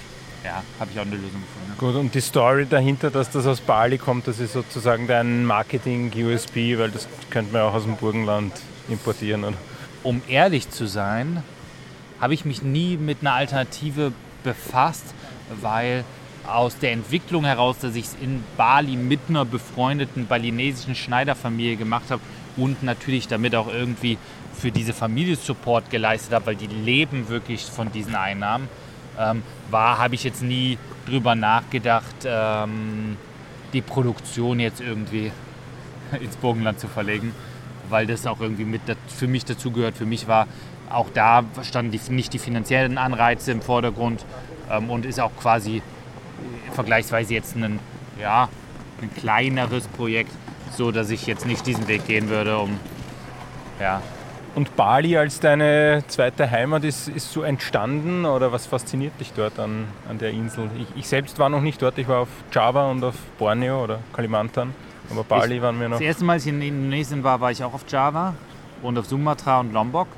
ja, 0.45 0.63
habe 0.79 0.91
ich 0.93 0.99
auch 0.99 1.07
eine 1.07 1.17
Lösung 1.17 1.41
gefunden. 1.41 1.79
Gut, 1.79 1.95
und 1.95 2.15
die 2.15 2.21
Story 2.21 2.67
dahinter, 2.67 3.11
dass 3.11 3.31
das 3.31 3.47
aus 3.47 3.61
Bali 3.61 3.99
kommt, 3.99 4.27
das 4.27 4.41
ist 4.41 4.53
sozusagen 4.53 5.07
dein 5.07 5.45
Marketing-USP, 5.45 6.79
weil 6.79 6.91
das 6.91 7.09
könnte 7.31 7.53
man 7.53 7.63
auch 7.63 7.75
aus 7.75 7.85
dem 7.85 7.97
Burgenland 7.97 8.53
importieren. 8.89 9.45
Oder? 9.45 9.57
Um 10.03 10.23
ehrlich 10.29 10.71
zu 10.71 10.87
sein, 10.87 11.43
habe 12.21 12.35
ich 12.35 12.45
mich 12.45 12.63
nie 12.63 12.97
mit 12.97 13.19
einer 13.21 13.35
Alternative 13.35 14.13
befasst, 14.45 15.15
weil 15.61 16.05
aus 16.49 16.79
der 16.79 16.93
Entwicklung 16.93 17.45
heraus, 17.45 17.79
dass 17.81 17.95
ich 17.95 18.07
es 18.07 18.17
in 18.21 18.43
Bali 18.57 18.97
mit 18.97 19.21
einer 19.29 19.45
befreundeten 19.45 20.27
balinesischen 20.27 20.95
Schneiderfamilie 20.95 21.77
gemacht 21.77 22.11
habe 22.11 22.23
und 22.57 22.83
natürlich 22.83 23.29
damit 23.29 23.55
auch 23.55 23.69
irgendwie 23.69 24.19
für 24.55 24.73
diese 24.73 24.93
Familie 24.93 25.37
Support 25.37 25.91
geleistet 25.91 26.33
habe, 26.33 26.47
weil 26.47 26.57
die 26.57 26.67
leben 26.67 27.29
wirklich 27.29 27.65
von 27.65 27.93
diesen 27.93 28.15
Einnahmen, 28.15 28.69
ähm, 29.19 29.43
war, 29.71 29.99
habe 29.99 30.15
ich 30.15 30.25
jetzt 30.25 30.43
nie 30.43 30.79
drüber 31.07 31.35
nachgedacht, 31.35 32.25
ähm, 32.25 33.17
die 33.73 33.83
Produktion 33.83 34.61
jetzt 34.61 34.81
irgendwie 34.81 35.31
ins 36.21 36.37
Burgenland 36.37 36.81
zu 36.81 36.89
verlegen, 36.89 37.33
weil 37.89 38.07
das 38.07 38.27
auch 38.27 38.41
irgendwie 38.41 38.65
mit 38.65 38.81
für 39.07 39.29
mich 39.29 39.45
dazugehört. 39.45 39.97
Für 39.97 40.07
mich 40.07 40.27
war 40.27 40.47
auch 40.91 41.09
da 41.13 41.45
standen 41.63 41.93
die, 41.93 42.01
nicht 42.11 42.33
die 42.33 42.39
finanziellen 42.39 42.99
Anreize 42.99 43.53
im 43.53 43.61
Vordergrund 43.61 44.25
ähm, 44.71 44.91
und 44.91 45.05
ist 45.05 45.21
auch 45.21 45.33
quasi 45.37 45.83
vergleichsweise 46.73 47.35
jetzt 47.35 47.57
ein, 47.57 47.79
ja, 48.21 48.49
ein 49.03 49.15
kleineres 49.15 49.87
Projekt, 49.89 50.33
so 50.77 50.91
dass 50.93 51.11
ich 51.11 51.27
jetzt 51.27 51.47
nicht 51.47 51.67
diesen 51.67 51.89
Weg 51.89 52.07
gehen 52.07 52.29
würde, 52.29 52.59
um 52.59 52.79
ja. 53.81 54.03
Und 54.55 54.75
Bali 54.75 55.17
als 55.17 55.39
deine 55.39 56.03
zweite 56.09 56.51
Heimat 56.51 56.83
ist, 56.83 57.09
ist 57.09 57.31
so 57.31 57.43
entstanden 57.43 58.25
oder 58.25 58.51
was 58.51 58.67
fasziniert 58.67 59.13
dich 59.21 59.33
dort 59.33 59.59
an, 59.61 59.85
an 60.09 60.19
der 60.19 60.31
Insel? 60.31 60.69
Ich, 60.77 60.87
ich 60.97 61.09
selbst 61.09 61.39
war 61.39 61.49
noch 61.49 61.61
nicht 61.61 61.81
dort, 61.81 61.97
ich 61.99 62.09
war 62.09 62.21
auf 62.21 62.29
Java 62.51 62.91
und 62.91 63.05
auf 63.05 63.15
Borneo 63.39 63.85
oder 63.85 64.01
Kalimantan, 64.13 64.75
aber 65.11 65.23
Bali 65.23 65.57
ich, 65.57 65.63
waren 65.63 65.79
wir 65.79 65.89
noch. 65.89 65.99
Das 65.99 66.07
erste 66.07 66.25
Mal, 66.25 66.35
als 66.35 66.47
ich 66.47 66.53
in 66.53 66.63
Indonesien 66.63 67.23
war, 67.23 67.41
war 67.41 67.53
ich 67.53 67.63
auch 67.63 67.73
auf 67.73 67.85
Java 67.89 68.35
und 68.83 68.99
auf 68.99 69.07
Sumatra 69.07 69.61
und 69.61 69.73
Lombok 69.73 70.09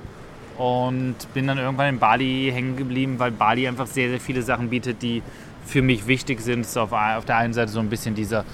und 0.57 1.17
bin 1.35 1.47
dann 1.47 1.59
irgendwann 1.59 1.89
in 1.89 1.99
Bali 1.99 2.51
hängen 2.53 2.77
geblieben, 2.77 3.19
weil 3.19 3.33
Bali 3.33 3.67
einfach 3.67 3.87
sehr, 3.87 4.09
sehr 4.11 4.21
viele 4.21 4.43
Sachen 4.43 4.71
bietet, 4.71 5.03
die 5.03 5.23
für 5.65 5.83
mich 5.83 6.07
wichtig 6.07 6.41
sind. 6.41 6.61
Ist 6.61 6.77
auf, 6.77 6.93
auf 6.93 7.25
der 7.25 7.37
einen 7.37 7.53
Seite 7.53 7.71
so 7.71 7.81
ein 7.81 7.89
bisschen 7.89 8.15
dieser 8.15 8.45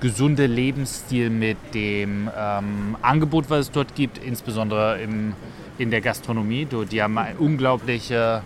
gesunde 0.00 0.46
Lebensstil 0.46 1.30
mit 1.30 1.56
dem 1.74 2.28
ähm, 2.36 2.96
Angebot, 3.02 3.48
was 3.50 3.60
es 3.60 3.70
dort 3.70 3.94
gibt, 3.94 4.18
insbesondere 4.18 5.00
im, 5.00 5.34
in 5.78 5.90
der 5.90 6.00
Gastronomie. 6.00 6.66
Die 6.90 7.02
haben 7.02 7.16
eine 7.18 7.38
unglaubliche, 7.38 8.42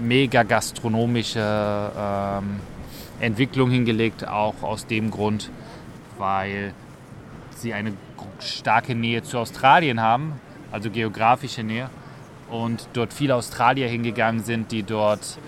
mega 0.00 0.44
gastronomische 0.44 1.40
ähm, 1.40 2.60
Entwicklung 3.20 3.70
hingelegt, 3.70 4.28
auch 4.28 4.62
aus 4.62 4.86
dem 4.86 5.10
Grund, 5.10 5.50
weil 6.18 6.72
sie 7.56 7.74
eine 7.74 7.92
starke 8.38 8.94
Nähe 8.94 9.22
zu 9.22 9.38
Australien 9.38 10.00
haben, 10.00 10.34
also 10.70 10.90
geografische 10.90 11.64
Nähe 11.64 11.90
und 12.50 12.88
dort 12.92 13.12
viele 13.12 13.34
Australier 13.34 13.88
hingegangen 13.88 14.42
sind, 14.42 14.70
die 14.70 14.82
dort 14.82 15.38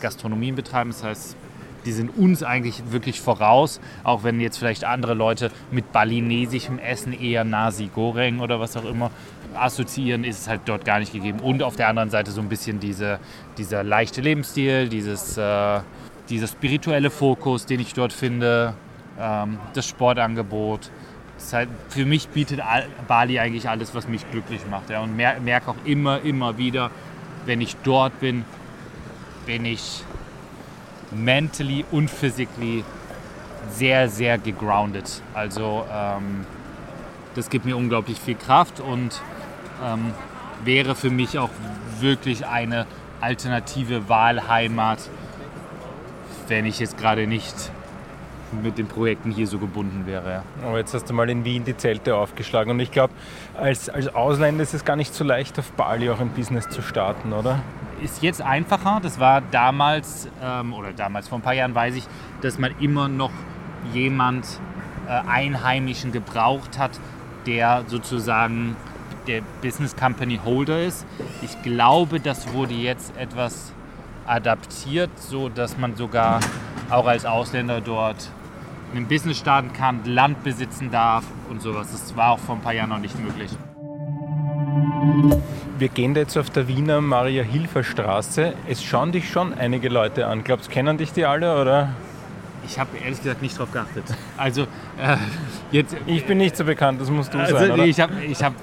Gastronomien 0.00 0.54
betreiben. 0.54 0.90
Das 0.90 1.04
heißt, 1.04 1.36
die 1.84 1.92
sind 1.92 2.16
uns 2.16 2.42
eigentlich 2.42 2.82
wirklich 2.90 3.20
voraus, 3.20 3.80
auch 4.04 4.22
wenn 4.22 4.40
jetzt 4.40 4.58
vielleicht 4.58 4.84
andere 4.84 5.14
Leute 5.14 5.50
mit 5.70 5.92
balinesischem 5.92 6.78
Essen 6.78 7.12
eher 7.12 7.44
Nasi 7.44 7.90
Goreng 7.92 8.40
oder 8.40 8.60
was 8.60 8.76
auch 8.76 8.84
immer 8.84 9.10
assoziieren, 9.54 10.24
ist 10.24 10.40
es 10.42 10.48
halt 10.48 10.62
dort 10.66 10.84
gar 10.84 11.00
nicht 11.00 11.12
gegeben. 11.12 11.40
Und 11.40 11.62
auf 11.62 11.76
der 11.76 11.88
anderen 11.88 12.10
Seite 12.10 12.30
so 12.30 12.40
ein 12.40 12.48
bisschen 12.48 12.78
diese, 12.78 13.18
dieser 13.58 13.82
leichte 13.82 14.20
Lebensstil, 14.20 14.88
dieses, 14.88 15.36
äh, 15.36 15.80
dieser 16.28 16.46
spirituelle 16.46 17.10
Fokus, 17.10 17.66
den 17.66 17.80
ich 17.80 17.94
dort 17.94 18.12
finde, 18.12 18.74
ähm, 19.20 19.58
das 19.74 19.88
Sportangebot 19.88 20.90
halt, 21.52 21.68
für 21.88 22.04
mich 22.04 22.28
bietet 22.28 22.60
Bali 23.08 23.40
eigentlich 23.40 23.68
alles, 23.68 23.94
was 23.94 24.06
mich 24.06 24.30
glücklich 24.30 24.60
macht. 24.70 24.90
Ja. 24.90 25.00
Und 25.00 25.16
mer 25.16 25.40
merke 25.40 25.72
auch 25.72 25.84
immer, 25.84 26.20
immer 26.20 26.58
wieder, 26.58 26.90
wenn 27.46 27.60
ich 27.60 27.74
dort 27.82 28.20
bin, 28.20 28.44
bin 29.46 29.64
ich 29.64 30.04
mentally 31.10 31.84
und 31.90 32.10
physically 32.10 32.84
sehr, 33.70 34.08
sehr 34.08 34.38
gegroundet. 34.38 35.22
Also 35.34 35.84
ähm, 35.92 36.46
das 37.34 37.50
gibt 37.50 37.64
mir 37.64 37.76
unglaublich 37.76 38.18
viel 38.18 38.34
Kraft 38.34 38.80
und 38.80 39.20
ähm, 39.84 40.12
wäre 40.64 40.94
für 40.94 41.10
mich 41.10 41.38
auch 41.38 41.50
wirklich 42.00 42.46
eine 42.46 42.86
alternative 43.20 44.08
Wahlheimat, 44.08 44.98
wenn 46.48 46.66
ich 46.66 46.80
jetzt 46.80 46.98
gerade 46.98 47.26
nicht 47.26 47.70
mit 48.52 48.78
den 48.78 48.86
Projekten 48.86 49.30
hier 49.30 49.46
so 49.46 49.58
gebunden 49.58 50.06
wäre. 50.06 50.42
Aber 50.64 50.78
jetzt 50.78 50.94
hast 50.94 51.08
du 51.08 51.14
mal 51.14 51.28
in 51.30 51.44
Wien 51.44 51.64
die 51.64 51.76
Zelte 51.76 52.16
aufgeschlagen 52.16 52.70
und 52.70 52.80
ich 52.80 52.90
glaube, 52.90 53.12
als, 53.54 53.88
als 53.88 54.14
Ausländer 54.14 54.62
ist 54.62 54.74
es 54.74 54.84
gar 54.84 54.96
nicht 54.96 55.14
so 55.14 55.24
leicht, 55.24 55.58
auf 55.58 55.72
Bali 55.72 56.10
auch 56.10 56.20
ein 56.20 56.30
Business 56.30 56.68
zu 56.68 56.82
starten, 56.82 57.32
oder? 57.32 57.60
Ist 58.02 58.22
jetzt 58.22 58.42
einfacher. 58.42 59.00
Das 59.02 59.20
war 59.20 59.42
damals, 59.50 60.28
ähm, 60.42 60.72
oder 60.72 60.92
damals 60.92 61.28
vor 61.28 61.38
ein 61.38 61.42
paar 61.42 61.54
Jahren 61.54 61.74
weiß 61.74 61.94
ich, 61.96 62.06
dass 62.40 62.58
man 62.58 62.74
immer 62.80 63.08
noch 63.08 63.30
jemand 63.92 64.46
äh, 65.06 65.10
Einheimischen 65.28 66.12
gebraucht 66.12 66.78
hat, 66.78 66.92
der 67.46 67.84
sozusagen 67.86 68.76
der 69.26 69.42
Business 69.62 69.96
Company 69.96 70.40
Holder 70.44 70.82
ist. 70.82 71.06
Ich 71.42 71.62
glaube, 71.62 72.20
das 72.20 72.52
wurde 72.52 72.74
jetzt 72.74 73.16
etwas 73.16 73.72
adaptiert, 74.26 75.10
so 75.16 75.48
dass 75.48 75.76
man 75.76 75.96
sogar 75.96 76.40
auch 76.90 77.06
als 77.06 77.24
Ausländer 77.24 77.80
dort 77.80 78.30
ein 78.94 79.08
Business 79.08 79.38
starten 79.38 79.72
kann, 79.72 80.04
Land 80.04 80.44
besitzen 80.44 80.90
darf 80.90 81.24
und 81.48 81.62
sowas. 81.62 81.90
Das 81.90 82.16
war 82.16 82.32
auch 82.32 82.38
vor 82.38 82.56
ein 82.56 82.60
paar 82.60 82.74
Jahren 82.74 82.90
noch 82.90 82.98
nicht 82.98 83.18
möglich. 83.18 83.50
Wir 85.78 85.88
gehen 85.88 86.14
jetzt 86.14 86.36
auf 86.36 86.50
der 86.50 86.68
Wiener 86.68 87.00
Maria-Hilfer-Straße. 87.00 88.54
Es 88.68 88.84
schauen 88.84 89.12
dich 89.12 89.30
schon 89.30 89.52
einige 89.54 89.88
Leute 89.88 90.26
an. 90.26 90.44
Glaubst 90.44 90.68
du, 90.68 90.72
kennen 90.72 90.98
dich 90.98 91.12
die 91.12 91.24
alle 91.24 91.60
oder? 91.60 91.88
Ich 92.64 92.78
habe 92.78 92.96
ehrlich 92.98 93.18
gesagt 93.18 93.42
nicht 93.42 93.56
darauf 93.56 93.72
geachtet. 93.72 94.04
Also 94.36 94.62
äh, 94.62 95.16
jetzt. 95.72 95.96
Ich 96.06 96.24
bin 96.24 96.38
nicht 96.38 96.56
so 96.56 96.64
bekannt, 96.64 97.00
das 97.00 97.10
musst 97.10 97.34
du 97.34 97.38
also, 97.38 97.58
sein. 97.58 97.72
Oder? 97.72 97.84
Ich 97.86 97.98
habe, 97.98 98.22
ich 98.24 98.42
habe 98.42 98.54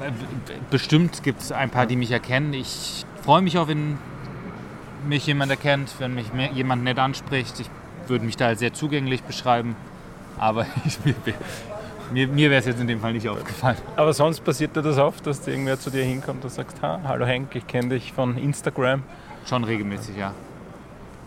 bestimmt 0.70 1.22
gibt 1.24 1.42
es 1.42 1.52
ein 1.52 1.70
paar, 1.70 1.86
die 1.86 1.98
mich 1.98 2.12
erkennen. 2.12 2.54
Ich 2.54 3.06
freue 3.22 3.42
mich 3.42 3.58
auch, 3.58 3.68
wenn 3.68 3.98
mich 5.08 5.26
jemand 5.28 5.52
erkennt, 5.52 5.94
wenn 6.00 6.16
mich 6.16 6.28
jemand 6.54 6.84
nett 6.84 7.00
anspricht. 7.00 7.60
Ich 7.60 7.70
würde 8.08 8.26
mich 8.26 8.38
da 8.38 8.48
als 8.48 8.60
sehr 8.60 8.74
zugänglich 8.74 9.24
beschreiben. 9.24 9.76
Aber 10.40 10.66
ich, 10.86 10.98
mir, 12.12 12.28
mir 12.28 12.50
wäre 12.50 12.60
es 12.60 12.66
jetzt 12.66 12.80
in 12.80 12.88
dem 12.88 13.00
Fall 13.00 13.14
nicht 13.14 13.28
aufgefallen. 13.28 13.78
Aber 13.96 14.14
sonst 14.14 14.44
passiert 14.44 14.76
dir 14.76 14.82
das 14.82 14.98
oft, 14.98 15.26
dass 15.28 15.48
irgendwer 15.48 15.80
zu 15.80 15.90
dir 15.90 16.04
hinkommt 16.04 16.44
und 16.44 16.50
sagt, 16.50 16.82
ha, 16.82 17.00
hallo 17.04 17.26
Henk, 17.26 17.56
ich 17.56 17.68
kenne 17.68 17.90
dich 17.90 18.14
von 18.14 18.38
Instagram? 18.38 19.04
Schon 19.46 19.64
regelmäßig, 19.64 20.18
ja. 20.18 20.34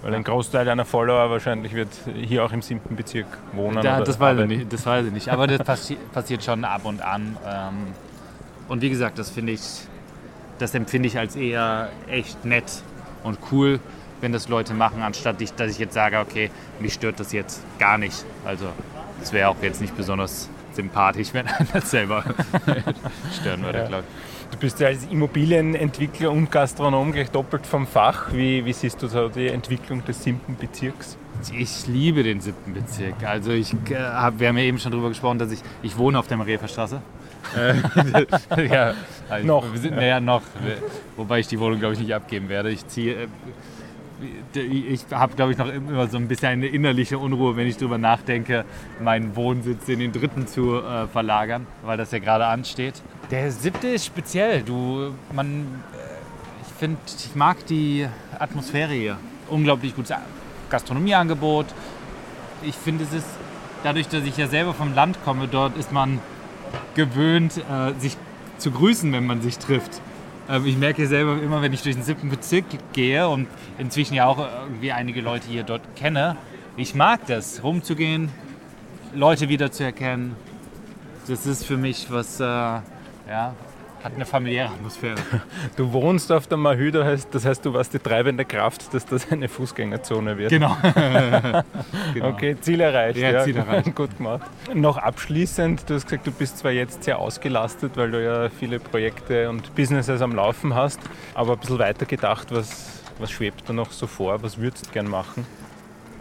Weil 0.02 0.14
ein 0.14 0.24
Großteil 0.24 0.64
deiner 0.64 0.84
Follower 0.84 1.30
wahrscheinlich 1.30 1.74
wird 1.74 1.88
hier 2.14 2.44
auch 2.44 2.52
im 2.52 2.60
siebten 2.62 2.96
Bezirk 2.96 3.26
wohnen. 3.52 3.82
Da, 3.82 4.00
das, 4.00 4.18
weiß 4.18 4.40
ich 4.40 4.46
nicht, 4.46 4.72
das 4.72 4.84
weiß 4.84 5.06
ich 5.06 5.12
nicht. 5.12 5.28
Aber 5.28 5.46
das 5.46 5.64
passi 5.64 5.96
passiert 6.12 6.42
schon 6.42 6.64
ab 6.64 6.80
und 6.84 7.02
an. 7.02 7.36
Ähm, 7.46 7.74
und 8.68 8.82
wie 8.82 8.90
gesagt, 8.90 9.18
das 9.18 9.30
finde 9.30 9.52
ich, 9.52 9.60
das 10.58 10.74
empfinde 10.74 11.06
ich 11.06 11.18
als 11.18 11.36
eher 11.36 11.90
echt 12.08 12.44
nett 12.44 12.82
und 13.22 13.38
cool 13.52 13.78
wenn 14.22 14.32
das 14.32 14.48
Leute 14.48 14.72
machen, 14.72 15.02
anstatt 15.02 15.42
ich, 15.42 15.52
dass 15.52 15.72
ich 15.72 15.78
jetzt 15.78 15.94
sage, 15.94 16.18
okay, 16.20 16.50
mich 16.80 16.94
stört 16.94 17.20
das 17.20 17.32
jetzt 17.32 17.60
gar 17.78 17.98
nicht. 17.98 18.24
Also 18.44 18.66
es 19.22 19.32
wäre 19.32 19.48
auch 19.48 19.56
jetzt 19.62 19.80
nicht 19.80 19.96
besonders 19.96 20.48
sympathisch, 20.74 21.28
wenn 21.32 21.46
einer 21.46 21.68
das 21.72 21.90
selber 21.90 22.24
stören 23.40 23.62
würde, 23.62 23.78
ja. 23.78 23.86
glaube 23.86 24.04
ich. 24.08 24.52
Du 24.52 24.58
bist 24.58 24.80
ja 24.80 24.88
als 24.88 25.06
Immobilienentwickler 25.10 26.30
und 26.30 26.50
Gastronom 26.50 27.12
gleich 27.12 27.30
doppelt 27.30 27.66
vom 27.66 27.86
Fach. 27.86 28.32
Wie, 28.34 28.64
wie 28.64 28.72
siehst 28.72 29.02
du 29.02 29.06
so 29.06 29.28
die 29.28 29.48
Entwicklung 29.48 30.04
des 30.04 30.22
siebten 30.22 30.56
Bezirks? 30.56 31.16
Ich 31.56 31.86
liebe 31.86 32.22
den 32.22 32.40
siebten 32.40 32.74
Bezirk. 32.74 33.14
Also 33.24 33.50
ich 33.52 33.72
äh, 33.90 33.96
hab, 33.96 34.38
wir 34.38 34.48
haben 34.48 34.58
ja 34.58 34.64
eben 34.64 34.78
schon 34.78 34.92
darüber 34.92 35.08
gesprochen, 35.08 35.38
dass 35.38 35.50
ich, 35.50 35.60
ich 35.82 35.96
wohne 35.96 36.18
auf 36.18 36.26
der 36.26 36.36
Mariaverstraße. 36.36 37.00
Äh, 37.56 38.66
ja, 38.68 38.94
also 39.28 39.46
noch. 39.46 39.72
Wir 39.72 39.80
sind, 39.80 39.92
ja. 39.92 39.96
Naja, 39.96 40.20
noch. 40.20 40.42
Wobei 41.16 41.40
ich 41.40 41.48
die 41.48 41.58
Wohnung, 41.58 41.80
glaube 41.80 41.94
ich, 41.94 42.00
nicht 42.00 42.14
abgeben 42.14 42.48
werde. 42.48 42.70
Ich 42.70 42.86
ziehe 42.86 43.14
äh, 43.14 43.28
ich 44.54 45.04
habe, 45.10 45.34
glaube 45.34 45.52
ich, 45.52 45.58
noch 45.58 45.68
immer 45.68 46.06
so 46.08 46.16
ein 46.16 46.28
bisschen 46.28 46.48
eine 46.48 46.66
innerliche 46.66 47.18
Unruhe, 47.18 47.56
wenn 47.56 47.66
ich 47.66 47.76
darüber 47.76 47.98
nachdenke, 47.98 48.64
meinen 49.00 49.34
Wohnsitz 49.36 49.88
in 49.88 49.98
den 49.98 50.12
dritten 50.12 50.46
zu 50.46 50.76
äh, 50.76 51.06
verlagern, 51.08 51.66
weil 51.82 51.96
das 51.96 52.10
ja 52.12 52.18
gerade 52.18 52.46
ansteht. 52.46 53.02
Der 53.30 53.50
siebte 53.50 53.88
ist 53.88 54.06
speziell. 54.06 54.62
Du, 54.62 55.12
man, 55.32 55.62
äh, 55.92 56.66
ich 56.66 56.72
finde, 56.78 56.98
ich 57.06 57.34
mag 57.34 57.64
die 57.66 58.06
Atmosphäre 58.38 58.92
hier. 58.92 59.16
Unglaublich 59.48 59.94
gutes 59.94 60.14
Gastronomieangebot. 60.70 61.66
Ich 62.62 62.74
finde, 62.74 63.04
es 63.04 63.12
ist 63.12 63.26
dadurch, 63.82 64.08
dass 64.08 64.24
ich 64.24 64.36
ja 64.36 64.46
selber 64.46 64.74
vom 64.74 64.94
Land 64.94 65.18
komme, 65.24 65.48
dort 65.48 65.76
ist 65.76 65.92
man 65.92 66.20
gewöhnt, 66.94 67.58
äh, 67.58 67.98
sich 67.98 68.16
zu 68.58 68.70
grüßen, 68.70 69.12
wenn 69.12 69.26
man 69.26 69.42
sich 69.42 69.58
trifft. 69.58 70.00
Ähm, 70.48 70.66
ich 70.66 70.76
merke 70.76 71.06
selber 71.06 71.40
immer, 71.42 71.62
wenn 71.62 71.72
ich 71.72 71.82
durch 71.82 71.94
den 71.94 72.04
siebten 72.04 72.28
Bezirk 72.28 72.64
gehe 72.92 73.28
und 73.28 73.46
inzwischen 73.78 74.14
ja 74.14 74.26
auch 74.26 74.38
irgendwie 74.38 74.92
einige 74.92 75.20
Leute 75.20 75.48
hier 75.48 75.62
dort 75.62 75.82
kenne, 75.96 76.36
ich 76.76 76.94
mag 76.94 77.26
das, 77.26 77.62
rumzugehen, 77.62 78.30
Leute 79.14 79.48
wiederzuerkennen. 79.48 80.34
Das 81.28 81.46
ist 81.46 81.64
für 81.64 81.76
mich 81.76 82.10
was, 82.10 82.40
äh, 82.40 82.44
ja, 82.44 83.54
hat 84.02 84.14
eine 84.14 84.26
familiäre 84.26 84.70
Atmosphäre. 84.70 85.16
Du 85.76 85.92
wohnst 85.92 86.30
auf 86.32 86.46
der 86.46 86.58
Mahü, 86.58 86.90
das 86.90 87.44
heißt, 87.44 87.64
du 87.64 87.72
warst 87.72 87.94
die 87.94 87.98
treibende 87.98 88.44
Kraft, 88.44 88.92
dass 88.92 89.06
das 89.06 89.30
eine 89.30 89.48
Fußgängerzone 89.48 90.36
wird. 90.38 90.50
Genau. 90.50 90.76
genau. 92.14 92.28
Okay, 92.28 92.56
Ziel 92.60 92.80
erreicht. 92.80 93.18
Ja, 93.18 93.30
ja. 93.30 93.44
Ziel 93.44 93.56
erreicht. 93.56 93.94
Gut 93.94 94.16
gemacht. 94.16 94.42
Noch 94.74 94.98
abschließend, 94.98 95.88
du 95.88 95.94
hast 95.94 96.04
gesagt, 96.06 96.26
du 96.26 96.32
bist 96.32 96.58
zwar 96.58 96.72
jetzt 96.72 97.04
sehr 97.04 97.18
ausgelastet, 97.18 97.96
weil 97.96 98.10
du 98.10 98.22
ja 98.22 98.48
viele 98.50 98.80
Projekte 98.80 99.48
und 99.48 99.74
Businesses 99.74 100.20
am 100.20 100.34
Laufen 100.34 100.74
hast, 100.74 101.00
aber 101.34 101.52
ein 101.52 101.58
bisschen 101.58 101.78
weiter 101.78 102.06
gedacht, 102.06 102.48
was, 102.50 103.02
was 103.18 103.30
schwebt 103.30 103.68
da 103.68 103.72
noch 103.72 103.92
so 103.92 104.06
vor? 104.06 104.42
Was 104.42 104.58
würdest 104.58 104.86
du 104.86 104.90
gern 104.90 105.08
machen? 105.08 105.46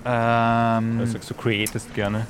Ähm, 0.06 1.00
also 1.00 1.18
du 1.18 1.34
createst 1.34 1.94
gerne. 1.94 2.28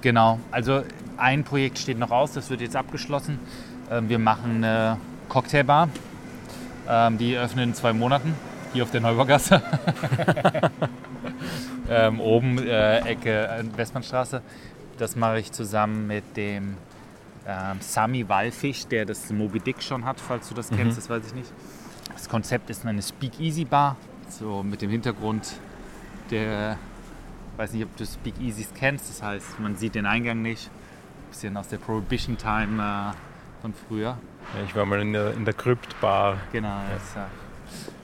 Genau, 0.00 0.38
also 0.50 0.82
ein 1.16 1.44
Projekt 1.44 1.78
steht 1.78 1.98
noch 1.98 2.10
aus, 2.10 2.32
das 2.32 2.50
wird 2.50 2.60
jetzt 2.60 2.76
abgeschlossen. 2.76 3.38
Ähm, 3.90 4.08
wir 4.08 4.18
machen 4.18 4.64
eine 4.64 4.98
Cocktailbar. 5.28 5.88
Ähm, 6.88 7.18
die 7.18 7.36
öffnen 7.36 7.70
in 7.70 7.74
zwei 7.74 7.92
Monaten 7.92 8.34
hier 8.72 8.82
auf 8.82 8.90
der 8.90 9.00
Neubaugasse. 9.00 9.62
ähm, 11.90 12.20
oben 12.20 12.58
äh, 12.58 12.98
Ecke 13.00 13.46
äh, 13.46 13.64
Westbahnstraße. 13.76 14.42
Das 14.98 15.16
mache 15.16 15.40
ich 15.40 15.52
zusammen 15.52 16.06
mit 16.06 16.36
dem 16.36 16.76
ähm, 17.46 17.78
Sami 17.80 18.28
Walfisch, 18.28 18.86
der 18.86 19.04
das 19.04 19.30
Moby 19.30 19.60
Dick 19.60 19.82
schon 19.82 20.04
hat, 20.04 20.20
falls 20.20 20.48
du 20.48 20.54
das 20.54 20.70
mhm. 20.70 20.76
kennst, 20.76 20.98
das 20.98 21.10
weiß 21.10 21.26
ich 21.26 21.34
nicht. 21.34 21.52
Das 22.12 22.28
Konzept 22.28 22.70
ist 22.70 22.86
eine 22.86 23.02
Speakeasy 23.02 23.64
Bar, 23.64 23.96
so 24.28 24.62
mit 24.62 24.82
dem 24.82 24.90
Hintergrund 24.90 25.54
der, 26.30 26.78
ich 27.52 27.58
weiß 27.58 27.72
nicht, 27.72 27.84
ob 27.84 27.96
du 27.96 28.06
Speakeasies 28.06 28.72
kennst, 28.74 29.10
das 29.10 29.22
heißt, 29.22 29.60
man 29.60 29.76
sieht 29.76 29.94
den 29.94 30.06
Eingang 30.06 30.42
nicht. 30.42 30.68
Ein 30.68 31.30
bisschen 31.30 31.56
aus 31.56 31.68
der 31.68 31.78
Prohibition 31.78 32.38
Time 32.38 33.12
äh, 33.12 33.33
von 33.64 33.72
früher. 33.88 34.18
Ja, 34.54 34.64
ich 34.66 34.76
war 34.76 34.84
mal 34.84 35.00
in 35.00 35.14
der, 35.14 35.32
in 35.32 35.46
der 35.46 35.54
Kryptbar. 35.54 36.36
Genau, 36.52 36.68
ja. 36.68 37.28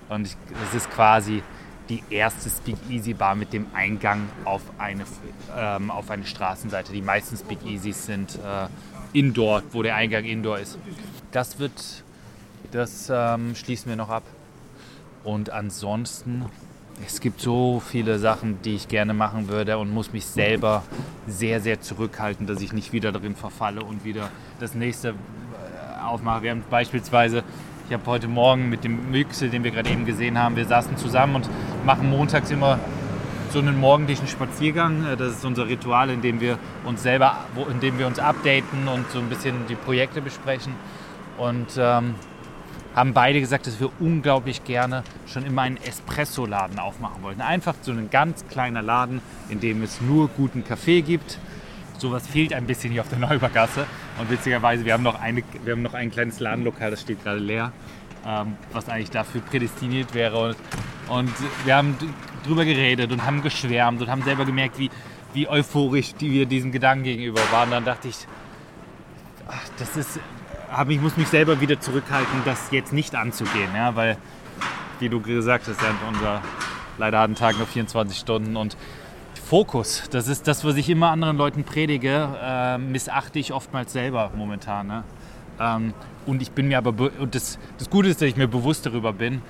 und 0.08 0.26
ich, 0.26 0.34
das 0.48 0.74
ist 0.74 0.90
quasi 0.90 1.42
die 1.90 2.02
erste 2.08 2.48
Speakeasy-Bar 2.48 3.34
mit 3.34 3.52
dem 3.52 3.66
Eingang 3.74 4.26
auf 4.46 4.62
eine, 4.78 5.04
ähm, 5.54 5.90
auf 5.90 6.10
eine 6.10 6.24
Straßenseite. 6.24 6.94
Die 6.94 7.02
meisten 7.02 7.36
Speakeasies 7.36 8.06
sind 8.06 8.36
äh, 8.36 8.68
indoor, 9.12 9.62
wo 9.72 9.82
der 9.82 9.96
Eingang 9.96 10.24
indoor 10.24 10.60
ist. 10.60 10.78
Das 11.30 11.58
wird, 11.58 12.04
das 12.70 13.12
ähm, 13.12 13.54
schließen 13.54 13.90
wir 13.90 13.96
noch 13.96 14.08
ab. 14.08 14.22
Und 15.24 15.50
ansonsten 15.50 16.46
es 17.06 17.20
gibt 17.20 17.40
so 17.40 17.80
viele 17.80 18.18
Sachen, 18.18 18.60
die 18.62 18.74
ich 18.74 18.88
gerne 18.88 19.14
machen 19.14 19.48
würde 19.48 19.78
und 19.78 19.92
muss 19.92 20.12
mich 20.12 20.26
selber 20.26 20.82
sehr, 21.26 21.60
sehr 21.60 21.80
zurückhalten, 21.80 22.46
dass 22.46 22.60
ich 22.60 22.72
nicht 22.72 22.92
wieder 22.92 23.10
darin 23.12 23.34
verfalle 23.34 23.82
und 23.82 24.04
wieder 24.04 24.30
das 24.58 24.74
nächste 24.74 25.14
aufmache. 26.00 26.42
Wir 26.42 26.50
haben 26.50 26.64
beispielsweise, 26.68 27.42
ich 27.88 27.94
habe 27.94 28.06
heute 28.06 28.28
Morgen 28.28 28.68
mit 28.68 28.84
dem 28.84 29.10
Müchsel, 29.10 29.50
den 29.50 29.64
wir 29.64 29.70
gerade 29.70 29.90
eben 29.90 30.04
gesehen 30.04 30.38
haben, 30.38 30.56
wir 30.56 30.64
saßen 30.64 30.96
zusammen 30.96 31.36
und 31.36 31.50
machen 31.84 32.10
montags 32.10 32.50
immer 32.50 32.78
so 33.52 33.58
einen 33.58 33.78
morgendlichen 33.78 34.26
Spaziergang. 34.26 35.04
Äh, 35.06 35.16
das 35.16 35.34
ist 35.34 35.44
unser 35.44 35.66
Ritual, 35.66 36.10
in 36.10 36.22
dem 36.22 36.40
wir 36.40 36.58
uns 36.84 37.02
selber, 37.02 37.38
in 37.70 37.80
dem 37.80 37.98
wir 37.98 38.06
uns 38.06 38.18
updaten 38.18 38.88
und 38.88 39.10
so 39.10 39.18
ein 39.18 39.28
bisschen 39.28 39.66
die 39.68 39.74
Projekte 39.74 40.22
besprechen. 40.22 40.74
Und 41.38 41.68
ähm, 41.78 42.14
haben 42.94 43.12
beide 43.12 43.40
gesagt, 43.40 43.66
dass 43.66 43.80
wir 43.80 43.90
unglaublich 44.00 44.64
gerne 44.64 45.04
schon 45.26 45.44
immer 45.44 45.62
einen 45.62 45.76
Espresso-Laden 45.76 46.78
aufmachen 46.78 47.22
wollten. 47.22 47.40
Einfach 47.40 47.74
so 47.82 47.92
ein 47.92 48.10
ganz 48.10 48.46
kleiner 48.48 48.82
Laden, 48.82 49.20
in 49.48 49.60
dem 49.60 49.82
es 49.82 50.00
nur 50.00 50.28
guten 50.28 50.64
Kaffee 50.64 51.02
gibt. 51.02 51.38
Sowas 52.00 52.26
fehlt 52.26 52.52
ein 52.52 52.66
bisschen 52.66 52.92
hier 52.92 53.02
auf 53.02 53.08
der 53.08 53.18
Neubergasse. 53.18 53.86
Und 54.18 54.30
witzigerweise, 54.30 54.84
wir 54.84 54.94
haben 54.94 55.02
noch, 55.02 55.20
eine, 55.20 55.42
wir 55.64 55.72
haben 55.72 55.82
noch 55.82 55.94
ein 55.94 56.10
kleines 56.10 56.40
Ladenlokal, 56.40 56.90
das 56.90 57.02
steht 57.02 57.22
gerade 57.22 57.38
leer, 57.38 57.72
ähm, 58.26 58.56
was 58.72 58.88
eigentlich 58.88 59.10
dafür 59.10 59.42
prädestiniert 59.42 60.14
wäre. 60.14 60.38
Und, 60.38 60.56
und 61.08 61.32
wir 61.64 61.76
haben 61.76 61.96
drüber 62.44 62.64
geredet 62.64 63.12
und 63.12 63.24
haben 63.24 63.42
geschwärmt 63.42 64.00
und 64.00 64.08
haben 64.08 64.22
selber 64.22 64.44
gemerkt, 64.44 64.78
wie, 64.78 64.90
wie 65.34 65.46
euphorisch 65.46 66.14
die 66.14 66.30
wir 66.32 66.46
diesem 66.46 66.72
Gedanken 66.72 67.04
gegenüber 67.04 67.40
waren. 67.52 67.70
Dann 67.70 67.84
dachte 67.84 68.08
ich, 68.08 68.26
ach, 69.46 69.68
das 69.78 69.96
ist 69.96 70.20
ich 70.88 71.00
muss 71.00 71.16
mich 71.16 71.28
selber 71.28 71.60
wieder 71.60 71.80
zurückhalten, 71.80 72.42
das 72.44 72.70
jetzt 72.70 72.92
nicht 72.92 73.16
anzugehen, 73.16 73.74
ja, 73.74 73.96
weil, 73.96 74.16
wie 75.00 75.08
du 75.08 75.20
gesagt 75.20 75.66
hast, 75.66 75.82
ja, 75.82 75.88
unser 76.08 76.42
leider 76.96 77.18
hat 77.18 77.30
ein 77.30 77.34
Tag 77.34 77.56
nur 77.56 77.66
24 77.66 78.16
Stunden 78.16 78.56
und 78.56 78.76
Fokus, 79.50 80.04
das 80.12 80.28
ist 80.28 80.46
das, 80.46 80.64
was 80.64 80.76
ich 80.76 80.88
immer 80.88 81.10
anderen 81.10 81.36
Leuten 81.36 81.64
predige, 81.64 82.28
äh, 82.40 82.78
missachte 82.78 83.40
ich 83.40 83.52
oftmals 83.52 83.92
selber 83.92 84.30
momentan. 84.36 84.86
Ne? 84.86 85.02
Ähm, 85.58 85.92
und 86.24 86.40
ich 86.40 86.52
bin 86.52 86.68
mir 86.68 86.78
aber, 86.78 87.10
und 87.18 87.34
das, 87.34 87.58
das 87.76 87.90
Gute 87.90 88.10
ist, 88.10 88.20
dass 88.20 88.28
ich 88.28 88.36
mir 88.36 88.46
bewusst 88.46 88.86
darüber 88.86 89.12
bin, 89.12 89.42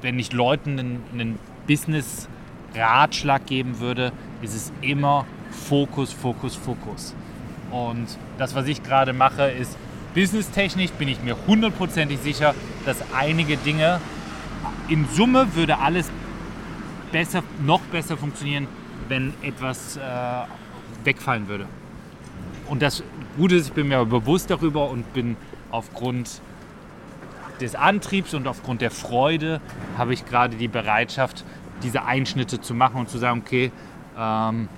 wenn 0.00 0.18
ich 0.18 0.32
Leuten 0.32 0.80
einen, 0.80 1.02
einen 1.12 1.38
Business-Ratschlag 1.68 3.46
geben 3.46 3.78
würde, 3.78 4.10
ist 4.42 4.56
es 4.56 4.72
immer 4.80 5.24
Fokus, 5.52 6.12
Fokus, 6.12 6.56
Fokus. 6.56 7.14
Und 7.70 8.08
das, 8.38 8.56
was 8.56 8.66
ich 8.66 8.82
gerade 8.82 9.12
mache, 9.12 9.44
ist 9.44 9.78
Businesstechnisch 10.16 10.90
bin 10.90 11.06
ich 11.06 11.22
mir 11.22 11.36
hundertprozentig 11.46 12.18
sicher, 12.18 12.56
dass 12.86 13.04
einige 13.16 13.56
Dinge 13.56 14.00
in 14.88 15.06
Summe 15.14 15.54
würde 15.54 15.78
alles 15.78 16.10
besser, 17.12 17.44
noch 17.64 17.82
besser 17.82 18.16
funktionieren, 18.16 18.66
wenn 19.08 19.34
etwas 19.42 19.96
äh, 19.96 20.00
wegfallen 21.04 21.48
würde. 21.48 21.66
Und 22.68 22.82
das 22.82 23.02
Gute 23.36 23.56
ist, 23.56 23.68
ich 23.68 23.72
bin 23.72 23.88
mir 23.88 24.04
bewusst 24.04 24.50
darüber 24.50 24.88
und 24.88 25.12
bin 25.12 25.36
aufgrund 25.70 26.40
des 27.60 27.74
Antriebs 27.74 28.34
und 28.34 28.48
aufgrund 28.48 28.80
der 28.80 28.90
Freude 28.90 29.60
habe 29.96 30.14
ich 30.14 30.24
gerade 30.24 30.56
die 30.56 30.68
Bereitschaft, 30.68 31.44
diese 31.82 32.04
Einschnitte 32.04 32.60
zu 32.60 32.74
machen 32.74 32.96
und 33.00 33.10
zu 33.10 33.18
sagen, 33.18 33.42
okay, 33.44 33.70
ähm, 34.18 34.68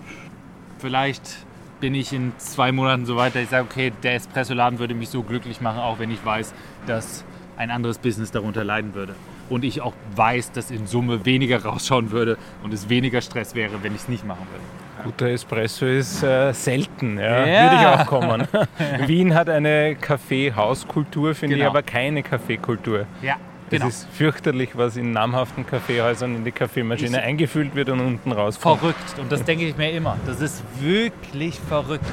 vielleicht 0.78 1.46
bin 1.80 1.94
ich 1.94 2.12
in 2.12 2.32
zwei 2.38 2.72
Monaten 2.72 3.06
so 3.06 3.16
weit, 3.16 3.34
dass 3.34 3.42
ich 3.42 3.48
sage, 3.50 3.66
okay, 3.70 3.92
der 4.02 4.14
Espresso-Laden 4.14 4.78
würde 4.78 4.94
mich 4.94 5.10
so 5.10 5.22
glücklich 5.22 5.60
machen, 5.60 5.78
auch 5.78 5.98
wenn 5.98 6.10
ich 6.10 6.24
weiß, 6.24 6.54
dass 6.86 7.24
ein 7.56 7.70
anderes 7.70 7.98
Business 7.98 8.30
darunter 8.30 8.64
leiden 8.64 8.94
würde. 8.94 9.14
Und 9.48 9.64
ich 9.64 9.80
auch 9.80 9.94
weiß, 10.14 10.52
dass 10.52 10.70
in 10.70 10.86
Summe 10.86 11.24
weniger 11.24 11.62
rausschauen 11.64 12.10
würde 12.10 12.36
und 12.62 12.72
es 12.72 12.88
weniger 12.88 13.20
Stress 13.20 13.54
wäre, 13.54 13.82
wenn 13.82 13.94
ich 13.94 14.02
es 14.02 14.08
nicht 14.08 14.24
machen 14.24 14.46
würde. 14.50 14.64
Guter 15.04 15.26
Espresso 15.28 15.86
ist 15.86 16.22
äh, 16.22 16.52
selten, 16.52 17.18
ja. 17.18 17.46
ja. 17.46 17.62
würde 17.62 17.76
ich 17.76 17.86
auch 17.86 18.06
kommen. 18.06 18.48
Wien 19.06 19.34
hat 19.34 19.48
eine 19.48 19.94
Kaffeehauskultur, 19.94 21.34
finde 21.34 21.56
genau. 21.56 21.66
ich, 21.66 21.70
aber 21.70 21.82
keine 21.82 22.22
Kaffeekultur. 22.22 23.06
Ja, 23.22 23.36
das 23.70 23.78
genau. 23.78 23.88
ist 23.88 24.08
fürchterlich, 24.12 24.70
was 24.74 24.96
in 24.96 25.10
namhaften 25.10 25.66
Kaffeehäusern 25.66 26.36
in 26.36 26.44
die 26.44 26.52
Kaffeemaschine 26.52 27.18
ich 27.18 27.24
eingefüllt 27.24 27.74
wird 27.74 27.88
und 27.88 27.98
unten 28.00 28.30
rauskommt. 28.30 28.78
Verrückt. 28.78 29.18
Und 29.20 29.32
das 29.32 29.42
denke 29.42 29.66
ich 29.66 29.76
mir 29.76 29.90
immer. 29.90 30.16
Das 30.24 30.40
ist 30.40 30.62
wirklich 30.80 31.58
verrückt. 31.58 32.04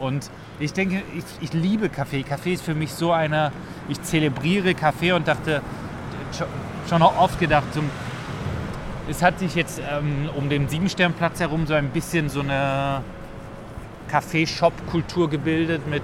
Und 0.00 0.30
ich 0.58 0.72
denke, 0.72 1.02
ich, 1.14 1.24
ich 1.42 1.52
liebe 1.52 1.90
Kaffee. 1.90 2.22
Kaffee 2.22 2.54
ist 2.54 2.64
für 2.64 2.74
mich 2.74 2.92
so 2.92 3.12
eine, 3.12 3.52
ich 3.90 4.00
zelebriere 4.02 4.74
Kaffee 4.74 5.12
und 5.12 5.28
dachte, 5.28 5.60
schon 6.88 7.02
auch 7.02 7.18
oft 7.18 7.38
gedacht, 7.38 7.72
zum, 7.72 7.90
es 9.08 9.22
hat 9.22 9.38
sich 9.38 9.54
jetzt 9.54 9.80
ähm, 9.80 10.28
um 10.36 10.48
den 10.48 10.68
Siebensternplatz 10.68 11.40
herum 11.40 11.66
so 11.66 11.74
ein 11.74 11.90
bisschen 11.90 12.28
so 12.28 12.40
eine 12.40 13.02
Kaffeeshop-Kultur 14.08 15.28
gebildet 15.30 15.88
mit 15.88 16.02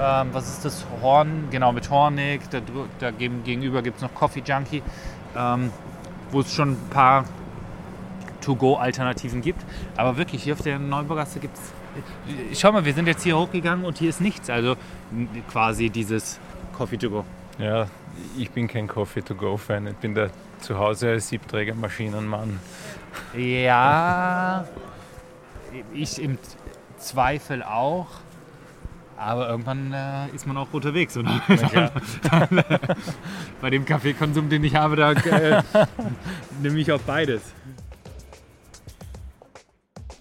ähm, 0.00 0.28
was 0.32 0.48
ist 0.48 0.64
das? 0.64 0.86
Horn, 1.02 1.48
genau, 1.50 1.72
mit 1.72 1.90
Hornig. 1.90 2.42
Da, 2.50 2.60
da 3.00 3.10
gegenüber 3.10 3.82
gibt 3.82 3.96
es 3.96 4.02
noch 4.02 4.14
Coffee 4.14 4.42
Junkie, 4.44 4.82
ähm, 5.36 5.72
wo 6.30 6.40
es 6.40 6.54
schon 6.54 6.72
ein 6.72 6.88
paar 6.90 7.24
To-Go-Alternativen 8.42 9.40
gibt. 9.40 9.64
Aber 9.96 10.16
wirklich, 10.16 10.44
hier 10.44 10.54
auf 10.54 10.62
der 10.62 10.78
Neubaugasse 10.78 11.40
gibt 11.40 11.56
es. 11.56 12.60
Schau 12.60 12.70
mal, 12.70 12.84
wir 12.84 12.94
sind 12.94 13.08
jetzt 13.08 13.24
hier 13.24 13.36
hochgegangen 13.36 13.84
und 13.84 13.98
hier 13.98 14.08
ist 14.08 14.20
nichts. 14.20 14.48
Also 14.50 14.76
quasi 15.50 15.90
dieses 15.90 16.38
Coffee 16.76 16.96
to 16.96 17.10
go. 17.10 17.24
Ja, 17.58 17.88
ich 18.36 18.50
bin 18.50 18.68
kein 18.68 18.88
Coffee 18.88 19.22
to 19.22 19.34
go 19.34 19.56
Fan. 19.56 19.86
Ich 19.86 19.96
bin 19.96 20.14
der 20.14 20.30
zu 20.60 20.78
Hause 20.78 21.18
Siebträger-Maschinenmann. 21.20 22.60
Ja, 23.36 24.66
ich 25.92 26.20
im 26.20 26.38
Zweifel 26.98 27.62
auch. 27.62 28.08
Aber 29.16 29.48
irgendwann 29.48 29.92
äh, 29.92 30.28
ist 30.34 30.46
man 30.46 30.56
auch 30.56 30.68
unterwegs. 30.72 31.16
Und 31.16 31.26
dann, 31.72 31.90
dann, 32.30 32.58
äh, 32.58 32.78
bei 33.60 33.70
dem 33.70 33.84
Kaffeekonsum, 33.84 34.48
den 34.48 34.62
ich 34.62 34.76
habe, 34.76 34.94
da 34.94 35.12
äh, 35.12 35.62
nehme 36.62 36.78
ich 36.78 36.92
auch 36.92 37.00
beides. 37.00 37.42